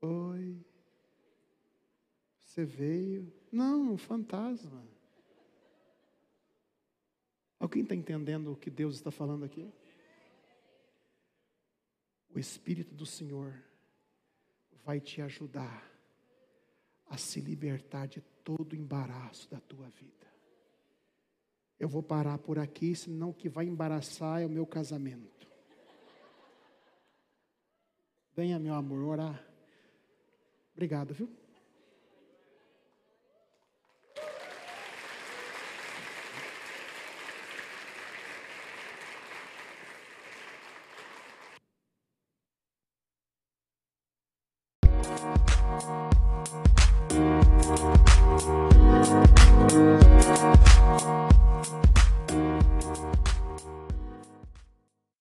Oi. 0.00 0.71
Você 2.52 2.66
veio. 2.66 3.32
Não, 3.50 3.94
um 3.94 3.96
fantasma. 3.96 4.86
Alguém 7.58 7.82
está 7.82 7.94
entendendo 7.94 8.52
o 8.52 8.56
que 8.56 8.68
Deus 8.68 8.96
está 8.96 9.10
falando 9.10 9.42
aqui? 9.42 9.72
O 12.28 12.38
Espírito 12.38 12.94
do 12.94 13.06
Senhor 13.06 13.54
vai 14.84 15.00
te 15.00 15.22
ajudar 15.22 15.90
a 17.06 17.16
se 17.16 17.40
libertar 17.40 18.06
de 18.06 18.20
todo 18.44 18.74
o 18.74 18.76
embaraço 18.76 19.50
da 19.50 19.58
tua 19.58 19.88
vida. 19.88 20.26
Eu 21.80 21.88
vou 21.88 22.02
parar 22.02 22.36
por 22.36 22.58
aqui, 22.58 22.94
senão 22.94 23.30
o 23.30 23.34
que 23.34 23.48
vai 23.48 23.64
embaraçar 23.64 24.42
é 24.42 24.46
o 24.46 24.50
meu 24.50 24.66
casamento. 24.66 25.48
Venha, 28.36 28.58
meu 28.58 28.74
amor, 28.74 29.04
orar. 29.04 29.42
Obrigado, 30.74 31.14
viu? 31.14 31.41